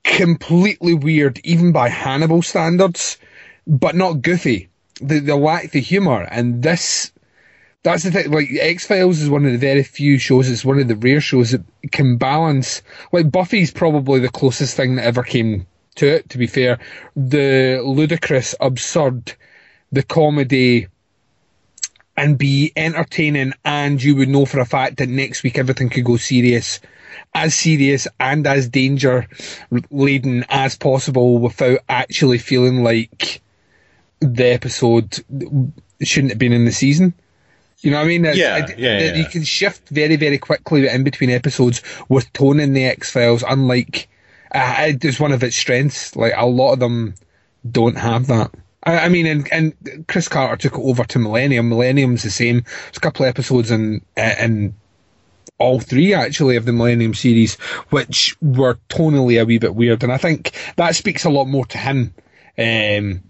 completely 0.04 0.94
weird, 0.94 1.40
even 1.44 1.72
by 1.72 1.88
Hannibal 1.88 2.42
standards, 2.42 3.18
but 3.66 3.94
not 3.94 4.22
goofy. 4.22 4.68
They, 5.00 5.18
they 5.20 5.32
lack 5.32 5.70
the 5.70 5.80
humour, 5.80 6.22
and 6.22 6.62
this. 6.62 7.12
That's 7.82 8.04
the 8.04 8.12
thing. 8.12 8.30
Like 8.30 8.48
X 8.52 8.86
Files 8.86 9.20
is 9.20 9.28
one 9.28 9.44
of 9.44 9.52
the 9.52 9.58
very 9.58 9.82
few 9.82 10.18
shows. 10.18 10.48
It's 10.48 10.64
one 10.64 10.78
of 10.78 10.86
the 10.86 10.96
rare 10.96 11.20
shows 11.20 11.50
that 11.50 11.62
can 11.90 12.16
balance. 12.16 12.82
Like 13.10 13.30
Buffy's 13.32 13.72
probably 13.72 14.20
the 14.20 14.28
closest 14.28 14.76
thing 14.76 14.96
that 14.96 15.04
ever 15.04 15.24
came 15.24 15.66
to 15.96 16.06
it. 16.06 16.30
To 16.30 16.38
be 16.38 16.46
fair, 16.46 16.78
the 17.16 17.82
ludicrous, 17.84 18.54
absurd, 18.60 19.34
the 19.90 20.04
comedy, 20.04 20.86
and 22.16 22.38
be 22.38 22.72
entertaining, 22.76 23.52
and 23.64 24.02
you 24.02 24.14
would 24.16 24.28
know 24.28 24.46
for 24.46 24.60
a 24.60 24.66
fact 24.66 24.98
that 24.98 25.08
next 25.08 25.42
week 25.42 25.58
everything 25.58 25.88
could 25.88 26.04
go 26.04 26.16
serious, 26.16 26.80
as 27.34 27.54
serious 27.54 28.06
and 28.20 28.46
as 28.46 28.68
danger 28.68 29.28
laden 29.90 30.44
as 30.48 30.76
possible 30.76 31.38
without 31.38 31.78
actually 31.88 32.38
feeling 32.38 32.82
like 32.82 33.40
the 34.20 34.46
episode 34.52 35.18
shouldn't 36.02 36.30
have 36.32 36.38
been 36.38 36.52
in 36.52 36.64
the 36.64 36.72
season. 36.72 37.14
You 37.80 37.90
know 37.90 37.96
what 37.98 38.04
I 38.04 38.08
mean? 38.08 38.24
It's- 38.24 38.38
Yeah, 38.38 38.58
it- 38.58 38.78
yeah, 38.78 38.98
it- 38.98 39.16
yeah. 39.16 39.22
You 39.22 39.28
can 39.28 39.42
shift 39.44 39.88
very, 39.88 40.16
very 40.16 40.38
quickly 40.38 40.86
in 40.88 41.02
between 41.02 41.30
episodes 41.30 41.82
with 42.08 42.32
tone 42.32 42.60
in 42.60 42.74
the 42.74 42.84
X 42.84 43.10
Files, 43.10 43.42
unlike 43.48 44.08
uh, 44.54 44.92
it's 45.02 45.18
one 45.18 45.32
of 45.32 45.42
its 45.42 45.56
strengths. 45.56 46.14
Like 46.14 46.34
a 46.36 46.46
lot 46.46 46.74
of 46.74 46.78
them 46.78 47.14
don't 47.68 47.96
have 47.98 48.26
that. 48.28 48.50
I, 48.84 48.98
I 49.00 49.08
mean, 49.08 49.26
and, 49.26 49.48
and 49.52 50.04
Chris 50.08 50.28
Carter 50.28 50.56
took 50.56 50.74
it 50.74 50.84
over 50.84 51.04
to 51.04 51.18
Millennium. 51.18 51.68
Millennium's 51.70 52.22
the 52.22 52.30
same. 52.30 52.60
There's 52.84 52.96
a 52.98 53.00
couple 53.00 53.24
of 53.24 53.30
episodes 53.30 53.70
in 53.70 54.02
in 54.16 54.74
all 55.58 55.80
three 55.80 56.14
actually 56.14 56.56
of 56.56 56.64
the 56.64 56.72
Millennium 56.72 57.14
series, 57.14 57.54
which 57.90 58.36
were 58.40 58.78
tonally 58.88 59.40
a 59.40 59.44
wee 59.44 59.58
bit 59.58 59.74
weird, 59.74 60.02
and 60.02 60.12
I 60.12 60.18
think 60.18 60.52
that 60.76 60.96
speaks 60.96 61.24
a 61.24 61.30
lot 61.30 61.46
more 61.46 61.66
to 61.66 61.78
him. 61.78 62.14
Um, 62.58 63.22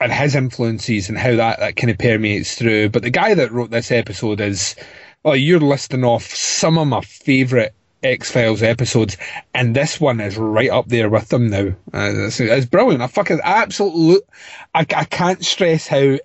and 0.00 0.10
his 0.10 0.34
influences 0.34 1.10
and 1.10 1.18
how 1.18 1.36
that, 1.36 1.60
that 1.60 1.76
kind 1.76 1.90
of 1.90 1.98
permeates 1.98 2.54
through. 2.54 2.88
But 2.88 3.02
the 3.02 3.10
guy 3.10 3.34
that 3.34 3.52
wrote 3.52 3.70
this 3.70 3.92
episode 3.92 4.40
is, 4.40 4.74
well, 5.22 5.36
you're 5.36 5.60
listing 5.60 6.04
off 6.04 6.24
some 6.24 6.78
of 6.78 6.88
my 6.88 7.02
favourite 7.02 7.72
X 8.02 8.30
Files 8.30 8.62
episodes, 8.62 9.16
and 9.54 9.76
this 9.76 10.00
one 10.00 10.20
is 10.20 10.36
right 10.36 10.70
up 10.70 10.88
there 10.88 11.08
with 11.08 11.28
them 11.28 11.50
now. 11.50 11.68
Uh, 11.94 12.26
it's, 12.26 12.40
it's 12.40 12.66
brilliant. 12.66 13.02
I 13.02 13.06
fucking 13.06 13.40
absolutely, 13.44 14.26
I, 14.74 14.80
I 14.80 15.04
can't 15.04 15.44
stress 15.44 15.86
how 15.86 16.18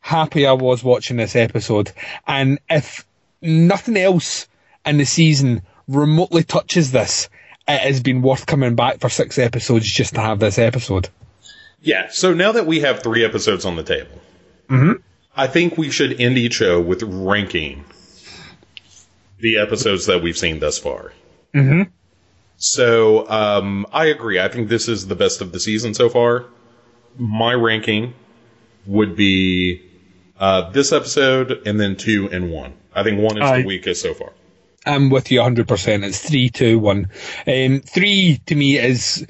happy 0.00 0.46
I 0.46 0.52
was 0.52 0.82
watching 0.82 1.18
this 1.18 1.36
episode. 1.36 1.92
And 2.26 2.58
if 2.68 3.06
nothing 3.40 3.96
else 3.96 4.48
in 4.88 4.98
the 4.98 5.04
season 5.04 5.62
remotely 5.86 6.42
touches 6.42 6.92
this, 6.92 7.28
it 7.66 7.80
has 7.80 8.00
been 8.00 8.22
worth 8.22 8.46
coming 8.46 8.74
back 8.74 9.00
for 9.00 9.08
six 9.08 9.38
episodes 9.38 9.86
just 9.86 10.14
to 10.14 10.20
have 10.20 10.38
this 10.38 10.58
episode. 10.58 11.08
Yeah. 11.80 12.08
So 12.10 12.34
now 12.34 12.52
that 12.52 12.66
we 12.66 12.80
have 12.80 13.02
three 13.02 13.24
episodes 13.24 13.64
on 13.64 13.76
the 13.76 13.82
table, 13.82 14.20
I 15.36 15.46
think 15.46 15.78
we 15.78 15.90
should 15.90 16.20
end 16.20 16.36
each 16.36 16.54
show 16.54 16.80
with 16.80 17.02
ranking 17.02 17.84
the 19.38 19.58
episodes 19.58 20.06
that 20.06 20.22
we've 20.22 20.36
seen 20.36 20.58
thus 20.58 20.78
far. 20.78 21.12
Mm-hmm. 21.54 21.82
So 22.56 23.28
um, 23.30 23.86
I 23.92 24.06
agree. 24.06 24.40
I 24.40 24.48
think 24.48 24.68
this 24.68 24.88
is 24.88 25.06
the 25.06 25.14
best 25.14 25.40
of 25.40 25.52
the 25.52 25.60
season 25.60 25.94
so 25.94 26.08
far. 26.08 26.46
My 27.16 27.54
ranking 27.54 28.14
would 28.84 29.14
be 29.14 29.82
uh, 30.38 30.70
this 30.70 30.92
episode 30.92 31.66
and 31.66 31.78
then 31.78 31.96
two 31.96 32.28
and 32.32 32.50
one. 32.50 32.74
I 32.92 33.04
think 33.04 33.20
one 33.20 33.40
is 33.40 33.62
the 33.62 33.66
weakest 33.66 34.02
so 34.02 34.14
far. 34.14 34.32
I'm 34.86 35.10
with 35.10 35.30
you 35.30 35.40
100%. 35.40 36.04
It's 36.04 36.18
three, 36.18 36.50
two, 36.50 36.78
one. 36.78 37.10
Um, 37.46 37.80
three 37.80 38.40
to 38.46 38.54
me 38.54 38.78
is 38.78 39.26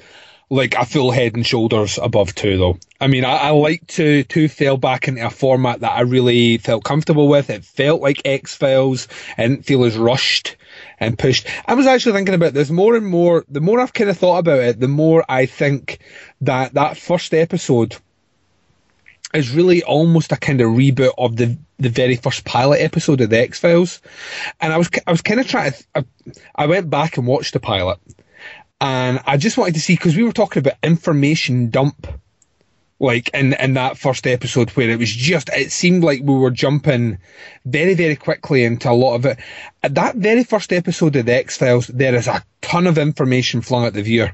like 0.49 0.75
a 0.75 0.85
full 0.85 1.11
head 1.11 1.35
and 1.35 1.45
shoulders 1.45 1.99
above 2.01 2.33
two, 2.33 2.57
though. 2.57 2.77
I 2.99 3.07
mean, 3.07 3.23
I, 3.23 3.37
I 3.37 3.49
like 3.51 3.85
to 3.87 4.23
two 4.23 4.47
fell 4.47 4.77
back 4.77 5.07
into 5.07 5.25
a 5.25 5.29
format 5.29 5.81
that 5.81 5.91
I 5.91 6.01
really 6.01 6.57
felt 6.57 6.83
comfortable 6.83 7.27
with. 7.27 7.49
It 7.49 7.63
felt 7.63 8.01
like 8.01 8.21
X 8.25 8.55
Files. 8.55 9.07
I 9.37 9.47
didn't 9.47 9.65
feel 9.65 9.85
as 9.85 9.97
rushed 9.97 10.57
and 10.99 11.17
pushed. 11.17 11.47
I 11.65 11.75
was 11.75 11.85
actually 11.85 12.13
thinking 12.13 12.35
about 12.35 12.53
this 12.53 12.69
more 12.69 12.95
and 12.95 13.05
more. 13.05 13.45
The 13.49 13.61
more 13.61 13.79
I've 13.79 13.93
kind 13.93 14.09
of 14.09 14.17
thought 14.17 14.39
about 14.39 14.59
it, 14.59 14.79
the 14.79 14.87
more 14.87 15.23
I 15.29 15.45
think 15.45 15.99
that 16.41 16.73
that 16.73 16.97
first 16.97 17.33
episode 17.33 17.95
is 19.33 19.51
really 19.51 19.83
almost 19.83 20.31
a 20.31 20.37
kind 20.37 20.61
of 20.61 20.69
reboot 20.69 21.13
of 21.17 21.35
the 21.35 21.57
the 21.77 21.89
very 21.89 22.15
first 22.15 22.43
pilot 22.43 22.81
episode 22.81 23.21
of 23.21 23.29
the 23.29 23.39
X 23.39 23.59
Files, 23.59 24.01
and 24.59 24.73
I 24.73 24.77
was 24.77 24.89
I 25.05 25.11
was 25.11 25.21
kind 25.21 25.39
of 25.39 25.47
trying 25.47 25.71
to 25.71 25.83
I, 25.95 26.03
I 26.55 26.65
went 26.65 26.89
back 26.89 27.17
and 27.17 27.27
watched 27.27 27.53
the 27.53 27.59
pilot, 27.59 27.99
and 28.81 29.19
I 29.25 29.37
just 29.37 29.57
wanted 29.57 29.75
to 29.75 29.81
see 29.81 29.93
because 29.93 30.15
we 30.15 30.23
were 30.23 30.33
talking 30.33 30.61
about 30.61 30.73
information 30.83 31.69
dump, 31.69 32.07
like 32.99 33.29
in 33.33 33.53
in 33.53 33.75
that 33.75 33.97
first 33.97 34.25
episode 34.27 34.71
where 34.71 34.89
it 34.89 34.99
was 34.99 35.11
just 35.11 35.49
it 35.53 35.71
seemed 35.71 36.03
like 36.03 36.21
we 36.23 36.35
were 36.35 36.51
jumping 36.51 37.19
very 37.65 37.93
very 37.93 38.15
quickly 38.15 38.63
into 38.63 38.89
a 38.89 38.93
lot 38.93 39.15
of 39.15 39.25
it. 39.25 39.37
At 39.83 39.95
that 39.95 40.15
very 40.15 40.43
first 40.43 40.73
episode 40.73 41.15
of 41.15 41.25
the 41.25 41.33
X 41.35 41.57
Files, 41.57 41.87
there 41.87 42.15
is 42.15 42.27
a 42.27 42.43
ton 42.61 42.87
of 42.87 42.97
information 42.97 43.61
flung 43.61 43.85
at 43.85 43.93
the 43.93 44.01
viewer. 44.01 44.33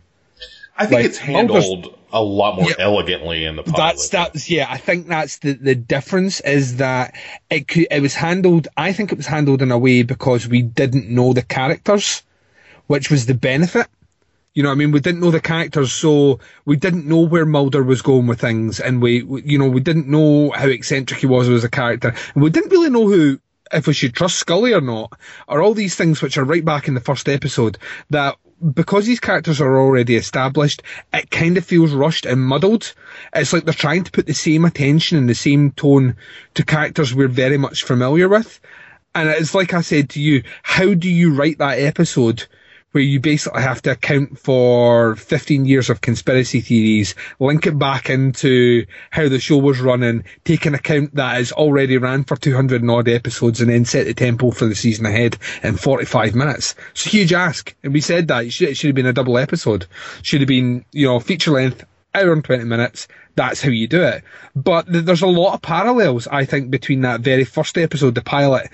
I 0.78 0.88
think 0.88 0.94
Like, 0.94 1.06
it's 1.06 1.18
handled 1.18 1.98
a 2.16 2.24
lot 2.24 2.56
more 2.56 2.70
Yeah. 2.70 2.76
elegantly 2.80 3.44
in 3.44 3.58
the 3.58 3.64
pilot. 3.64 3.78
That's 3.78 4.10
that's 4.10 4.50
yeah. 4.50 4.68
I 4.70 4.78
think 4.78 5.08
that's 5.08 5.40
the 5.40 5.54
the 5.54 5.76
difference 5.76 6.40
is 6.40 6.78
that 6.78 7.14
it 7.50 7.68
could, 7.68 7.88
it 7.92 8.02
was 8.02 8.16
handled. 8.16 8.70
I 8.78 8.94
think 8.94 9.12
it 9.12 9.18
was 9.18 9.28
handled 9.28 9.62
in 9.62 9.72
a 9.72 9.78
way 9.78 10.02
because 10.04 10.48
we 10.48 10.62
didn't 10.62 11.10
know 11.10 11.34
the 11.34 11.42
characters, 11.42 12.24
which 12.88 13.12
was 13.12 13.26
the 13.26 13.34
benefit. 13.36 13.88
You 14.54 14.64
know, 14.64 14.70
what 14.70 14.76
I 14.76 14.78
mean, 14.78 14.92
we 14.92 15.02
didn't 15.02 15.20
know 15.20 15.32
the 15.32 15.42
characters, 15.42 15.92
so 15.92 16.40
we 16.64 16.78
didn't 16.78 17.06
know 17.06 17.20
where 17.20 17.46
Mulder 17.46 17.84
was 17.84 18.02
going 18.02 18.28
with 18.28 18.40
things, 18.40 18.80
and 18.80 19.02
we, 19.02 19.22
we 19.22 19.42
you 19.44 19.60
know, 19.60 19.68
we 19.68 19.82
didn't 19.82 20.08
know 20.08 20.52
how 20.52 20.70
eccentric 20.70 21.20
he 21.20 21.26
was 21.26 21.50
as 21.50 21.66
a 21.66 21.70
character, 21.70 22.16
and 22.34 22.42
we 22.42 22.50
didn't 22.50 22.72
really 22.72 22.90
know 22.90 23.06
who 23.06 23.38
if 23.74 23.88
we 23.88 23.94
should 23.94 24.14
trust 24.14 24.38
Scully 24.40 24.72
or 24.74 24.80
not, 24.80 25.12
or 25.50 25.62
all 25.62 25.74
these 25.74 25.96
things 25.96 26.22
which 26.22 26.38
are 26.38 26.46
right 26.46 26.64
back 26.64 26.88
in 26.88 26.94
the 26.94 27.02
first 27.02 27.28
episode 27.28 27.78
that 28.12 28.38
because 28.74 29.06
these 29.06 29.20
characters 29.20 29.60
are 29.60 29.78
already 29.78 30.16
established, 30.16 30.82
it 31.14 31.30
kind 31.30 31.58
of 31.58 31.66
feels 31.66 31.92
rushed 31.92 32.26
and 32.26 32.42
muddled. 32.42 32.94
It's 33.34 33.54
like 33.54 33.66
they're 33.66 33.74
trying 33.74 34.04
to 34.06 34.12
put 34.12 34.28
the 34.28 34.34
same 34.34 34.66
attention 34.66 35.18
and 35.18 35.30
the 35.30 35.36
same 35.36 35.72
tone 35.72 36.16
to 36.54 36.66
characters 36.66 37.14
we're 37.14 37.28
very 37.28 37.58
much 37.58 37.84
familiar 37.84 38.30
with. 38.30 38.60
And 39.14 39.30
it's 39.30 39.56
like 39.56 39.74
I 39.74 39.82
said 39.82 40.10
to 40.12 40.22
you, 40.22 40.44
how 40.64 40.94
do 40.94 41.10
you 41.10 41.34
write 41.34 41.58
that 41.60 41.80
episode 41.80 42.46
where 42.96 43.04
you 43.04 43.20
basically 43.20 43.62
have 43.62 43.82
to 43.82 43.92
account 43.92 44.40
for 44.40 45.18
15 45.18 45.66
years 45.66 45.90
of 45.90 46.00
conspiracy 46.00 46.62
theories, 46.62 47.14
link 47.42 47.68
it 47.68 47.78
back 47.78 48.10
into 48.10 48.86
how 49.10 49.28
the 49.28 49.38
show 49.38 49.58
was 49.58 49.82
running, 49.82 50.24
take 50.46 50.66
an 50.66 50.76
account 50.76 51.14
that 51.14 51.42
is 51.42 51.52
already 51.52 51.98
ran 51.98 52.24
for 52.24 52.38
200 52.38 52.82
and 52.82 52.90
odd 52.90 53.10
episodes, 53.10 53.60
and 53.60 53.70
then 53.70 53.84
set 53.84 54.06
the 54.06 54.14
tempo 54.14 54.50
for 54.50 54.66
the 54.66 54.76
season 54.76 55.06
ahead 55.06 55.38
in 55.62 55.76
45 55.76 56.36
minutes. 56.36 56.74
It's 56.92 57.06
a 57.06 57.10
huge 57.10 57.34
ask. 57.34 57.76
And 57.84 57.92
we 57.92 58.00
said 58.00 58.30
that. 58.30 58.46
It 58.46 58.54
should, 58.54 58.70
it 58.70 58.78
should 58.78 58.88
have 58.88 58.96
been 58.96 59.06
a 59.06 59.12
double 59.12 59.38
episode. 59.38 59.88
Should 60.22 60.40
have 60.40 60.48
been, 60.48 60.86
you 60.94 61.08
know, 61.08 61.20
feature 61.20 61.52
length 61.52 61.84
hour 62.14 62.32
and 62.32 62.46
20 62.46 62.64
minutes, 62.64 63.10
that's 63.36 63.62
how 63.62 63.70
you 63.70 63.88
do 63.88 64.02
it. 64.04 64.24
But 64.56 64.90
th- 64.90 65.04
there's 65.04 65.22
a 65.22 65.28
lot 65.28 65.54
of 65.54 65.62
parallels, 65.62 66.28
I 66.28 66.46
think, 66.46 66.72
between 66.72 67.02
that 67.02 67.20
very 67.20 67.44
first 67.44 67.78
episode, 67.78 68.16
the 68.16 68.22
pilot, 68.22 68.70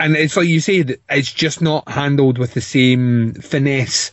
and 0.00 0.16
it's 0.16 0.36
like 0.36 0.48
you 0.48 0.60
said, 0.60 0.98
it's 1.08 1.32
just 1.32 1.60
not 1.60 1.88
handled 1.88 2.38
with 2.38 2.54
the 2.54 2.60
same 2.60 3.34
finesse. 3.34 4.12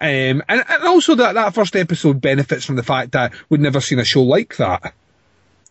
Um, 0.00 0.42
and, 0.48 0.64
and 0.68 0.84
also 0.84 1.14
that, 1.14 1.34
that 1.34 1.54
first 1.54 1.76
episode 1.76 2.20
benefits 2.20 2.64
from 2.64 2.74
the 2.76 2.82
fact 2.82 3.12
that 3.12 3.32
we'd 3.48 3.60
never 3.60 3.80
seen 3.80 4.00
a 4.00 4.04
show 4.04 4.22
like 4.22 4.56
that. 4.56 4.94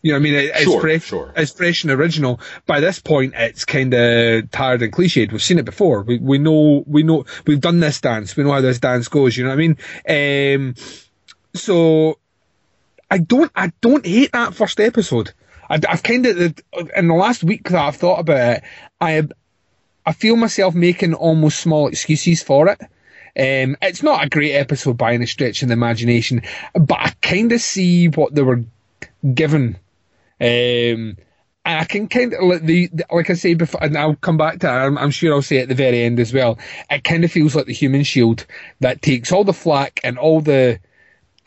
You 0.01 0.13
know 0.13 0.15
what 0.17 0.21
I 0.21 0.23
mean? 0.23 0.33
It, 0.35 0.51
it's 0.55 0.63
Sure, 0.63 0.81
fresh, 0.81 1.03
sure. 1.03 1.33
it's 1.35 1.51
fresh 1.51 1.83
and 1.83 1.91
original. 1.91 2.39
By 2.65 2.79
this 2.79 2.99
point, 2.99 3.33
it's 3.35 3.65
kind 3.65 3.93
of 3.93 4.49
tired 4.49 4.81
and 4.81 4.91
cliched. 4.93 5.31
We've 5.31 5.43
seen 5.43 5.59
it 5.59 5.65
before. 5.65 6.03
We, 6.03 6.17
we 6.17 6.37
know, 6.37 6.83
we 6.87 7.03
know, 7.03 7.25
we've 7.45 7.59
done 7.59 7.81
this 7.81 7.99
dance. 8.01 8.35
We 8.35 8.43
know 8.43 8.53
how 8.53 8.61
this 8.61 8.79
dance 8.79 9.09
goes. 9.09 9.35
You 9.35 9.43
know 9.43 9.49
what 9.49 9.59
I 9.59 10.55
mean? 10.55 10.55
Um, 10.57 10.75
so 11.53 12.17
I 13.11 13.17
don't, 13.17 13.51
I 13.53 13.73
don't 13.81 14.05
hate 14.05 14.31
that 14.31 14.55
first 14.55 14.79
episode. 14.79 15.33
I've 15.69 16.03
kind 16.03 16.25
of, 16.25 16.37
in 16.95 17.07
the 17.07 17.13
last 17.13 17.43
week 17.43 17.69
that 17.69 17.79
I've 17.79 17.95
thought 17.95 18.19
about 18.19 18.57
it, 18.57 18.63
I, 18.99 19.27
I 20.05 20.13
feel 20.13 20.35
myself 20.35 20.73
making 20.75 21.13
almost 21.13 21.59
small 21.59 21.87
excuses 21.87 22.41
for 22.41 22.67
it. 22.69 22.81
Um, 23.33 23.77
it's 23.81 24.03
not 24.03 24.25
a 24.25 24.29
great 24.29 24.53
episode 24.53 24.97
by 24.97 25.13
any 25.13 25.25
stretch 25.25 25.61
of 25.61 25.69
the 25.69 25.73
imagination, 25.73 26.41
but 26.73 26.99
I 26.99 27.13
kind 27.21 27.51
of 27.51 27.61
see 27.61 28.07
what 28.07 28.35
they 28.35 28.41
were 28.41 28.63
given. 29.33 29.77
Um, 30.39 31.17
I 31.63 31.85
can 31.85 32.07
kind 32.07 32.33
of 32.33 32.43
like 32.43 32.63
the, 32.63 32.89
like 33.11 33.29
I 33.29 33.33
say 33.33 33.53
before, 33.53 33.83
and 33.83 33.97
I'll 33.97 34.15
come 34.15 34.37
back 34.37 34.59
to 34.59 34.67
it. 34.67 34.71
I'm, 34.71 34.97
I'm 34.97 35.11
sure 35.11 35.33
I'll 35.33 35.41
say 35.41 35.59
at 35.59 35.69
the 35.69 35.75
very 35.75 36.01
end 36.01 36.19
as 36.19 36.33
well. 36.33 36.57
It 36.89 37.03
kind 37.03 37.23
of 37.23 37.31
feels 37.31 37.55
like 37.55 37.67
the 37.67 37.73
Human 37.73 38.03
Shield 38.03 38.45
that 38.79 39.01
takes 39.01 39.31
all 39.31 39.43
the 39.43 39.53
flack 39.53 39.99
and 40.03 40.17
all 40.17 40.41
the 40.41 40.79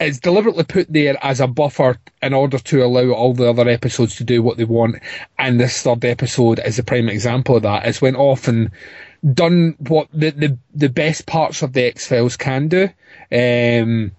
it's 0.01 0.19
deliberately 0.19 0.65
put 0.65 0.93
there 0.93 1.17
as 1.25 1.41
a 1.41 1.47
buffer 1.47 1.99
in 2.21 2.35
order 2.35 2.59
to 2.59 2.85
allow 2.85 3.11
all 3.11 3.33
the 3.33 3.49
other 3.49 3.69
episodes 3.69 4.17
to 4.17 4.25
do 4.25 4.43
what 4.43 4.57
they 4.57 4.65
want. 4.65 4.97
And 5.39 5.61
this 5.61 5.83
third 5.83 6.05
episode 6.05 6.61
is 6.65 6.79
a 6.79 6.83
prime 6.83 7.09
example 7.09 7.57
of 7.57 7.63
that. 7.63 7.87
It's 7.87 8.03
went 8.03 8.17
off 8.17 8.49
and 8.49 8.71
done 9.33 9.77
what 9.79 10.09
the 10.13 10.31
the, 10.31 10.59
the 10.75 10.89
best 10.89 11.27
parts 11.27 11.63
of 11.63 11.73
the 11.73 11.85
X 11.85 12.07
Files 12.07 12.37
can 12.37 12.69
do. 12.69 12.89
Um, 13.33 14.13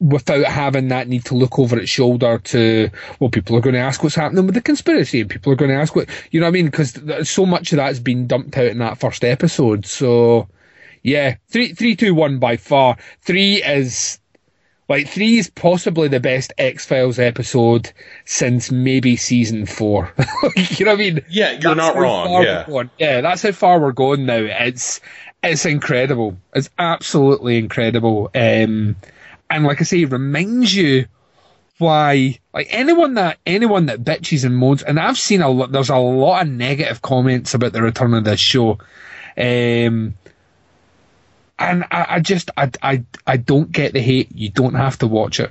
without 0.00 0.44
having 0.44 0.88
that 0.88 1.08
need 1.08 1.24
to 1.24 1.34
look 1.34 1.58
over 1.58 1.78
its 1.78 1.90
shoulder 1.90 2.38
to, 2.38 2.88
well, 3.18 3.30
people 3.30 3.56
are 3.56 3.60
going 3.60 3.74
to 3.74 3.80
ask 3.80 4.02
what's 4.02 4.14
happening 4.14 4.46
with 4.46 4.54
the 4.54 4.60
conspiracy, 4.60 5.20
and 5.20 5.30
people 5.30 5.52
are 5.52 5.56
going 5.56 5.70
to 5.70 5.76
ask 5.76 5.96
what, 5.96 6.08
you 6.30 6.38
know 6.38 6.46
what 6.46 6.50
I 6.50 6.52
mean? 6.52 6.66
Because 6.66 6.98
so 7.28 7.44
much 7.44 7.72
of 7.72 7.78
that's 7.78 7.98
been 7.98 8.26
dumped 8.26 8.56
out 8.56 8.66
in 8.66 8.78
that 8.78 8.98
first 8.98 9.24
episode. 9.24 9.86
So, 9.86 10.48
yeah, 11.02 11.36
three, 11.48 11.72
three, 11.72 11.96
two, 11.96 12.14
one 12.14 12.38
by 12.38 12.56
far. 12.56 12.96
Three 13.22 13.62
is, 13.62 14.18
like, 14.88 15.08
three 15.08 15.38
is 15.38 15.50
possibly 15.50 16.08
the 16.08 16.20
best 16.20 16.52
X 16.58 16.86
Files 16.86 17.18
episode 17.18 17.92
since 18.24 18.70
maybe 18.70 19.16
season 19.16 19.66
four. 19.66 20.12
you 20.56 20.84
know 20.84 20.92
what 20.92 21.00
I 21.00 21.02
mean? 21.02 21.24
Yeah, 21.28 21.52
you're 21.52 21.74
That's 21.74 21.76
not 21.76 21.96
wrong. 21.96 22.42
Yeah. 22.42 22.82
Yeah, 22.98 23.20
that's 23.20 23.42
how 23.42 23.52
far 23.52 23.80
we're 23.80 23.92
going 23.92 24.26
now. 24.26 24.38
It's 24.38 25.00
it's 25.42 25.64
incredible. 25.64 26.36
It's 26.54 26.70
absolutely 26.78 27.58
incredible. 27.58 28.30
Um, 28.34 28.96
and 29.50 29.64
like 29.64 29.80
I 29.80 29.84
say, 29.84 30.02
it 30.02 30.10
reminds 30.10 30.74
you 30.74 31.06
why 31.78 32.38
like 32.52 32.66
anyone 32.70 33.14
that 33.14 33.38
anyone 33.46 33.86
that 33.86 34.02
bitches 34.02 34.44
and 34.44 34.56
moans 34.56 34.82
and 34.82 34.98
I've 34.98 35.16
seen 35.18 35.42
a 35.42 35.48
lot 35.48 35.70
there's 35.70 35.90
a 35.90 35.96
lot 35.96 36.42
of 36.42 36.52
negative 36.52 37.02
comments 37.02 37.54
about 37.54 37.72
the 37.72 37.82
return 37.82 38.14
of 38.14 38.24
this 38.24 38.40
show. 38.40 38.78
Um 39.36 40.14
and 41.58 41.84
I, 41.90 42.06
I 42.08 42.20
just 42.20 42.50
I, 42.56 42.70
I 42.82 43.04
I 43.26 43.36
don't 43.36 43.70
get 43.70 43.92
the 43.92 44.00
hate. 44.00 44.30
You 44.34 44.50
don't 44.50 44.74
have 44.74 44.98
to 44.98 45.06
watch 45.06 45.40
it. 45.40 45.50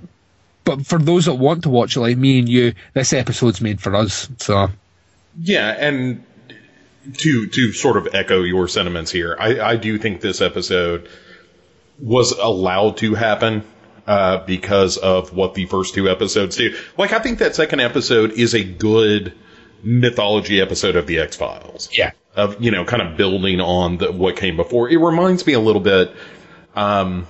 But 0.64 0.86
for 0.86 0.99
those 0.99 1.26
that 1.26 1.36
want 1.36 1.64
to 1.64 1.70
watch 1.70 1.95
it 1.95 2.01
like 2.01 2.18
me 2.18 2.39
and 2.39 2.49
you, 2.49 2.74
this 2.93 3.14
episode's 3.14 3.62
made 3.62 3.80
for 3.82 3.95
us. 3.95 4.30
So 4.38 4.70
Yeah, 5.39 5.70
and 5.70 6.26
to 7.20 7.47
to 7.47 7.72
sort 7.74 7.97
of 7.97 8.10
echo 8.14 8.43
your 8.43 8.68
sentiments 8.68 9.12
here, 9.12 9.36
I, 9.39 9.60
I 9.60 9.76
do 9.78 9.97
think 9.97 10.22
this 10.22 10.41
episode 10.41 11.10
was 11.99 12.32
allowed 12.32 12.97
to 12.97 13.16
happen 13.16 13.64
uh, 14.05 14.45
because 14.45 14.97
of 14.97 15.34
what 15.34 15.53
the 15.53 15.66
first 15.66 15.93
two 15.93 16.10
episodes 16.10 16.55
do. 16.55 16.76
Like, 16.97 17.12
I 17.12 17.20
think 17.20 17.39
that 17.39 17.55
second 17.55 17.82
episode 17.82 18.32
is 18.32 18.53
a 18.53 18.64
good 18.64 19.34
mythology 19.84 20.62
episode 20.62 20.95
of 20.95 21.08
the 21.08 21.20
X 21.20 21.36
Files. 21.36 21.89
yeah. 21.91 22.12
Of 22.38 22.64
you 22.64 22.72
know, 22.72 22.86
kind 22.86 23.02
of 23.02 23.18
building 23.18 23.60
on 23.60 23.98
the, 23.98 24.12
what 24.12 24.38
came 24.38 24.56
before. 24.56 24.90
It 24.90 24.98
reminds 24.98 25.46
me 25.46 25.54
a 25.54 25.60
little 25.60 25.82
bit, 25.82 26.16
um, 26.76 27.28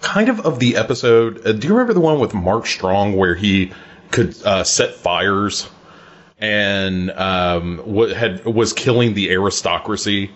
kind 0.00 0.28
of 0.28 0.40
of 0.40 0.60
the 0.60 0.76
episode. 0.76 1.44
Uh, 1.44 1.52
do 1.52 1.66
you 1.66 1.74
remember 1.74 1.94
the 1.94 2.00
one 2.00 2.20
with 2.20 2.34
Mark 2.34 2.66
Strong 2.66 3.16
where 3.16 3.34
he 3.34 3.72
could 4.12 4.36
uh, 4.44 4.62
set 4.64 4.94
fires? 4.94 5.68
and 6.40 7.10
um, 7.10 7.78
what 7.78 8.10
had 8.10 8.44
was 8.44 8.72
killing 8.72 9.14
the 9.14 9.30
aristocracy. 9.30 10.30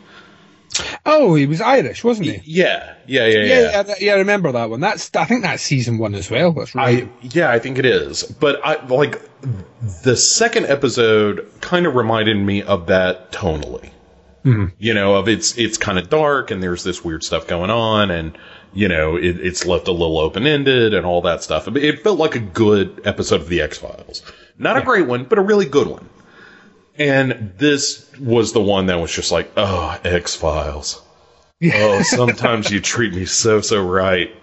Oh, 1.07 1.35
he 1.35 1.47
was 1.47 1.61
Irish, 1.61 2.03
wasn't 2.03 2.29
he? 2.29 2.43
Yeah, 2.45 2.95
yeah, 3.07 3.27
yeah, 3.27 3.39
yeah. 3.39 3.45
Yeah, 3.45 3.85
yeah, 3.87 3.95
yeah, 4.01 4.13
I 4.15 4.17
remember 4.19 4.53
that 4.53 4.71
one. 4.71 4.81
That's 4.81 5.15
I 5.15 5.25
think 5.25 5.43
that's 5.43 5.63
season 5.63 5.99
one 5.99 6.15
as 6.15 6.31
well. 6.31 6.53
That's 6.53 6.75
right. 6.75 7.05
I, 7.05 7.09
yeah, 7.23 7.51
I 7.51 7.59
think 7.59 7.79
it 7.79 7.87
is. 7.87 8.23
But 8.23 8.61
I 8.65 8.85
like 8.87 9.21
the 10.03 10.17
second 10.17 10.67
episode 10.67 11.51
kind 11.61 11.87
of 11.87 11.95
reminded 11.95 12.37
me 12.37 12.63
of 12.63 12.87
that 12.87 13.33
tonally. 13.33 13.91
Hmm. 14.43 14.67
You 14.79 14.95
know, 14.95 15.15
of 15.15 15.29
it's 15.29 15.57
it's 15.57 15.79
kind 15.79 15.99
of 15.99 16.11
dark 16.11 16.51
and 16.51 16.63
there's 16.63 16.85
this 16.85 17.05
weird 17.05 17.25
stuff 17.25 17.47
going 17.47 17.71
on 17.71 18.11
and 18.11 18.37
you 18.75 18.89
know 18.89 19.17
it, 19.17 19.41
it's 19.41 19.65
left 19.65 19.89
a 19.89 19.93
little 19.93 20.19
open 20.19 20.47
ended 20.47 20.93
and 20.93 21.07
all 21.07 21.23
that 21.23 21.43
stuff. 21.43 21.67
It, 21.69 21.77
it 21.79 22.03
felt 22.03 22.19
like 22.19 22.35
a 22.35 22.41
good 22.41 23.01
episode 23.05 23.41
of 23.41 23.49
the 23.49 23.63
X 23.63 23.79
Files. 23.79 24.23
Not 24.59 24.77
a 24.77 24.83
great 24.83 25.07
one, 25.07 25.25
but 25.25 25.39
a 25.39 25.43
really 25.43 25.67
good 25.67 25.87
one. 25.87 26.09
And 26.97 27.55
this 27.59 28.09
was 28.19 28.53
the 28.53 28.61
one 28.61 28.87
that 28.87 29.01
was 29.01 29.11
just 29.13 29.33
like, 29.33 29.51
oh, 29.57 29.99
X 30.05 30.37
Files. 30.37 31.03
Oh, 31.73 32.03
sometimes 32.03 32.71
you 32.71 32.81
treat 32.81 33.15
me 33.15 33.27
so 33.27 33.61
so 33.61 33.83
right. 33.83 34.35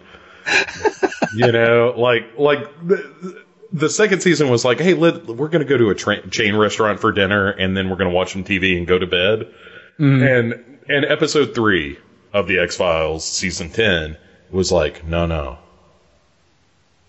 you 1.36 1.52
know, 1.52 1.93
like 1.95 2.38
like 2.38 2.88
the, 2.88 3.43
the 3.72 3.89
second 3.89 4.22
season 4.22 4.49
was 4.49 4.66
like, 4.66 4.80
hey, 4.80 4.93
let, 4.93 5.26
we're 5.28 5.47
going 5.47 5.66
to 5.66 5.70
go 5.70 5.78
to 5.78 5.89
a 5.89 5.95
tra- 5.95 6.28
chain 6.30 6.56
restaurant 6.56 6.99
for 6.99 7.12
dinner, 7.12 7.49
and 7.49 7.76
then 7.76 7.89
we're 7.89 7.95
going 7.95 8.10
to 8.10 8.16
watch 8.16 8.34
some 8.34 8.43
TV 8.43 8.78
and 8.78 8.88
go 8.88 8.97
to 8.97 9.08
bed. 9.08 9.54
Mm-hmm. 9.99 10.24
And 10.24 10.80
and 10.89 11.06
episode 11.06 11.54
three 11.54 11.99
of 12.34 12.47
the 12.47 12.60
X 12.60 12.76
Files 12.76 13.26
season 13.26 13.70
ten 13.70 14.18
was 14.49 14.72
like, 14.72 15.06
no, 15.06 15.26
no, 15.26 15.60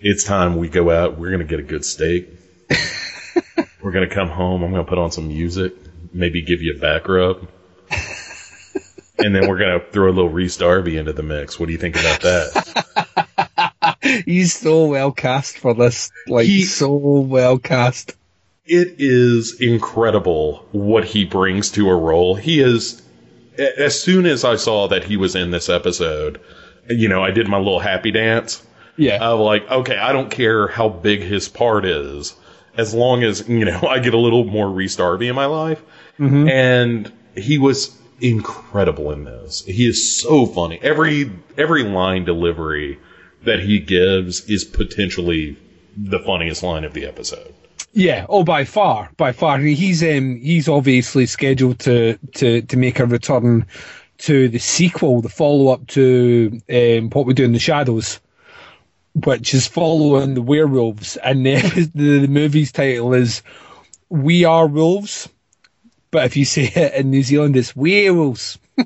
it's 0.00 0.24
time 0.24 0.56
we 0.56 0.68
go 0.68 0.90
out. 0.90 1.18
We're 1.18 1.30
going 1.30 1.40
to 1.40 1.46
get 1.46 1.60
a 1.60 1.64
good 1.64 1.84
steak. 1.84 2.28
we're 3.82 3.92
going 3.92 4.08
to 4.08 4.14
come 4.14 4.28
home. 4.28 4.62
I'm 4.62 4.70
going 4.70 4.84
to 4.84 4.88
put 4.88 4.98
on 4.98 5.10
some 5.10 5.28
music, 5.28 5.74
maybe 6.12 6.42
give 6.42 6.62
you 6.62 6.74
a 6.76 6.78
back 6.78 7.08
rub. 7.08 7.46
And 9.18 9.32
then 9.36 9.46
we're 9.46 9.58
gonna 9.58 9.78
throw 9.78 10.06
a 10.08 10.10
little 10.10 10.30
Rhys 10.30 10.56
Darby 10.56 10.96
into 10.96 11.12
the 11.12 11.22
mix. 11.22 11.60
What 11.60 11.66
do 11.66 11.72
you 11.72 11.78
think 11.78 11.94
about 11.94 12.22
that? 12.22 13.96
He's 14.26 14.52
so 14.52 14.86
well 14.86 15.12
cast 15.12 15.58
for 15.58 15.74
this. 15.74 16.10
Like 16.26 16.46
He- 16.46 16.64
so 16.64 16.92
well 16.96 17.58
cast. 17.58 18.16
it 18.66 18.96
is 18.98 19.60
incredible 19.60 20.66
what 20.72 21.04
he 21.04 21.24
brings 21.24 21.70
to 21.72 21.88
a 21.88 21.94
role. 21.94 22.34
He 22.34 22.58
is, 22.60 23.00
as 23.56 24.00
soon 24.00 24.26
as 24.26 24.44
I 24.44 24.56
saw 24.56 24.88
that 24.88 25.04
he 25.04 25.16
was 25.16 25.36
in 25.36 25.52
this 25.52 25.68
episode, 25.68 26.40
you 26.88 27.08
know, 27.08 27.22
I 27.22 27.30
did 27.30 27.46
my 27.46 27.58
little 27.58 27.80
happy 27.80 28.10
dance 28.10 28.60
Yeah. 28.96 29.18
of 29.24 29.38
like, 29.38 29.70
okay, 29.70 29.98
I 29.98 30.12
don't 30.12 30.30
care 30.30 30.66
how 30.66 30.88
big 30.88 31.20
his 31.22 31.48
part 31.48 31.84
is, 31.84 32.34
as 32.76 32.94
long 32.94 33.22
as, 33.22 33.48
you 33.48 33.64
know, 33.64 33.80
I 33.88 33.98
get 33.98 34.14
a 34.14 34.18
little 34.18 34.44
more 34.44 34.70
Rhys 34.70 34.96
Darby 34.96 35.28
in 35.28 35.34
my 35.34 35.46
life. 35.46 35.82
And 36.48 37.12
he 37.36 37.58
was 37.58 37.96
incredible 38.20 39.10
in 39.10 39.24
this. 39.24 39.64
He 39.64 39.86
is 39.86 40.20
so 40.20 40.46
funny. 40.46 40.78
Every, 40.82 41.30
every 41.58 41.82
line 41.82 42.24
delivery 42.24 42.98
that 43.44 43.60
he 43.60 43.80
gives 43.80 44.48
is 44.48 44.64
potentially 44.64 45.56
the 45.96 46.20
funniest 46.20 46.62
line 46.62 46.84
of 46.84 46.92
the 46.92 47.06
episode. 47.06 47.54
Yeah, 47.92 48.24
oh, 48.28 48.44
by 48.44 48.64
far, 48.64 49.10
by 49.16 49.32
far. 49.32 49.58
He's 49.58 50.02
um, 50.02 50.36
he's 50.36 50.68
obviously 50.68 51.26
scheduled 51.26 51.78
to, 51.80 52.16
to, 52.36 52.62
to 52.62 52.76
make 52.78 52.98
a 52.98 53.04
return 53.04 53.66
to 54.18 54.48
the 54.48 54.58
sequel, 54.58 55.20
the 55.20 55.28
follow 55.28 55.72
up 55.72 55.86
to 55.88 56.60
um, 56.70 57.10
What 57.10 57.26
We 57.26 57.34
Do 57.34 57.44
in 57.44 57.52
the 57.52 57.58
Shadows, 57.58 58.20
which 59.14 59.54
is 59.54 59.66
following 59.66 60.34
the 60.34 60.42
werewolves, 60.42 61.16
and 61.18 61.44
the, 61.46 61.90
the, 61.94 62.26
movie's 62.28 62.72
title 62.72 63.14
is 63.14 63.42
We 64.08 64.44
Are 64.44 64.66
Wolves, 64.66 65.28
but 66.10 66.26
if 66.26 66.36
you 66.36 66.44
say 66.44 66.64
it 66.64 66.94
in 66.94 67.10
New 67.10 67.22
Zealand, 67.22 67.56
it's 67.56 67.76
werewolves. 67.76 68.58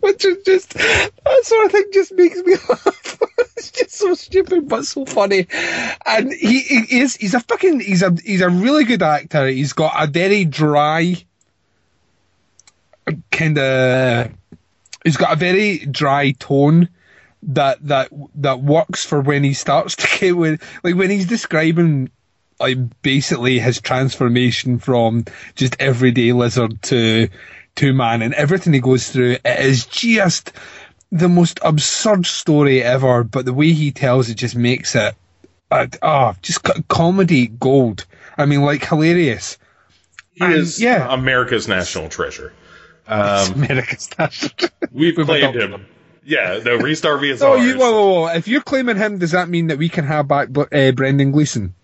Which 0.00 0.24
is 0.24 0.42
just 0.44 0.74
that 0.74 1.40
sort 1.44 1.66
of 1.66 1.72
thing 1.72 1.84
just 1.92 2.12
makes 2.14 2.36
me 2.38 2.54
laugh. 2.68 3.18
it's 3.56 3.70
just 3.70 3.92
so 3.92 4.14
stupid 4.14 4.68
but 4.68 4.84
so 4.84 5.06
funny. 5.06 5.46
And 6.04 6.32
he, 6.32 6.60
he 6.60 6.98
is 6.98 7.14
he's 7.14 7.34
a 7.34 7.40
fucking 7.40 7.78
he's 7.78 8.02
a 8.02 8.12
he's 8.24 8.40
a 8.40 8.48
really 8.50 8.82
good 8.82 9.02
actor. 9.02 9.46
He's 9.46 9.72
got 9.72 9.92
a 9.96 10.08
very 10.08 10.44
dry 10.44 11.14
kind 13.30 13.58
of 13.58 14.32
he's 15.04 15.16
got 15.16 15.34
a 15.34 15.36
very 15.36 15.78
dry 15.78 16.32
tone 16.32 16.88
that 17.42 17.78
that 17.86 18.08
that 18.36 18.60
works 18.62 19.04
for 19.04 19.20
when 19.20 19.42
he 19.44 19.52
starts 19.54 19.96
to 19.96 20.08
get 20.20 20.36
when 20.36 20.58
like 20.84 20.94
when 20.94 21.10
he's 21.10 21.26
describing 21.26 22.10
like 22.60 22.78
basically 23.02 23.58
his 23.58 23.80
transformation 23.80 24.78
from 24.78 25.24
just 25.56 25.76
everyday 25.80 26.32
lizard 26.32 26.80
to 26.82 27.28
to 27.74 27.92
man 27.92 28.22
and 28.22 28.34
everything 28.34 28.72
he 28.72 28.80
goes 28.80 29.10
through 29.10 29.32
it 29.44 29.60
is 29.60 29.86
just 29.86 30.52
the 31.10 31.28
most 31.28 31.58
absurd 31.62 32.24
story 32.26 32.82
ever 32.82 33.24
but 33.24 33.44
the 33.44 33.52
way 33.54 33.72
he 33.72 33.90
tells 33.90 34.28
it 34.28 34.34
just 34.34 34.54
makes 34.56 34.94
it 34.94 35.14
uh, 35.70 35.86
oh, 36.02 36.34
just 36.42 36.62
co- 36.62 36.80
comedy 36.88 37.46
gold 37.48 38.04
i 38.38 38.44
mean 38.46 38.62
like 38.62 38.84
hilarious 38.84 39.58
He 40.32 40.44
And, 40.44 40.54
is 40.54 40.80
yeah. 40.80 41.12
America's 41.12 41.66
national 41.68 42.08
treasure. 42.08 42.52
Um, 43.06 43.52
America's 43.54 44.08
national 44.18 44.70
we've 44.92 45.16
We've 45.16 45.26
claimed 45.26 45.56
him. 45.56 45.86
Yeah, 46.24 46.60
no, 46.64 46.76
Restart 46.76 47.24
is 47.24 47.42
Oh, 47.44 47.52
ours. 47.52 47.66
you, 47.66 47.78
whoa, 47.78 47.92
whoa, 47.92 48.20
whoa. 48.22 48.26
If 48.28 48.48
you're 48.48 48.62
claiming 48.62 48.96
him, 48.96 49.18
does 49.18 49.32
that 49.32 49.48
mean 49.48 49.68
that 49.68 49.78
we 49.78 49.88
can 49.88 50.04
have 50.06 50.28
back 50.28 50.48
uh, 50.56 50.92
Brendan 50.92 51.32
Gleeson? 51.32 51.74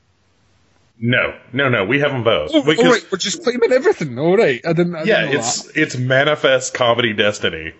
No, 1.00 1.34
no, 1.52 1.68
no, 1.68 1.84
we 1.84 2.00
have 2.00 2.10
them 2.10 2.24
both. 2.24 2.50
Oh, 2.52 2.62
Because- 2.62 2.84
all 2.84 2.90
right, 2.92 3.06
we're 3.10 3.18
just 3.18 3.42
claiming 3.44 3.72
everything. 3.72 4.18
All 4.18 4.36
right, 4.36 4.60
I 4.66 4.72
didn't. 4.72 4.96
I 4.96 5.04
yeah, 5.04 5.22
didn't 5.22 5.36
it's 5.36 5.76
it's 5.76 5.96
manifest 5.96 6.74
comedy 6.74 7.12
destiny. 7.12 7.74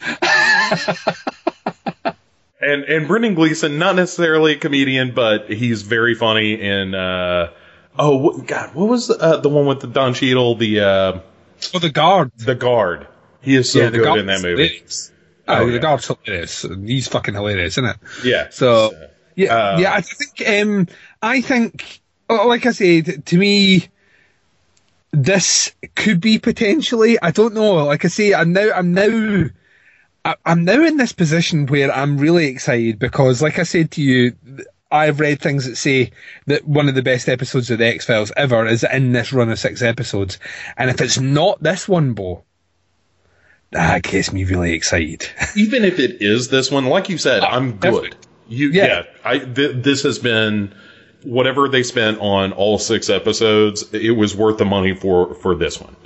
and 2.60 2.84
and 2.84 3.08
Brendan 3.08 3.34
Gleeson, 3.34 3.78
not 3.78 3.96
necessarily 3.96 4.52
a 4.52 4.56
comedian, 4.56 5.14
but 5.14 5.50
he's 5.50 5.82
very 5.82 6.14
funny 6.14 6.60
in. 6.60 6.94
Uh, 6.94 7.50
oh 7.98 8.16
what, 8.18 8.46
God, 8.46 8.74
what 8.74 8.88
was 8.88 9.10
uh, 9.10 9.38
the 9.38 9.48
one 9.48 9.66
with 9.66 9.80
the 9.80 9.88
Don 9.88 10.14
Cheadle, 10.14 10.54
the 10.56 10.80
uh. 10.80 11.20
Oh, 11.72 11.78
the 11.78 11.90
guard. 11.90 12.30
the 12.36 12.54
guard? 12.54 13.06
He 13.40 13.54
is 13.56 13.72
so 13.72 13.80
yeah, 13.80 13.90
good 13.90 14.18
in 14.18 14.26
that 14.26 14.42
movie. 14.42 14.82
Oh, 15.46 15.54
Oh, 15.56 15.66
yeah. 15.66 15.72
the 15.72 15.78
guard's 15.78 16.06
hilarious. 16.06 16.66
He's 16.84 17.08
fucking 17.08 17.34
hilarious, 17.34 17.74
isn't 17.78 17.84
it? 17.90 17.96
Yeah. 18.24 18.48
So 18.50 18.92
yeah, 19.36 19.54
Um, 19.74 19.80
yeah. 19.82 19.92
I 19.94 20.00
think. 20.00 20.48
Um, 20.48 20.88
I 21.22 21.40
think. 21.40 22.00
oh, 22.30 22.46
Like 22.48 22.66
I 22.66 22.72
said, 22.72 23.26
to 23.26 23.36
me, 23.38 23.88
this 25.12 25.72
could 25.94 26.20
be 26.20 26.38
potentially. 26.38 27.18
I 27.20 27.30
don't 27.30 27.54
know. 27.54 27.74
Like 27.84 28.04
I 28.04 28.08
say, 28.08 28.34
I'm 28.34 28.52
now. 28.52 28.70
I'm 28.74 28.92
now. 28.94 29.44
I- 30.26 30.36
I'm 30.46 30.64
now 30.64 30.82
in 30.84 30.96
this 30.96 31.12
position 31.12 31.66
where 31.66 31.92
I'm 31.92 32.16
really 32.16 32.46
excited 32.46 32.98
because, 32.98 33.42
like 33.42 33.58
I 33.58 33.64
said 33.64 33.90
to 33.92 34.02
you, 34.02 34.32
I've 34.90 35.20
read 35.20 35.40
things 35.40 35.66
that 35.66 35.76
say 35.76 36.12
that 36.46 36.66
one 36.66 36.88
of 36.88 36.94
the 36.94 37.02
best 37.02 37.28
episodes 37.28 37.70
of 37.70 37.78
the 37.78 37.86
X 37.86 38.06
Files 38.06 38.32
ever 38.36 38.64
is 38.66 38.84
in 38.84 39.12
this 39.12 39.34
run 39.34 39.50
of 39.50 39.58
six 39.58 39.82
episodes, 39.82 40.38
and 40.78 40.88
if 40.88 41.00
it's 41.02 41.20
not 41.20 41.62
this 41.62 41.86
one, 41.86 42.14
Bo, 42.14 42.42
that 43.74 44.02
gets 44.02 44.32
me 44.32 44.44
really 44.44 44.72
excited. 44.72 45.28
even 45.56 45.84
if 45.84 45.98
it 45.98 46.22
is 46.22 46.48
this 46.48 46.70
one, 46.70 46.86
like 46.86 47.08
you 47.08 47.18
said, 47.18 47.42
I'm 47.44 47.72
good. 47.72 47.80
definitely. 47.80 48.10
You, 48.48 48.70
yeah, 48.70 48.86
Yeah. 48.86 49.02
I 49.24 49.38
th- 49.38 49.76
this 49.84 50.02
has 50.02 50.18
been 50.18 50.74
whatever 51.22 51.68
they 51.68 51.82
spent 51.82 52.18
on 52.20 52.52
all 52.52 52.78
six 52.78 53.08
episodes. 53.10 53.92
It 53.94 54.10
was 54.12 54.34
worth 54.36 54.58
the 54.58 54.64
money 54.64 54.94
for 54.94 55.34
for 55.34 55.54
this 55.54 55.80
one. 55.80 55.96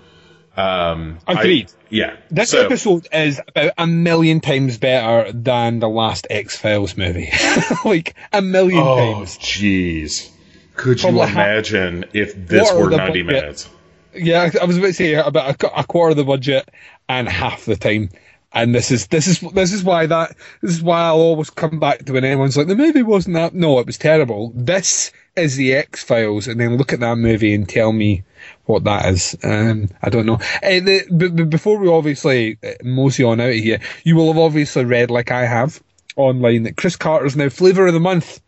Um, 0.57 1.19
I- 1.27 1.35
Agreed. 1.35 1.71
yeah, 1.89 2.17
This 2.33 2.51
So, 2.51 2.65
episode 2.65 3.07
is 3.13 3.41
about 3.49 3.73
a 3.79 3.87
million 3.87 4.41
times 4.41 4.77
better 4.77 5.31
than 5.33 5.79
the 5.79 5.89
last 5.89 6.27
X 6.31 6.57
Files 6.57 6.97
movie. 6.97 7.31
like 7.85 8.17
a 8.33 8.43
million 8.43 8.83
Oh, 8.85 9.15
times. 9.15 9.39
Oh, 9.41 9.45
jeez. 9.45 10.31
Could 10.75 10.99
you 10.99 11.11
Probably 11.11 11.29
ha- 11.29 11.43
imagine 11.43 12.05
if 12.13 12.35
this 12.35 12.73
were 12.73 12.91
90 12.91 13.23
budget? 13.23 13.27
minutes? 13.27 13.69
Yeah, 14.15 14.51
I 14.61 14.65
was 14.65 14.79
about 14.79 14.87
to 14.89 14.93
say 14.95 15.15
about 15.15 15.63
a, 15.63 15.81
a 15.81 15.85
quarter 15.85 16.11
of 16.13 16.17
the 16.17 16.25
budget 16.25 16.69
and 17.09 17.29
half 17.29 17.65
the 17.65 17.77
time. 17.77 18.11
And 18.53 18.75
this 18.75 18.91
is 18.91 19.09
this 19.09 19.27
is 19.27 19.41
this 19.53 19.73
is 19.73 19.85
why 19.85 20.07
that 20.07 20.35
this 20.63 20.73
is 20.73 20.83
why 20.83 21.03
I'll 21.03 21.17
always 21.17 21.51
come 21.51 21.79
back 21.79 22.07
to 22.07 22.15
when 22.15 22.25
anyone's 22.25 22.57
like 22.57 22.67
the 22.67 22.77
movie 22.77 23.03
wasn't 23.03 23.35
that 23.35 23.55
no 23.55 23.79
it 23.79 23.87
was 23.87 23.99
terrible. 23.99 24.53
This 24.55 25.13
is 25.37 25.57
the 25.57 25.75
X 25.75 26.03
Files, 26.03 26.49
and 26.49 26.59
then 26.59 26.77
look 26.77 26.93
at 26.93 27.01
that 27.01 27.17
movie 27.17 27.55
and 27.55 27.69
tell 27.69 27.93
me 27.93 28.25
what 28.65 28.85
that 28.85 29.07
is. 29.07 29.37
Um, 29.43 29.91
I 30.03 30.09
don't 30.09 30.27
know. 30.27 30.35
Uh, 30.63 30.81
the, 30.81 31.05
b- 31.15 31.29
b- 31.29 31.45
before 31.45 31.79
we 31.79 31.89
obviously 31.89 32.59
uh, 32.65 32.73
mosey 32.83 33.23
on 33.23 33.41
out 33.41 33.51
of 33.51 33.55
here, 33.55 33.81
you 34.05 34.17
will 34.17 34.33
have 34.33 34.43
obviously 34.43 34.85
read 34.85 35.11
like 35.11 35.31
I 35.31 35.45
have 35.45 35.83
online 36.17 36.63
that 36.65 36.77
Chris 36.77 36.97
Carter 36.97 37.27
is 37.27 37.37
now 37.37 37.51
flavour 37.51 37.87
of 37.87 37.93
the 37.93 38.01
month. 38.01 38.41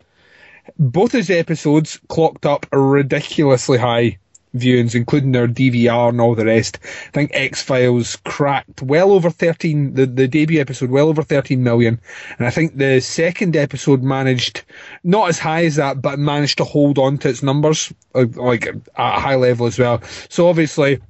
Both 0.79 1.13
his 1.13 1.31
episodes 1.31 2.01
clocked 2.09 2.47
up 2.47 2.67
ridiculously 2.73 3.79
high 3.79 4.19
viewings, 4.55 4.95
including 4.95 5.33
their 5.33 5.49
DVR 5.49 6.09
and 6.09 6.21
all 6.21 6.35
the 6.35 6.45
rest. 6.45 6.79
I 6.83 7.11
think 7.11 7.31
X 7.35 7.63
Files 7.63 8.17
cracked 8.25 8.83
well 8.83 9.13
over 9.13 9.31
13, 9.31 9.95
the, 9.95 10.07
the 10.07 10.29
debut 10.29 10.61
episode, 10.61 10.91
well 10.91 11.09
over 11.09 11.23
13 11.23 11.63
million. 11.63 12.01
And 12.39 12.47
I 12.47 12.51
think 12.51 12.77
the 12.77 13.01
second 13.01 13.57
episode 13.57 14.03
managed, 14.03 14.63
not 15.05 15.29
as 15.29 15.39
high 15.39 15.65
as 15.65 15.77
that, 15.77 16.03
but 16.03 16.19
managed 16.19 16.59
to 16.59 16.65
hold 16.65 16.99
on 16.99 17.19
to 17.19 17.29
its 17.29 17.43
numbers, 17.43 17.93
uh, 18.15 18.27
like 18.35 18.67
at 18.67 18.77
a 18.97 19.21
high 19.21 19.37
level 19.37 19.67
as 19.67 19.79
well. 19.79 20.03
So 20.29 20.49
obviously, 20.49 21.01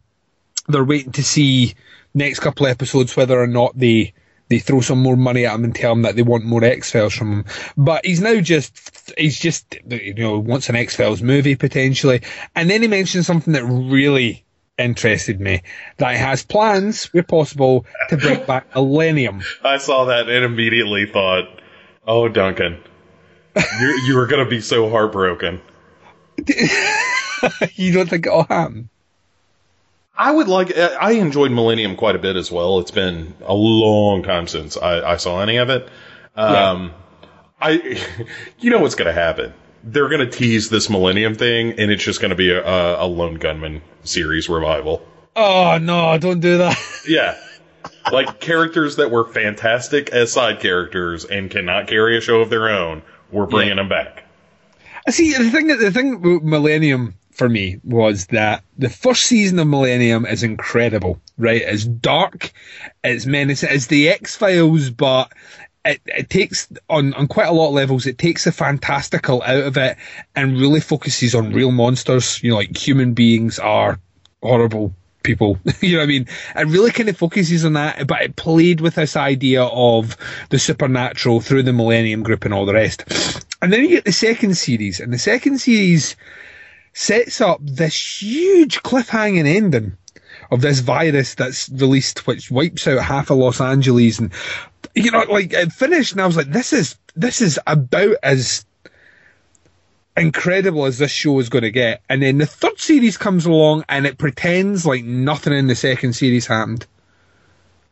they're 0.69 0.85
waiting 0.85 1.13
to 1.13 1.25
see 1.25 1.75
next 2.15 2.41
couple 2.41 2.67
episodes 2.67 3.17
whether 3.17 3.41
or 3.41 3.47
not 3.47 3.79
they 3.79 4.13
they 4.51 4.59
throw 4.59 4.81
some 4.81 4.99
more 5.01 5.17
money 5.17 5.47
at 5.47 5.55
him 5.55 5.65
and 5.65 5.75
tell 5.75 5.93
him 5.93 6.03
that 6.03 6.17
they 6.17 6.23
want 6.23 6.45
more 6.45 6.63
X 6.63 6.93
Files 6.93 7.15
from 7.15 7.33
him. 7.33 7.45
But 7.77 8.05
he's 8.05 8.21
now 8.21 8.41
just 8.41 9.13
he's 9.17 9.39
just 9.39 9.77
you 9.89 10.15
know 10.15 10.39
wants 10.39 10.69
an 10.69 10.77
X 10.77 10.97
Files 10.97 11.23
movie 11.23 11.57
potentially, 11.57 12.21
and 12.55 12.69
then 12.69 12.83
he 12.83 12.89
mentioned 12.89 13.25
something 13.25 13.55
that 13.55 13.65
really 13.65 14.45
interested 14.77 15.41
me 15.41 15.63
that 15.99 16.13
he 16.13 16.19
has 16.19 16.45
plans, 16.45 17.07
where 17.07 17.23
possible, 17.23 17.87
to 18.09 18.17
bring 18.17 18.45
back 18.45 18.67
Millennium. 18.75 19.43
I 19.63 19.79
saw 19.79 20.07
that 20.07 20.29
and 20.29 20.45
immediately 20.45 21.07
thought, 21.07 21.45
oh, 22.07 22.29
Duncan, 22.29 22.83
you 24.07 24.19
are 24.19 24.27
going 24.27 24.45
to 24.45 24.51
be 24.51 24.61
so 24.61 24.91
heartbroken. 24.91 25.61
you 27.75 27.93
don't 27.93 28.09
think 28.09 28.27
it'll 28.27 28.45
happen? 28.45 28.89
I 30.17 30.31
would 30.31 30.49
like. 30.49 30.77
I 30.77 31.13
enjoyed 31.13 31.51
Millennium 31.51 31.97
quite 31.97 32.17
a 32.17 32.19
bit 32.19 32.37
as 32.37 32.51
well. 32.53 32.79
It's 32.81 32.91
been 32.91 33.35
a 33.43 33.55
long 33.55 34.23
time 34.23 34.47
since 34.47 34.77
I, 34.77 35.13
I 35.13 35.17
saw 35.17 35.41
any 35.41 35.57
of 35.57 35.71
it. 35.71 35.89
Um, 36.37 36.93
I, 37.61 37.99
you 38.59 38.71
know 38.71 38.81
what's 38.81 38.95
going 38.95 39.07
to 39.07 39.19
happen? 39.19 39.55
They're 39.83 40.09
going 40.09 40.21
to 40.21 40.31
tease 40.31 40.69
this 40.69 40.91
Millennium 40.91 41.35
thing, 41.35 41.73
and 41.79 41.91
it's 41.91 42.05
just 42.05 42.21
going 42.21 42.31
to 42.31 42.37
be 42.37 42.51
a, 42.51 42.63
a, 42.63 43.07
a 43.07 43.07
Lone 43.07 43.37
Gunman 43.37 43.81
series 44.05 44.49
revival. 44.49 45.07
Oh 45.37 45.79
no! 45.81 46.19
Don't 46.19 46.41
do 46.41 46.59
that. 46.59 46.77
Yeah, 47.09 47.35
like 48.13 48.41
characters 48.41 48.97
that 48.97 49.11
were 49.11 49.27
fantastic 49.27 50.11
as 50.11 50.31
side 50.31 50.61
characters 50.61 51.25
and 51.25 51.51
cannot 51.51 51.87
carry 51.87 52.19
a 52.19 52.21
show 52.21 52.43
of 52.43 52.51
their 52.51 52.69
own. 52.69 53.03
We're 53.33 53.47
bringing 53.47 53.77
them 53.77 53.89
back. 53.89 54.25
See, 55.09 55.33
the 55.33 55.51
thing, 55.51 55.69
that 55.69 55.79
the 55.79 55.91
thing 55.91 56.21
Millennium 56.43 57.15
for 57.31 57.49
me 57.49 57.81
was 57.85 58.27
that 58.27 58.63
the 58.77 58.89
first 58.89 59.25
season 59.25 59.59
of 59.59 59.67
Millennium 59.67 60.27
is 60.27 60.43
incredible, 60.43 61.21
right? 61.39 61.63
It's 61.63 61.85
dark, 61.85 62.53
it's 63.03 63.27
menacing, 63.27 63.71
it's 63.73 63.87
the 63.87 64.09
X 64.11 64.37
Files, 64.37 64.91
but 64.91 65.33
it, 65.85 66.01
it 66.07 66.31
takes 66.31 66.69
on 66.89 67.15
on 67.15 67.27
quite 67.27 67.49
a 67.49 67.53
lot 67.53 67.69
of 67.69 67.75
levels. 67.75 68.07
It 68.07 68.19
takes 68.19 68.45
the 68.45 68.53
fantastical 68.53 69.43
out 69.43 69.65
of 69.65 69.77
it 69.77 69.97
and 70.37 70.61
really 70.61 70.81
focuses 70.81 71.35
on 71.35 71.53
real 71.53 71.71
monsters. 71.71 72.43
You 72.43 72.51
know, 72.51 72.57
like 72.57 72.77
human 72.77 73.15
beings 73.15 73.59
are 73.59 73.99
horrible 74.43 74.95
people. 75.23 75.59
you 75.81 75.93
know 75.93 75.99
what 75.99 76.05
I 76.05 76.07
mean? 76.07 76.27
It 76.57 76.67
really 76.67 76.91
kind 76.91 77.09
of 77.09 77.17
focuses 77.17 77.65
on 77.65 77.75
that, 77.75 78.07
but 78.07 78.23
it 78.23 78.37
played 78.37 78.81
with 78.81 78.97
this 78.97 79.17
idea 79.17 79.65
of 79.65 80.17
the 80.51 80.59
supernatural 80.59 81.41
through 81.41 81.63
the 81.63 81.73
Millennium 81.73 82.23
Group 82.23 82.45
and 82.45 82.53
all 82.53 82.67
the 82.67 82.75
rest. 82.75 83.05
And 83.63 83.73
then 83.73 83.83
you 83.83 83.89
get 83.89 84.05
the 84.05 84.13
second 84.13 84.57
series, 84.57 85.01
and 85.01 85.13
the 85.13 85.19
second 85.19 85.59
series 85.59 86.17
sets 86.93 87.41
up 87.41 87.61
this 87.63 88.23
huge 88.23 88.83
cliffhanging 88.83 89.47
ending 89.47 89.97
of 90.51 90.61
this 90.61 90.81
virus 90.81 91.35
that's 91.35 91.69
released, 91.69 92.27
which 92.27 92.51
wipes 92.51 92.87
out 92.87 93.03
half 93.03 93.31
of 93.31 93.39
Los 93.39 93.61
Angeles, 93.61 94.19
and 94.19 94.33
you 94.95 95.11
know, 95.11 95.25
like 95.29 95.53
it 95.53 95.73
finished, 95.73 96.13
and 96.13 96.21
I 96.21 96.27
was 96.27 96.37
like, 96.37 96.51
this 96.51 96.73
is 96.73 96.97
this 97.15 97.41
is 97.41 97.59
about 97.67 98.17
as 98.23 98.65
incredible 100.17 100.87
as 100.87 100.99
this 100.99 101.11
show 101.11 101.39
is 101.39 101.49
going 101.49 101.63
to 101.63 101.71
get. 101.71 102.03
And 102.09 102.23
then 102.23 102.39
the 102.39 102.47
third 102.47 102.79
series 102.79 103.17
comes 103.17 103.47
along, 103.47 103.85
and 103.89 104.07
it 104.07 104.19
pretends 104.19 104.85
like 104.85 105.05
nothing 105.05 105.53
in 105.53 105.67
the 105.67 105.77
second 105.77 106.15
series 106.15 106.47
happened 106.47 106.87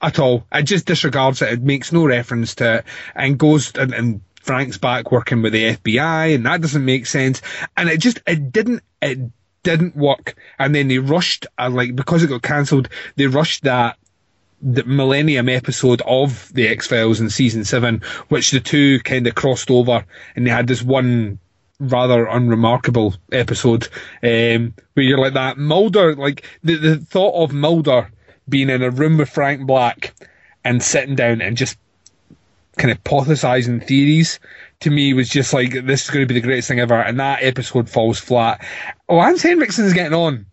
at 0.03 0.19
all. 0.19 0.45
It 0.53 0.63
just 0.63 0.87
disregards 0.87 1.43
it. 1.43 1.53
It 1.53 1.63
makes 1.63 1.93
no 1.93 2.07
reference 2.07 2.57
to 2.57 2.79
it, 2.79 2.85
and 3.15 3.39
goes 3.39 3.73
and. 3.77 3.95
and 3.95 4.21
Frank's 4.49 4.79
back 4.79 5.13
working 5.13 5.43
with 5.43 5.53
the 5.53 5.75
FBI, 5.77 6.35
and 6.35 6.47
that 6.47 6.63
doesn't 6.63 6.83
make 6.83 7.05
sense. 7.05 7.43
And 7.77 7.91
it 7.91 7.99
just 7.99 8.19
it 8.27 8.51
didn't 8.51 8.83
it 9.03 9.19
didn't 9.63 9.95
work. 9.95 10.37
And 10.59 10.75
then 10.75 10.89
they 10.89 10.97
rushed, 10.97 11.47
uh, 11.59 11.69
like 11.69 11.95
because 11.95 12.23
it 12.23 12.29
got 12.29 12.41
cancelled, 12.41 12.89
they 13.17 13.27
rushed 13.27 13.65
that 13.65 13.99
the 14.63 14.85
Millennium 14.85 15.51
episode 15.51 16.01
of 16.07 16.51
the 16.55 16.67
X 16.67 16.87
Files 16.87 17.21
in 17.21 17.29
season 17.29 17.63
seven, 17.67 18.01
which 18.31 18.51
the 18.51 18.59
two 18.59 19.01
kind 19.01 19.27
of 19.27 19.35
crossed 19.35 19.71
over, 19.71 20.03
and 20.35 20.47
they 20.47 20.51
had 20.51 20.67
this 20.67 20.83
one 20.83 21.39
rather 21.79 22.25
unremarkable 22.25 23.17
episode 23.31 23.87
um, 24.23 24.73
where 24.95 25.05
you're 25.05 25.19
like 25.19 25.35
that 25.35 25.59
Mulder, 25.59 26.17
like 26.17 26.43
the 26.65 26.77
the 26.77 26.97
thought 26.97 27.35
of 27.45 27.53
Mulder 27.53 28.11
being 28.49 28.71
in 28.71 28.83
a 28.83 28.89
room 28.89 29.19
with 29.19 29.29
Frank 29.29 29.67
Black 29.67 30.15
and 30.65 30.83
sitting 30.83 31.17
down 31.17 31.43
and 31.43 31.55
just 31.55 31.77
kind 32.79 32.91
of 32.93 33.03
hypothesizing 33.05 33.87
theories 33.87 34.41
to 34.81 34.91
me 34.91 35.13
was 35.13 35.29
just 35.29 35.53
like 35.53 35.73
this 35.85 36.05
is 36.05 36.11
going 36.11 36.23
to 36.27 36.33
be 36.33 36.41
the 36.41 36.47
greatest 36.47 36.69
thing 36.69 36.81
ever, 36.81 36.95
and 36.95 37.19
that 37.21 37.43
episode 37.43 37.91
falls 37.91 38.19
flat. 38.19 38.65
Lance 39.09 39.43
Henriksen's 39.43 39.93
getting 39.93 40.15
on. 40.15 40.47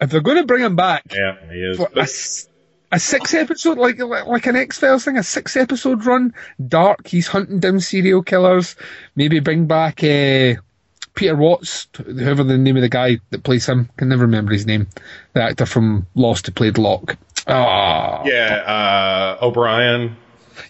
If 0.00 0.10
they're 0.10 0.20
going 0.20 0.38
to 0.38 0.44
bring 0.44 0.62
him 0.64 0.76
back, 0.76 1.04
Yeah, 1.14 1.36
he 1.50 1.58
is. 1.60 1.78
A 1.78 1.84
a, 1.96 2.02
s- 2.02 2.48
a 2.92 2.98
six 2.98 3.32
episode 3.32 3.78
like 3.78 3.98
like 4.00 4.46
an 4.46 4.56
X 4.56 4.78
Files 4.78 5.04
thing, 5.04 5.16
a 5.16 5.22
six 5.22 5.56
episode 5.56 6.04
run, 6.04 6.34
dark. 6.66 7.06
He's 7.06 7.28
hunting 7.28 7.60
down 7.60 7.80
serial 7.80 8.22
killers. 8.22 8.74
Maybe 9.14 9.38
bring 9.40 9.66
back 9.66 10.02
uh, 10.02 10.54
Peter 11.14 11.36
Watts, 11.36 11.86
whoever 12.04 12.42
the 12.42 12.58
name 12.58 12.76
of 12.76 12.82
the 12.82 12.88
guy 12.88 13.20
that 13.30 13.44
plays 13.44 13.66
him. 13.68 13.88
Can 13.96 14.08
never 14.08 14.22
remember 14.22 14.52
his 14.52 14.66
name. 14.66 14.88
The 15.32 15.42
actor 15.42 15.64
from 15.66 16.06
Lost 16.16 16.46
who 16.46 16.52
played 16.52 16.76
Locke. 16.76 17.16
Ah, 17.46 18.22
yeah, 18.24 19.36
uh, 19.40 19.44
O'Brien. 19.44 20.16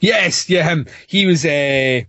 Yes, 0.01 0.49
yeah, 0.49 0.69
him. 0.69 0.87
He 1.07 1.27
was. 1.27 1.45
Uh, 1.45 2.03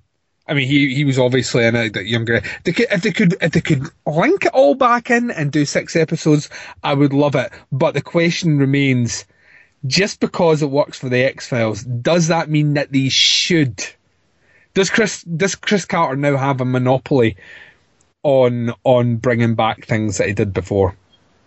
I 0.48 0.54
mean, 0.54 0.68
he 0.68 0.94
he 0.94 1.06
was 1.06 1.18
obviously 1.18 1.66
in 1.66 1.76
a 1.76 1.90
that 1.90 2.06
younger. 2.06 2.42
If 2.66 3.02
they 3.02 3.12
could 3.12 3.36
if 3.42 3.52
they 3.52 3.62
could 3.62 3.88
link 4.06 4.46
it 4.46 4.54
all 4.54 4.76
back 4.76 5.10
in 5.10 5.32
and 5.32 5.52
do 5.52 5.66
six 5.66 5.96
episodes, 5.96 6.50
I 6.84 6.94
would 6.94 7.14
love 7.14 7.36
it. 7.36 7.52
But 7.72 7.96
the 7.96 8.02
question 8.02 8.60
remains: 8.60 9.26
just 9.88 10.20
because 10.20 10.62
it 10.62 10.70
works 10.70 11.00
for 11.00 11.10
the 11.10 11.24
X 11.24 11.48
Files, 11.48 11.84
does 11.84 12.28
that 12.28 12.50
mean 12.50 12.76
that 12.76 12.92
they 12.92 13.10
should? 13.10 13.84
Does 14.76 14.90
Chris 14.90 15.24
does 15.24 15.56
Chris 15.56 15.86
Carter 15.86 16.16
now 16.16 16.38
have 16.38 16.62
a 16.62 16.66
monopoly 16.66 17.38
on 18.22 18.74
on 18.84 19.18
bringing 19.18 19.56
back 19.56 19.86
things 19.86 20.18
that 20.18 20.28
he 20.28 20.34
did 20.34 20.54
before? 20.54 20.96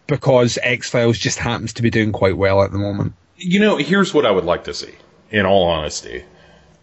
Because 0.08 0.58
X 0.62 0.90
Files 0.90 1.18
just 1.18 1.38
happens 1.38 1.74
to 1.74 1.82
be 1.82 1.90
doing 1.90 2.12
quite 2.12 2.36
well 2.36 2.62
at 2.62 2.72
the 2.72 2.78
moment. 2.78 3.12
You 3.36 3.60
know, 3.60 3.76
here's 3.76 4.12
what 4.12 4.26
I 4.26 4.32
would 4.32 4.44
like 4.44 4.64
to 4.64 4.74
see, 4.74 4.94
in 5.30 5.46
all 5.46 5.64
honesty. 5.64 6.24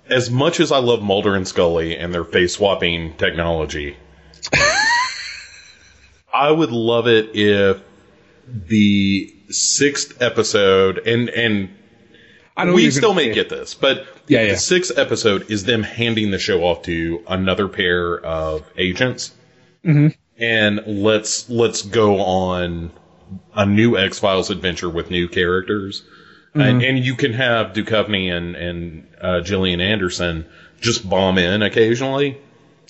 As 0.08 0.30
much 0.30 0.60
as 0.60 0.72
I 0.72 0.78
love 0.78 1.02
Mulder 1.02 1.34
and 1.36 1.48
Scully 1.48 1.98
and 1.98 2.14
their 2.14 2.24
face 2.24 2.54
swapping 2.54 3.16
technology, 3.18 3.98
I 6.34 6.52
would 6.52 6.72
love 6.72 7.08
it 7.08 7.32
if 7.36 7.82
the 8.48 9.34
sixth 9.50 10.22
episode, 10.22 11.00
and, 11.00 11.30
and 11.30 11.70
I 12.58 12.66
know 12.66 12.74
what 12.74 12.78
we 12.78 12.91
still 12.91 13.14
may 13.14 13.34
get 13.34 13.50
this, 13.50 13.74
but 13.74 14.06
Yeah, 14.28 14.41
yeah. 14.43 14.52
the 14.52 14.58
sixth 14.58 14.98
episode 14.98 15.50
is 15.50 15.64
them 15.64 15.82
handing 15.84 16.32
the 16.32 16.39
show 16.39 16.64
off 16.64 16.84
to 16.84 17.24
another 17.28 17.68
pair 17.68 18.20
of 18.20 18.64
agents, 18.78 19.34
Mm-hmm. 19.84 20.08
and 20.41 20.82
let's 20.88 21.48
let's 21.48 21.84
go 21.84 22.20
on 22.20 22.91
a 23.54 23.66
new 23.68 23.98
X 23.98 24.18
Files 24.20 24.50
adventure 24.50 24.89
with 24.89 25.12
new 25.12 25.28
characters, 25.28 26.04
Mm-hmm. 26.56 26.82
and 26.82 26.99
you 26.99 27.16
can 27.16 27.34
have 27.34 27.74
Duchovny 27.74 28.32
and 28.36 28.56
and 28.56 29.08
uh, 29.22 29.41
Gillian 29.41 29.82
Anderson 29.82 30.45
just 30.80 31.08
bomb 31.10 31.38
in 31.38 31.62
occasionally, 31.62 32.38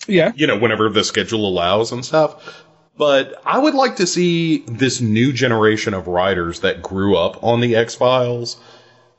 Yeah. 0.07 0.32
you 0.36 0.45
know, 0.47 0.57
whenever 0.57 0.89
the 0.89 1.03
schedule 1.03 1.47
allows 1.47 1.91
and 1.91 2.05
stuff. 2.05 2.63
But 2.97 3.41
I 3.45 3.57
would 3.57 3.74
like 3.74 3.97
to 3.97 4.07
see 4.07 4.59
this 4.68 5.01
new 5.01 5.34
generation 5.34 5.93
of 5.93 6.07
writers 6.07 6.61
that 6.61 6.82
grew 6.82 7.18
up 7.18 7.43
on 7.43 7.59
the 7.59 7.76
X 7.76 7.95
Files 7.95 8.57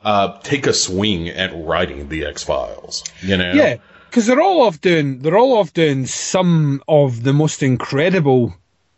uh, 0.04 0.38
take 0.42 0.66
a 0.66 0.72
swing 0.72 1.28
at 1.28 1.50
writing 1.54 2.08
the 2.08 2.24
X 2.24 2.42
Files. 2.44 3.02
You 3.22 3.36
know, 3.36 3.52
Yeah, 3.52 3.76
because 4.08 4.26
they're 4.26 4.40
all 4.40 4.62
off 4.62 4.80
doing 4.80 5.18
they're 5.20 5.36
all 5.36 5.58
off 5.58 5.72
doing 5.72 6.06
some 6.06 6.82
of 6.88 7.22
the 7.24 7.32
most 7.32 7.62
incredible 7.62 8.54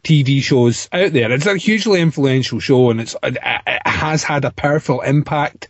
TV 0.09 0.43
shows 0.43 0.89
out 0.91 1.13
there. 1.13 1.31
It's 1.31 1.45
a 1.45 1.59
hugely 1.59 2.01
influential 2.01 2.61
show, 2.61 2.89
and 2.89 2.99
it's 2.99 3.15
it, 3.23 3.37
it 3.45 3.87
has 3.87 4.25
had 4.25 4.47
a 4.47 4.51
powerful 4.51 5.03
impact 5.03 5.69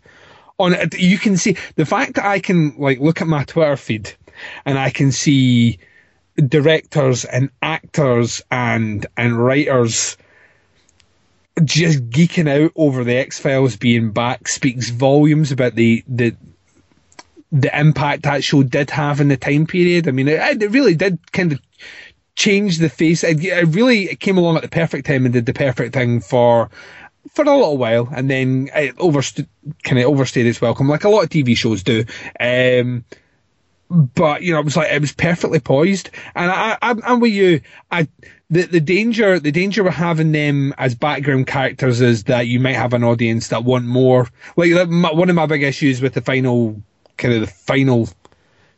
on 0.58 0.74
it. 0.74 0.96
You 0.96 1.18
can 1.18 1.36
see 1.36 1.56
the 1.74 1.84
fact 1.84 2.14
that 2.14 2.24
I 2.24 2.38
can 2.38 2.76
like 2.78 3.00
look 3.00 3.20
at 3.20 3.26
my 3.26 3.42
Twitter 3.42 3.76
feed 3.76 4.12
and 4.64 4.78
I 4.78 4.90
can 4.90 5.10
see 5.10 5.80
directors 6.36 7.24
and 7.24 7.50
actors 7.60 8.40
and 8.48 9.04
and 9.16 9.36
writers 9.36 10.16
just 11.64 12.08
geeking 12.08 12.48
out 12.48 12.70
over 12.76 13.02
the 13.02 13.16
X 13.16 13.40
Files 13.40 13.74
being 13.74 14.12
back 14.12 14.46
speaks 14.46 14.90
volumes 14.90 15.50
about 15.50 15.74
the 15.74 16.04
the 16.06 16.36
the 17.50 17.76
impact 17.76 18.22
that 18.22 18.44
show 18.44 18.62
did 18.62 18.90
have 18.90 19.20
in 19.20 19.26
the 19.26 19.36
time 19.36 19.66
period. 19.66 20.06
I 20.06 20.12
mean, 20.12 20.28
it, 20.28 20.62
it 20.62 20.70
really 20.70 20.94
did 20.94 21.32
kind 21.32 21.50
of 21.50 21.60
change 22.38 22.78
the 22.78 22.88
face. 22.88 23.24
It, 23.24 23.44
it 23.44 23.66
really 23.74 24.04
it 24.04 24.20
came 24.20 24.38
along 24.38 24.56
at 24.56 24.62
the 24.62 24.68
perfect 24.68 25.06
time 25.06 25.26
and 25.26 25.32
did 25.34 25.44
the 25.44 25.52
perfect 25.52 25.92
thing 25.92 26.20
for 26.20 26.70
for 27.34 27.42
a 27.42 27.56
little 27.56 27.76
while, 27.76 28.08
and 28.14 28.30
then 28.30 28.70
it 28.74 28.94
overstood 28.98 29.48
kind 29.82 29.98
of 29.98 30.06
overstayed 30.06 30.46
its 30.46 30.60
welcome, 30.60 30.88
like 30.88 31.04
a 31.04 31.08
lot 31.08 31.24
of 31.24 31.30
TV 31.30 31.56
shows 31.56 31.82
do. 31.82 32.04
Um, 32.40 33.04
but 33.90 34.42
you 34.42 34.52
know, 34.52 34.60
it 34.60 34.64
was 34.64 34.76
like 34.76 34.90
it 34.90 35.00
was 35.00 35.12
perfectly 35.12 35.58
poised, 35.58 36.10
and 36.36 36.50
I, 36.50 36.78
I, 36.80 36.94
I'm 37.04 37.20
with 37.20 37.32
you. 37.32 37.60
I 37.90 38.06
the 38.50 38.62
the 38.62 38.80
danger 38.80 39.40
the 39.40 39.52
danger 39.52 39.82
with 39.82 39.94
having 39.94 40.30
them 40.30 40.74
as 40.78 40.94
background 40.94 41.48
characters 41.48 42.00
is 42.00 42.24
that 42.24 42.46
you 42.46 42.60
might 42.60 42.76
have 42.76 42.94
an 42.94 43.02
audience 43.02 43.48
that 43.48 43.64
want 43.64 43.84
more. 43.84 44.28
Like 44.56 44.72
one 44.74 45.28
of 45.28 45.34
my 45.34 45.46
big 45.46 45.64
issues 45.64 46.00
with 46.00 46.14
the 46.14 46.22
final 46.22 46.80
kind 47.16 47.34
of 47.34 47.40
the 47.40 47.46
final 47.48 48.08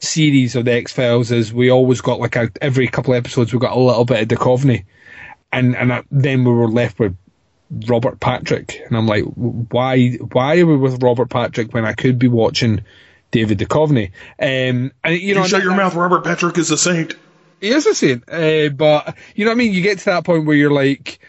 series 0.01 0.57
of 0.57 0.64
the 0.64 0.72
X 0.72 0.92
Files 0.92 1.30
is 1.30 1.53
we 1.53 1.70
always 1.70 2.01
got 2.01 2.18
like 2.20 2.36
a, 2.36 2.51
every 2.61 2.88
couple 2.88 3.12
of 3.14 3.18
episodes 3.18 3.53
we 3.53 3.59
got 3.59 3.76
a 3.76 3.80
little 3.80 4.05
bit 4.05 4.22
of 4.22 4.28
Duchovny, 4.38 4.84
and 5.53 5.76
and 5.76 6.05
then 6.11 6.44
we 6.44 6.53
were 6.53 6.68
left 6.68 6.98
with 6.98 7.16
Robert 7.86 8.18
Patrick, 8.20 8.80
and 8.86 8.96
I'm 8.96 9.07
like, 9.07 9.24
why 9.24 10.11
why 10.32 10.59
are 10.59 10.66
we 10.66 10.76
with 10.76 11.03
Robert 11.03 11.30
Patrick 11.30 11.72
when 11.72 11.84
I 11.84 11.92
could 11.92 12.18
be 12.18 12.28
watching 12.28 12.82
David 13.30 13.59
Duchovny? 13.59 14.09
Um, 14.40 14.92
and 15.05 15.20
you 15.20 15.34
know, 15.34 15.42
You 15.42 15.48
shut 15.48 15.61
that- 15.61 15.64
your 15.64 15.76
mouth. 15.76 15.94
Robert 15.94 16.24
Patrick 16.24 16.59
is 16.59 16.70
a 16.70 16.78
saint. 16.78 17.14
he 17.61 17.68
is 17.68 17.86
a 17.86 17.94
saint, 17.94 18.24
uh, 18.28 18.70
but 18.70 19.16
you 19.36 19.44
know 19.44 19.51
what 19.51 19.55
I 19.57 19.59
mean. 19.59 19.72
You 19.72 19.82
get 19.82 19.98
to 20.01 20.05
that 20.07 20.24
point 20.24 20.46
where 20.46 20.57
you're 20.57 20.72
like, 20.72 21.20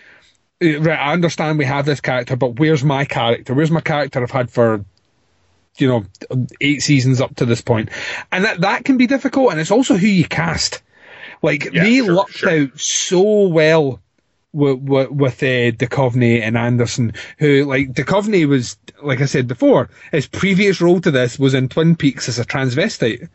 uh, 0.63 0.79
right, 0.79 0.97
I 0.97 1.13
understand 1.13 1.57
we 1.59 1.65
have 1.65 1.85
this 1.85 2.01
character, 2.01 2.35
but 2.35 2.59
where's 2.59 2.83
my 2.83 3.05
character? 3.05 3.53
Where's 3.53 3.69
my 3.71 3.81
character 3.81 4.23
I've 4.23 4.31
had 4.31 4.49
for, 4.49 4.83
you 5.77 5.87
know, 5.87 6.05
eight 6.61 6.81
seasons 6.81 7.21
up 7.21 7.35
to 7.37 7.45
this 7.45 7.61
point, 7.61 7.89
and 8.31 8.45
that 8.45 8.61
that 8.61 8.85
can 8.85 8.97
be 8.97 9.07
difficult, 9.07 9.51
and 9.51 9.59
it's 9.59 9.71
also 9.71 9.95
who 9.97 10.07
you 10.07 10.25
cast. 10.25 10.81
Like 11.41 11.65
Yeah, 11.71 11.83
they 11.83 11.97
sure, 11.97 12.13
lucked 12.13 12.33
sure. 12.33 12.49
out 12.49 12.79
so 12.79 13.47
well 13.47 13.99
with 14.53 14.79
with, 14.79 15.09
with 15.09 15.43
uh, 15.43 15.71
Duchovny 15.71 16.41
and 16.41 16.57
Anderson, 16.57 17.13
who 17.39 17.65
like 17.65 17.93
Duchovny 17.93 18.47
was, 18.47 18.77
like 19.01 19.21
I 19.21 19.25
said 19.25 19.47
before, 19.47 19.89
his 20.11 20.27
previous 20.27 20.81
role 20.81 20.99
to 21.01 21.11
this 21.11 21.39
was 21.39 21.53
in 21.53 21.69
Twin 21.69 21.95
Peaks 21.95 22.29
as 22.29 22.37
a 22.39 22.45
transvestite. 22.45 23.29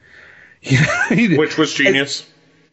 Which 1.38 1.58
was 1.58 1.74
genius. 1.74 2.26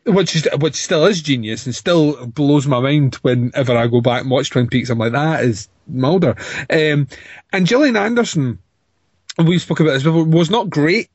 which 0.06 0.36
is 0.36 0.48
which 0.60 0.76
still 0.76 1.06
is 1.06 1.22
genius 1.22 1.66
and 1.66 1.74
still 1.76 2.26
blows 2.28 2.66
my 2.68 2.80
mind 2.80 3.16
whenever 3.16 3.76
I 3.78 3.88
go 3.88 4.02
back 4.02 4.22
and 4.22 4.32
watch 4.32 4.50
Twin 4.50 4.68
Peaks. 4.68 4.90
I'm 4.90 4.98
like, 4.98 5.12
that 5.14 5.44
is 5.44 5.70
Mulder. 5.88 6.36
Um, 6.70 7.08
and 7.52 7.68
Gillian 7.68 7.96
Anderson, 7.98 8.60
we 9.38 9.60
spoke 9.60 9.80
about 9.80 9.94
this 9.94 10.04
before, 10.04 10.24
was 10.24 10.50
not 10.50 10.70
great 10.70 11.10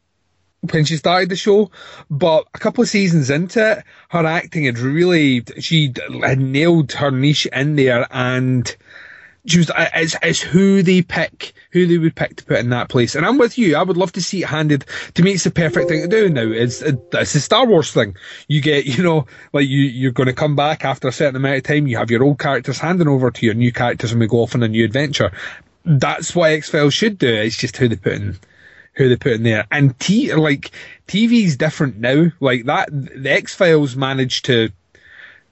when 0.72 0.84
she 0.84 0.96
started 0.96 1.28
the 1.28 1.36
show, 1.36 1.70
but 2.10 2.44
a 2.54 2.58
couple 2.58 2.82
of 2.82 2.88
seasons 2.88 3.30
into 3.30 3.72
it, 3.72 3.84
her 4.08 4.26
acting 4.26 4.64
had 4.64 4.78
really 4.78 5.44
she 5.60 5.94
had 6.22 6.40
nailed 6.40 6.92
her 6.92 7.10
niche 7.10 7.46
in 7.46 7.76
there 7.76 8.06
and. 8.10 8.76
She 9.46 9.58
was, 9.58 9.70
uh, 9.70 9.88
it's, 9.94 10.14
it's 10.20 10.42
who 10.42 10.82
they 10.82 11.00
pick, 11.00 11.54
who 11.70 11.86
they 11.86 11.96
would 11.96 12.14
pick 12.14 12.36
to 12.36 12.44
put 12.44 12.58
in 12.58 12.68
that 12.68 12.90
place. 12.90 13.14
And 13.14 13.24
I'm 13.24 13.38
with 13.38 13.56
you. 13.56 13.76
I 13.76 13.82
would 13.82 13.96
love 13.96 14.12
to 14.12 14.20
see 14.20 14.42
it 14.42 14.46
handed. 14.46 14.84
To 15.14 15.22
me, 15.22 15.32
it's 15.32 15.44
the 15.44 15.50
perfect 15.50 15.88
thing 15.88 16.02
to 16.02 16.08
do 16.08 16.28
now. 16.28 16.42
It's, 16.42 16.82
uh, 16.82 16.92
it's 17.12 17.32
the 17.32 17.40
Star 17.40 17.64
Wars 17.64 17.90
thing. 17.90 18.16
You 18.46 18.60
get, 18.60 18.84
you 18.84 19.02
know, 19.02 19.26
like 19.54 19.66
you, 19.66 19.78
you're 19.78 20.12
going 20.12 20.26
to 20.26 20.34
come 20.34 20.54
back 20.54 20.84
after 20.84 21.08
a 21.08 21.12
certain 21.12 21.36
amount 21.36 21.56
of 21.56 21.62
time. 21.62 21.86
You 21.86 21.96
have 21.96 22.10
your 22.10 22.24
old 22.24 22.38
characters 22.38 22.78
handing 22.78 23.08
over 23.08 23.30
to 23.30 23.46
your 23.46 23.54
new 23.54 23.72
characters 23.72 24.12
and 24.12 24.20
we 24.20 24.26
go 24.26 24.42
off 24.42 24.54
on 24.54 24.62
a 24.62 24.68
new 24.68 24.84
adventure. 24.84 25.32
That's 25.84 26.34
what 26.34 26.50
X 26.52 26.70
Files 26.70 26.94
should 26.94 27.18
do. 27.18 27.32
It's 27.32 27.56
just 27.56 27.76
who 27.76 27.88
they 27.88 27.96
put 27.96 28.12
in, 28.12 28.38
who 28.94 29.08
they 29.08 29.16
put 29.16 29.32
in 29.32 29.42
there. 29.42 29.66
And 29.70 29.98
T, 29.98 30.34
like, 30.34 30.70
TV's 31.06 31.56
different 31.56 31.98
now. 31.98 32.30
Like 32.40 32.64
that, 32.66 32.88
the 32.90 33.30
X 33.30 33.54
Files 33.54 33.96
managed 33.96 34.44
to, 34.46 34.70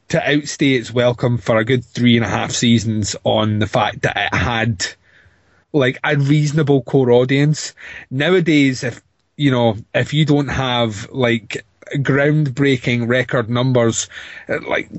to 0.08 0.30
outstay 0.30 0.74
its 0.74 0.92
welcome 0.92 1.38
for 1.38 1.56
a 1.56 1.64
good 1.64 1.84
three 1.84 2.16
and 2.16 2.24
a 2.24 2.28
half 2.28 2.52
seasons 2.52 3.16
on 3.24 3.58
the 3.58 3.66
fact 3.66 4.02
that 4.02 4.16
it 4.16 4.36
had 4.36 4.86
like 5.72 5.98
a 6.04 6.16
reasonable 6.16 6.82
core 6.82 7.10
audience. 7.10 7.74
Nowadays, 8.10 8.84
if 8.84 9.02
you 9.36 9.50
know, 9.50 9.76
if 9.94 10.14
you 10.14 10.24
don't 10.24 10.48
have 10.48 11.10
like 11.10 11.64
groundbreaking 11.92 13.08
record 13.08 13.50
numbers, 13.50 14.08
like 14.48 14.90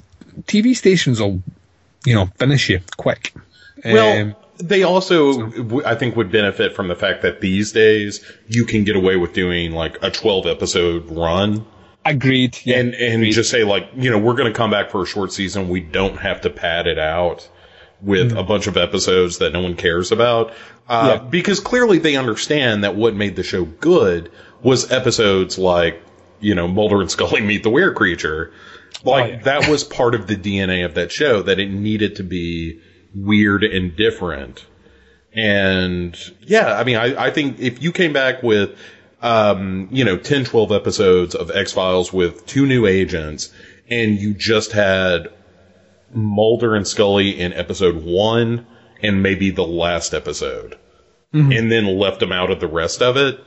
TV 0.44 0.76
stations 0.76 1.20
will, 1.20 1.42
you 2.06 2.14
know, 2.14 2.28
finish 2.38 2.70
you 2.70 2.80
quick. 2.98 3.34
Well, 3.84 4.22
Um, 4.22 4.36
they 4.58 4.84
also, 4.84 5.84
I 5.84 5.96
think, 5.96 6.16
would 6.16 6.32
benefit 6.32 6.76
from 6.76 6.88
the 6.88 6.96
fact 6.96 7.22
that 7.22 7.42
these 7.42 7.72
days 7.72 8.24
you 8.48 8.66
can 8.66 8.84
get 8.84 8.96
away 8.96 9.16
with 9.16 9.34
doing 9.34 9.72
like 9.72 9.98
a 10.04 10.10
12 10.12 10.46
episode 10.48 11.10
run 11.12 11.66
agreed. 12.06 12.58
Yeah, 12.64 12.78
and 12.80 12.94
and 12.96 13.16
agreed. 13.16 13.32
just 13.34 13.50
say 13.52 13.64
like, 13.64 13.90
you 13.96 14.10
know, 14.10 14.18
we're 14.18 14.36
going 14.36 14.52
to 14.52 14.58
come 14.58 14.72
back 14.72 14.90
for 14.92 15.02
a 15.02 15.06
short 15.06 15.32
season. 15.34 15.68
We 15.70 15.82
don't 15.82 16.18
have 16.18 16.42
to 16.42 16.50
pad 16.50 16.88
it 16.88 16.98
out. 17.00 17.48
with 18.00 18.32
a 18.38 18.44
bunch 18.44 18.68
of 18.68 18.78
episodes 18.78 19.40
that 19.40 19.52
no 19.52 19.60
one 19.62 19.76
cares 19.76 20.12
about. 20.12 20.54
Uh, 20.88 21.18
Yeah. 21.20 21.28
because 21.30 21.60
clearly 21.60 21.98
they 21.98 22.16
understand 22.16 22.84
that 22.84 22.96
what 22.96 23.16
made 23.16 23.36
the 23.36 23.42
show 23.42 23.66
good 23.66 24.30
was 24.62 24.92
episodes 24.92 25.58
like, 25.58 26.00
you 26.40 26.54
know, 26.54 26.68
Mulder 26.68 27.02
and 27.02 27.10
Scully 27.10 27.42
meet 27.42 27.64
the 27.64 27.72
weird 27.72 27.96
creature. 27.96 28.54
Like, 29.04 29.24
Oh, 29.26 29.28
yeah. 29.38 29.42
that 29.46 29.68
was 29.68 29.84
part 29.84 30.14
of 30.14 30.28
the 30.28 30.36
DNA 30.36 30.86
of 30.86 30.94
that 30.94 31.12
show, 31.12 31.42
that 31.42 31.58
it 31.60 31.72
needed 31.72 32.18
to 32.18 32.24
be 32.24 32.80
weird 33.16 33.64
and 33.64 33.96
different. 33.96 34.66
And 35.34 36.18
yeah, 36.42 36.74
I 36.74 36.84
mean, 36.84 36.98
I, 36.98 37.28
I 37.28 37.32
think 37.32 37.60
if 37.60 37.82
you 37.82 37.92
came 37.92 38.14
back 38.14 38.42
with, 38.44 38.78
um, 39.22 39.88
you 39.92 40.04
know, 40.04 40.18
10, 40.18 40.46
12 40.46 40.72
episodes 40.72 41.36
of 41.36 41.52
X 41.52 41.74
Files 41.74 42.12
with 42.12 42.46
two 42.46 42.66
new 42.66 42.86
agents 42.86 43.54
and 43.90 44.18
you 44.18 44.34
just 44.34 44.72
had 44.72 45.30
Mulder 46.14 46.76
and 46.76 46.88
Scully 46.88 47.40
in 47.40 47.54
episode 47.54 48.04
one 48.04 48.66
and 49.02 49.22
maybe 49.22 49.52
the 49.52 49.66
last 49.66 50.14
episode 50.14 50.78
and 51.34 51.72
then 51.72 51.86
left 51.86 52.20
them 52.20 52.32
out 52.32 52.52
of 52.52 52.60
the 52.60 52.68
rest 52.68 53.02
of 53.02 53.18
it. 53.18 53.40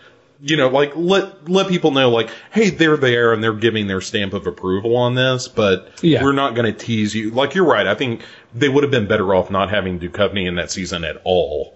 You 0.43 0.57
know, 0.57 0.69
like 0.69 0.93
let 0.97 1.49
let 1.51 1.69
people 1.69 1.91
know, 1.91 2.11
like, 2.11 2.31
hey, 2.51 2.71
they're 2.71 2.97
there 2.97 3.33
and 3.35 3.45
they're 3.45 3.53
giving 3.53 3.87
their 3.89 4.01
stamp 4.01 4.33
of 4.33 4.47
approval 4.47 4.97
on 4.97 5.15
this, 5.15 5.49
but 5.49 5.99
Yeah. 6.03 6.23
we're 6.25 6.33
not 6.33 6.55
going 6.55 6.73
to 6.73 6.79
tease 6.79 7.15
you. 7.15 7.31
Like, 7.31 7.55
you're 7.55 7.67
right. 7.67 7.87
I 7.87 7.95
think 7.95 8.23
they 8.55 8.69
would 8.71 8.83
have 8.83 8.91
been 8.91 9.07
better 9.07 9.35
off 9.35 9.51
not 9.51 9.69
having 9.69 10.01
Duchovny 10.01 10.47
in 10.49 10.55
that 10.55 10.71
season 10.71 11.05
at 11.05 11.21
all, 11.25 11.75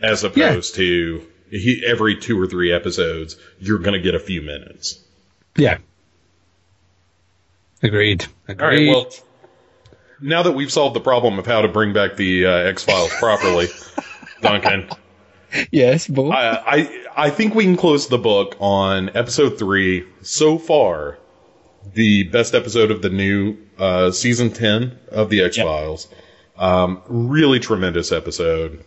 as 0.00 0.22
opposed 0.22 0.76
to 0.76 1.26
he, 1.50 1.82
every 1.84 2.16
two 2.16 2.40
or 2.40 2.46
three 2.46 2.72
episodes, 2.72 3.36
you're 3.58 3.78
going 3.78 3.94
to 3.94 4.00
get 4.00 4.14
a 4.14 4.20
few 4.20 4.40
minutes. 4.40 5.02
Yeah. 5.56 5.78
Agreed. 7.82 8.26
Agreed. 8.48 8.62
All 8.62 8.68
right. 8.68 8.88
Well, 8.88 9.10
now 10.20 10.42
that 10.44 10.52
we've 10.52 10.72
solved 10.72 10.94
the 10.96 11.00
problem 11.00 11.38
of 11.38 11.46
how 11.46 11.62
to 11.62 11.68
bring 11.68 11.92
back 11.92 12.16
the 12.16 12.46
uh, 12.46 12.50
X 12.50 12.84
Files 12.84 13.10
properly, 13.18 13.66
Duncan, 14.40 14.88
yes, 15.70 16.06
Bo. 16.08 16.30
I, 16.30 16.76
I 16.76 17.05
I 17.16 17.30
think 17.30 17.54
we 17.54 17.64
can 17.64 17.76
close 17.76 18.08
the 18.08 18.18
book 18.18 18.56
on 18.60 19.08
episode 19.16 19.58
three. 19.58 20.06
So 20.20 20.58
far, 20.58 21.18
the 21.94 22.24
best 22.24 22.54
episode 22.54 22.90
of 22.90 23.00
the 23.00 23.08
new 23.08 23.56
uh, 23.78 24.10
season 24.10 24.50
ten 24.50 24.98
of 25.10 25.30
the 25.30 25.42
X 25.42 25.56
Files. 25.56 26.08
Um, 26.56 27.02
really 27.08 27.58
tremendous 27.58 28.12
episode. 28.12 28.84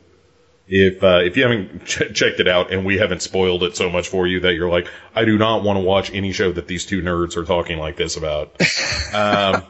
If 0.68 1.04
uh, 1.04 1.22
if 1.24 1.38
you 1.38 1.44
haven't 1.44 1.86
ch- 1.86 2.14
checked 2.14 2.40
it 2.40 2.48
out 2.48 2.72
and 2.72 2.86
we 2.86 3.00
haven't 3.00 3.24
spoiled 3.24 3.64
it 3.64 3.76
so 3.76 3.90
much 3.90 4.08
for 4.08 4.28
you 4.28 4.42
that 4.42 4.54
you're 4.54 4.70
like, 4.70 4.88
I 5.16 5.26
do 5.26 5.36
not 5.40 5.64
want 5.64 5.78
to 5.78 5.82
watch 5.82 6.14
any 6.14 6.32
show 6.32 6.52
that 6.52 6.68
these 6.68 6.86
two 6.86 7.02
nerds 7.02 7.36
are 7.36 7.46
talking 7.46 7.80
like 7.80 7.96
this 7.98 8.16
about. 8.16 8.62
Um, 9.12 9.64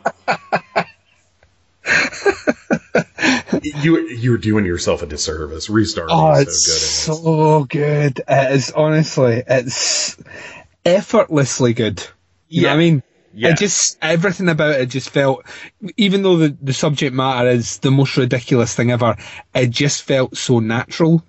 you 3.84 4.00
you're 4.10 4.38
doing 4.38 4.66
yourself 4.66 5.02
a 5.02 5.06
disservice. 5.06 5.70
Restart 5.70 6.10
Oh, 6.12 6.32
is 6.34 6.48
it's 6.48 6.66
so 6.66 7.64
good. 7.66 7.82
in 7.82 8.14
this. 8.14 8.16
so 8.18 8.18
good. 8.18 8.24
It 8.28 8.52
is 8.52 8.72
honestly, 8.72 9.44
it's 9.48 10.18
effortlessly 10.86 11.74
good. 11.74 12.06
You 12.48 12.64
know 12.64 12.68
what 12.70 12.74
I 12.76 12.78
mean? 12.78 13.04
Yeah. 13.34 13.50
It 13.50 13.58
just 13.60 13.98
everything 14.02 14.50
about 14.50 14.80
it 14.82 14.88
just 14.88 15.12
felt, 15.12 15.46
even 15.98 16.24
though 16.24 16.38
the, 16.38 16.58
the 16.62 16.74
subject 16.74 17.14
matter 17.16 17.50
is 17.50 17.78
the 17.78 17.92
most 17.92 18.18
ridiculous 18.18 18.74
thing 18.74 18.90
ever, 18.92 19.18
it 19.54 19.70
just 19.70 20.02
felt 20.04 20.36
so 20.36 20.60
natural. 20.60 21.24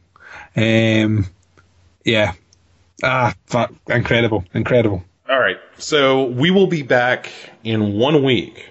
Um, 0.57 1.27
yeah, 2.05 2.33
ah, 3.05 3.35
fuck, 3.47 3.73
incredible, 3.89 4.45
incredible. 4.55 5.05
All 5.29 5.39
right. 5.39 5.59
So 5.77 6.25
we 6.25 6.51
will 6.51 6.67
be 6.67 6.83
back 6.83 7.31
in 7.63 7.93
one 7.99 8.25
week 8.25 8.67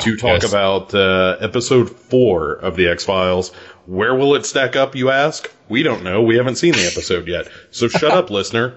to 0.00 0.16
talk 0.16 0.42
Yes. 0.42 0.50
about 0.50 0.94
uh, 0.94 1.36
episode 1.40 1.90
four 1.90 2.52
of 2.52 2.76
the 2.76 2.88
X 2.88 3.04
Files. 3.04 3.50
Where 3.86 4.14
will 4.14 4.34
it 4.34 4.46
stack 4.46 4.76
up, 4.76 4.94
you 4.94 5.10
ask? 5.10 5.50
We 5.68 5.82
don't 5.82 6.02
know. 6.04 6.22
We 6.22 6.36
haven't 6.36 6.56
seen 6.56 6.72
the 6.72 6.86
episode 6.86 7.26
yet. 7.28 7.48
So 7.70 7.88
shut 7.88 8.10
up, 8.12 8.30
listener. 8.30 8.74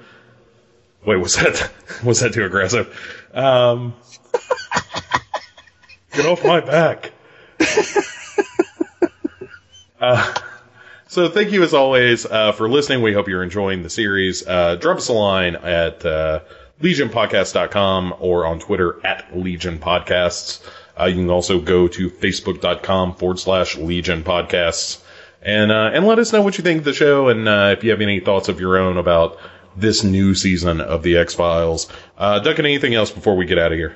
Wait, 1.05 1.17
was 1.17 1.36
that 1.36 1.71
was 2.03 2.19
that 2.21 2.34
too 2.34 2.45
aggressive? 2.45 2.88
Um, 3.34 3.93
get 6.13 6.26
off 6.26 6.43
my 6.45 6.61
back. 6.61 7.11
Uh, 9.99 10.34
so 11.07 11.30
thank 11.30 11.51
you 11.51 11.63
as 11.63 11.74
always 11.74 12.26
uh, 12.26 12.51
for 12.51 12.67
listening. 12.69 13.01
We 13.01 13.13
hope 13.13 13.28
you're 13.28 13.43
enjoying 13.43 13.84
the 13.84 13.89
series. 13.89 14.45
Uh, 14.45 14.76
drop 14.76 14.97
us 14.97 15.07
a 15.09 15.13
line 15.13 15.55
at 15.55 16.05
uh, 16.05 16.41
legionpodcast.com 16.82 18.15
or 18.19 18.45
on 18.45 18.59
Twitter 18.59 19.05
at 19.05 19.38
Legion 19.38 19.80
Podcasts. 19.80 20.61
Uh, 21.00 21.06
you 21.06 21.16
can 21.16 21.30
also 21.30 21.60
go 21.60 21.88
to 21.88 22.10
facebook.com 22.10 23.16
forward 23.16 23.39
slash 23.39 23.78
Legion 23.78 24.24
Podcasts 24.24 25.02
and 25.41 25.72
uh, 25.72 25.91
and 25.94 26.06
let 26.06 26.20
us 26.20 26.32
know 26.32 26.41
what 26.41 26.58
you 26.58 26.64
think 26.64 26.80
of 26.80 26.86
the 26.86 26.94
show 26.94 27.30
and 27.30 27.48
uh, 27.48 27.74
if 27.78 27.84
you 27.84 27.91
have 27.91 28.02
any 28.02 28.20
thoughts 28.20 28.48
of 28.48 28.60
your 28.60 28.78
own 28.78 28.98
about 28.98 29.39
this 29.76 30.04
new 30.04 30.36
season 30.36 30.82
of 30.82 31.04
the 31.04 31.18
X 31.18 31.34
Files. 31.34 31.88
Uh, 32.18 32.39
Duncan, 32.39 32.66
anything 32.66 32.94
else 32.94 33.12
before 33.12 33.36
we 33.36 33.46
get 33.46 33.58
out 33.58 33.72
of 33.72 33.78
here? 33.78 33.96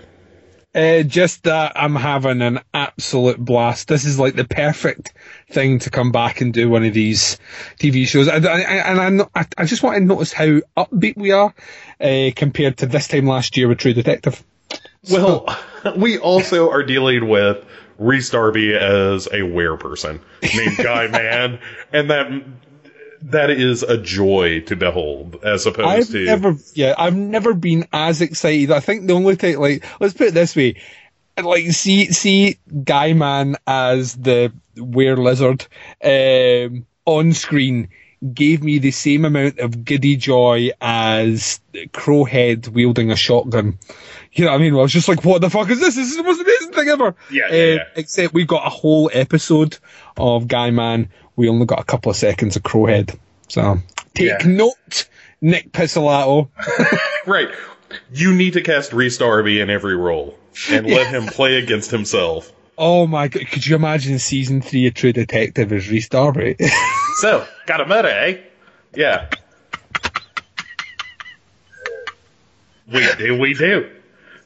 Uh, 0.75 1.01
just 1.01 1.43
that 1.43 1.73
I'm 1.75 1.95
having 1.95 2.41
an 2.41 2.59
absolute 2.73 3.39
blast. 3.39 3.87
This 3.87 4.05
is 4.05 4.19
like 4.19 4.35
the 4.35 4.45
perfect 4.45 5.13
thing 5.49 5.79
to 5.79 5.89
come 5.89 6.11
back 6.11 6.41
and 6.41 6.53
do 6.53 6.69
one 6.69 6.83
of 6.83 6.93
these 6.93 7.39
TV 7.79 8.05
shows. 8.05 8.27
And, 8.27 8.45
I, 8.45 8.59
and 8.59 9.21
I, 9.33 9.45
I 9.57 9.65
just 9.65 9.81
want 9.81 9.97
to 9.97 10.03
notice 10.03 10.33
how 10.33 10.59
upbeat 10.75 11.17
we 11.17 11.31
are 11.31 11.53
uh, 11.99 12.29
compared 12.35 12.77
to 12.77 12.85
this 12.85 13.07
time 13.07 13.25
last 13.25 13.57
year 13.57 13.67
with 13.67 13.79
True 13.79 13.93
Detective. 13.93 14.43
Well, 15.09 15.47
we 15.95 16.17
also 16.17 16.69
are 16.71 16.83
dealing 16.83 17.27
with 17.27 17.63
Rhys 17.97 18.29
Darby 18.29 18.75
as 18.75 19.27
a 19.31 19.43
were 19.43 19.77
person. 19.77 20.21
Named 20.41 20.77
Guy 20.83 21.07
Mann, 21.07 21.59
and 21.91 22.09
that 22.09 22.43
that 23.23 23.49
is 23.49 23.83
a 23.83 23.97
joy 23.97 24.61
to 24.61 24.75
behold, 24.75 25.37
as 25.43 25.65
opposed 25.65 25.87
I've 25.87 26.07
to 26.09 26.25
never, 26.25 26.55
yeah, 26.73 26.93
I've 26.97 27.15
never 27.15 27.53
been 27.53 27.87
as 27.91 28.21
excited. 28.21 28.71
I 28.71 28.79
think 28.79 29.07
the 29.07 29.13
only 29.13 29.35
thing, 29.35 29.59
like, 29.59 29.85
let's 29.99 30.13
put 30.13 30.27
it 30.27 30.33
this 30.33 30.55
way, 30.55 30.75
like, 31.41 31.65
see, 31.71 32.11
see, 32.11 32.59
Guy 32.83 33.13
Mann 33.13 33.55
as 33.65 34.15
the 34.15 34.53
were 34.75 35.17
lizard 35.17 35.65
um, 36.03 36.85
on 37.05 37.33
screen 37.33 37.89
gave 38.33 38.63
me 38.63 38.79
the 38.79 38.91
same 38.91 39.25
amount 39.25 39.59
of 39.59 39.85
giddy 39.85 40.15
joy 40.15 40.71
as 40.81 41.59
Crowhead 41.91 42.67
wielding 42.67 43.11
a 43.11 43.15
shotgun. 43.15 43.77
You 44.33 44.45
know 44.45 44.51
what 44.51 44.57
I 44.57 44.61
mean? 44.61 44.73
I 44.73 44.77
was 44.77 44.91
just 44.93 45.07
like, 45.07 45.23
what 45.23 45.41
the 45.41 45.49
fuck 45.49 45.69
is 45.69 45.79
this? 45.79 45.95
This 45.95 46.09
is 46.09 46.17
the 46.17 46.23
most 46.23 46.41
amazing 46.41 46.71
thing 46.73 46.87
ever. 46.89 47.15
Yeah, 47.31 47.43
yeah, 47.49 47.51
Uh, 47.51 47.55
yeah. 47.75 47.83
Except 47.95 48.33
we've 48.33 48.47
got 48.47 48.65
a 48.65 48.69
whole 48.69 49.09
episode 49.13 49.77
of 50.17 50.47
Guy 50.47 50.71
Mann. 50.71 51.09
We 51.35 51.47
only 51.49 51.65
got 51.65 51.79
a 51.79 51.83
couple 51.83 52.09
of 52.09 52.15
seconds 52.15 52.55
of 52.55 52.63
Crowhead. 52.63 53.17
So 53.49 53.77
take 54.13 54.27
Yeah. 54.41 54.47
note, 54.47 55.07
Nic 55.41 55.71
Pizzolatto. 55.71 56.49
right. 57.27 57.49
You 58.13 58.33
need 58.33 58.53
to 58.53 58.61
cast 58.61 58.93
Rhys 58.93 59.17
Darby 59.17 59.59
in 59.61 59.69
every 59.69 59.95
role 59.95 60.37
and 60.71 60.87
let 60.87 61.07
him 61.07 61.27
play 61.27 61.57
against 61.57 61.91
himself. 61.91 62.51
Oh 62.77 63.07
my 63.07 63.27
god, 63.27 63.47
could 63.47 63.65
you 63.65 63.75
imagine 63.75 64.19
season 64.19 64.61
three 64.61 64.85
of 64.87 64.93
True 64.93 65.11
Detective 65.11 65.73
as 65.73 65.89
Rhys 65.89 66.09
Darby? 66.09 66.55
So, 67.19 67.47
got 67.65 67.81
a 67.81 67.85
murder, 67.87 68.09
eh? 68.09 68.37
Yeah. 68.93 69.27
We 72.93 73.07
do, 73.17 73.39
we 73.39 73.55
do. 73.55 73.89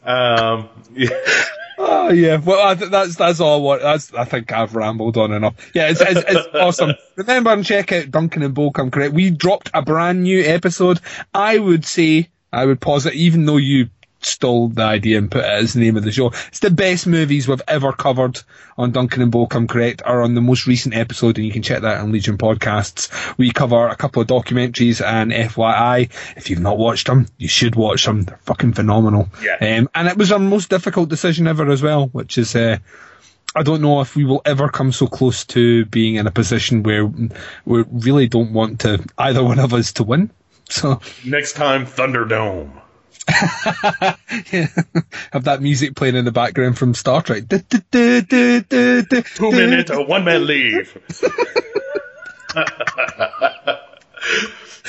Um, 0.05 0.69
yeah. 0.93 1.09
oh 1.77 2.11
yeah, 2.11 2.37
well 2.37 2.65
I, 2.65 2.75
th- 2.75 2.89
that's 2.89 3.15
that's 3.17 3.41
all. 3.41 3.59
I 3.59 3.61
want. 3.61 3.81
That's 3.81 4.13
I 4.13 4.23
think 4.23 4.53
I've 4.53 4.73
rambled 4.73 5.17
on 5.17 5.33
enough. 5.33 5.55
Yeah, 5.75 5.89
it's 5.89 5.99
it's, 5.99 6.23
it's 6.25 6.47
awesome. 6.55 6.93
Remember 7.17 7.51
and 7.51 7.65
check 7.65 7.91
out 7.91 8.09
Duncan 8.09 8.41
and 8.41 8.53
Bo 8.53 8.71
Come 8.71 8.89
Correct. 8.89 9.13
We 9.13 9.31
dropped 9.31 9.69
a 9.73 9.81
brand 9.81 10.23
new 10.23 10.41
episode. 10.41 11.01
I 11.33 11.57
would 11.57 11.83
say 11.83 12.29
I 12.53 12.65
would 12.65 12.79
pause 12.79 13.05
it, 13.05 13.13
even 13.15 13.45
though 13.45 13.57
you 13.57 13.89
stole 14.21 14.69
the 14.69 14.83
idea 14.83 15.17
and 15.17 15.29
put 15.29 15.43
it 15.43 15.49
as 15.49 15.73
the 15.73 15.79
name 15.79 15.97
of 15.97 16.03
the 16.03 16.11
show. 16.11 16.27
It's 16.47 16.59
the 16.59 16.69
best 16.69 17.07
movies 17.07 17.47
we've 17.47 17.61
ever 17.67 17.91
covered 17.91 18.41
on 18.77 18.91
Duncan 18.91 19.21
and 19.21 19.31
Bo 19.31 19.47
Come 19.47 19.67
Correct 19.67 20.01
are 20.05 20.21
on 20.21 20.35
the 20.35 20.41
most 20.41 20.67
recent 20.67 20.95
episode 20.95 21.37
and 21.37 21.45
you 21.45 21.51
can 21.51 21.61
check 21.61 21.81
that 21.81 21.99
on 21.99 22.11
Legion 22.11 22.37
Podcasts. 22.37 23.09
We 23.37 23.51
cover 23.51 23.87
a 23.87 23.95
couple 23.95 24.21
of 24.21 24.27
documentaries 24.27 25.05
and 25.05 25.31
FYI, 25.31 26.09
if 26.37 26.49
you've 26.49 26.59
not 26.59 26.77
watched 26.77 27.07
them, 27.07 27.27
you 27.37 27.47
should 27.47 27.75
watch 27.75 28.05
them. 28.05 28.23
They're 28.23 28.37
fucking 28.37 28.73
phenomenal. 28.73 29.29
Yeah. 29.41 29.77
Um, 29.77 29.89
and 29.95 30.07
it 30.07 30.17
was 30.17 30.31
our 30.31 30.39
most 30.39 30.69
difficult 30.69 31.09
decision 31.09 31.47
ever 31.47 31.69
as 31.69 31.81
well, 31.81 32.07
which 32.07 32.37
is, 32.37 32.55
uh, 32.55 32.77
I 33.55 33.63
don't 33.63 33.81
know 33.81 33.99
if 34.01 34.15
we 34.15 34.23
will 34.23 34.41
ever 34.45 34.69
come 34.69 34.91
so 34.91 35.07
close 35.07 35.45
to 35.47 35.85
being 35.85 36.15
in 36.15 36.25
a 36.25 36.31
position 36.31 36.83
where 36.83 37.05
we 37.05 37.83
really 37.91 38.27
don't 38.27 38.53
want 38.53 38.81
to 38.81 39.05
either 39.17 39.43
one 39.43 39.59
of 39.59 39.73
us 39.73 39.93
to 39.93 40.03
win. 40.03 40.31
So 40.69 41.01
Next 41.25 41.53
time, 41.53 41.85
Thunderdome. 41.85 42.80
have 45.31 45.43
that 45.43 45.59
music 45.61 45.95
playing 45.95 46.15
in 46.15 46.25
the 46.25 46.31
background 46.31 46.77
from 46.77 46.93
Star 46.93 47.21
Trek. 47.21 47.47
Du- 47.47 47.59
du- 47.59 47.83
du- 47.91 48.21
du- 48.21 48.61
du- 48.61 49.01
du- 49.03 49.21
Two 49.21 49.51
du- 49.51 49.57
minute, 49.57 49.89
a 49.89 50.01
one 50.01 50.23
man 50.23 50.45
leave. 50.45 50.97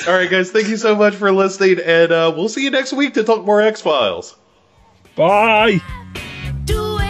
All 0.07 0.13
right, 0.13 0.29
guys, 0.29 0.51
thank 0.51 0.67
you 0.67 0.77
so 0.77 0.95
much 0.95 1.15
for 1.15 1.31
listening, 1.31 1.79
and 1.85 2.11
uh, 2.11 2.33
we'll 2.35 2.49
see 2.49 2.63
you 2.63 2.71
next 2.71 2.91
week 2.93 3.13
to 3.13 3.23
talk 3.23 3.45
more 3.45 3.61
X 3.61 3.81
Files. 3.81 4.35
Bye. 5.15 5.79
Bye. 6.65 7.09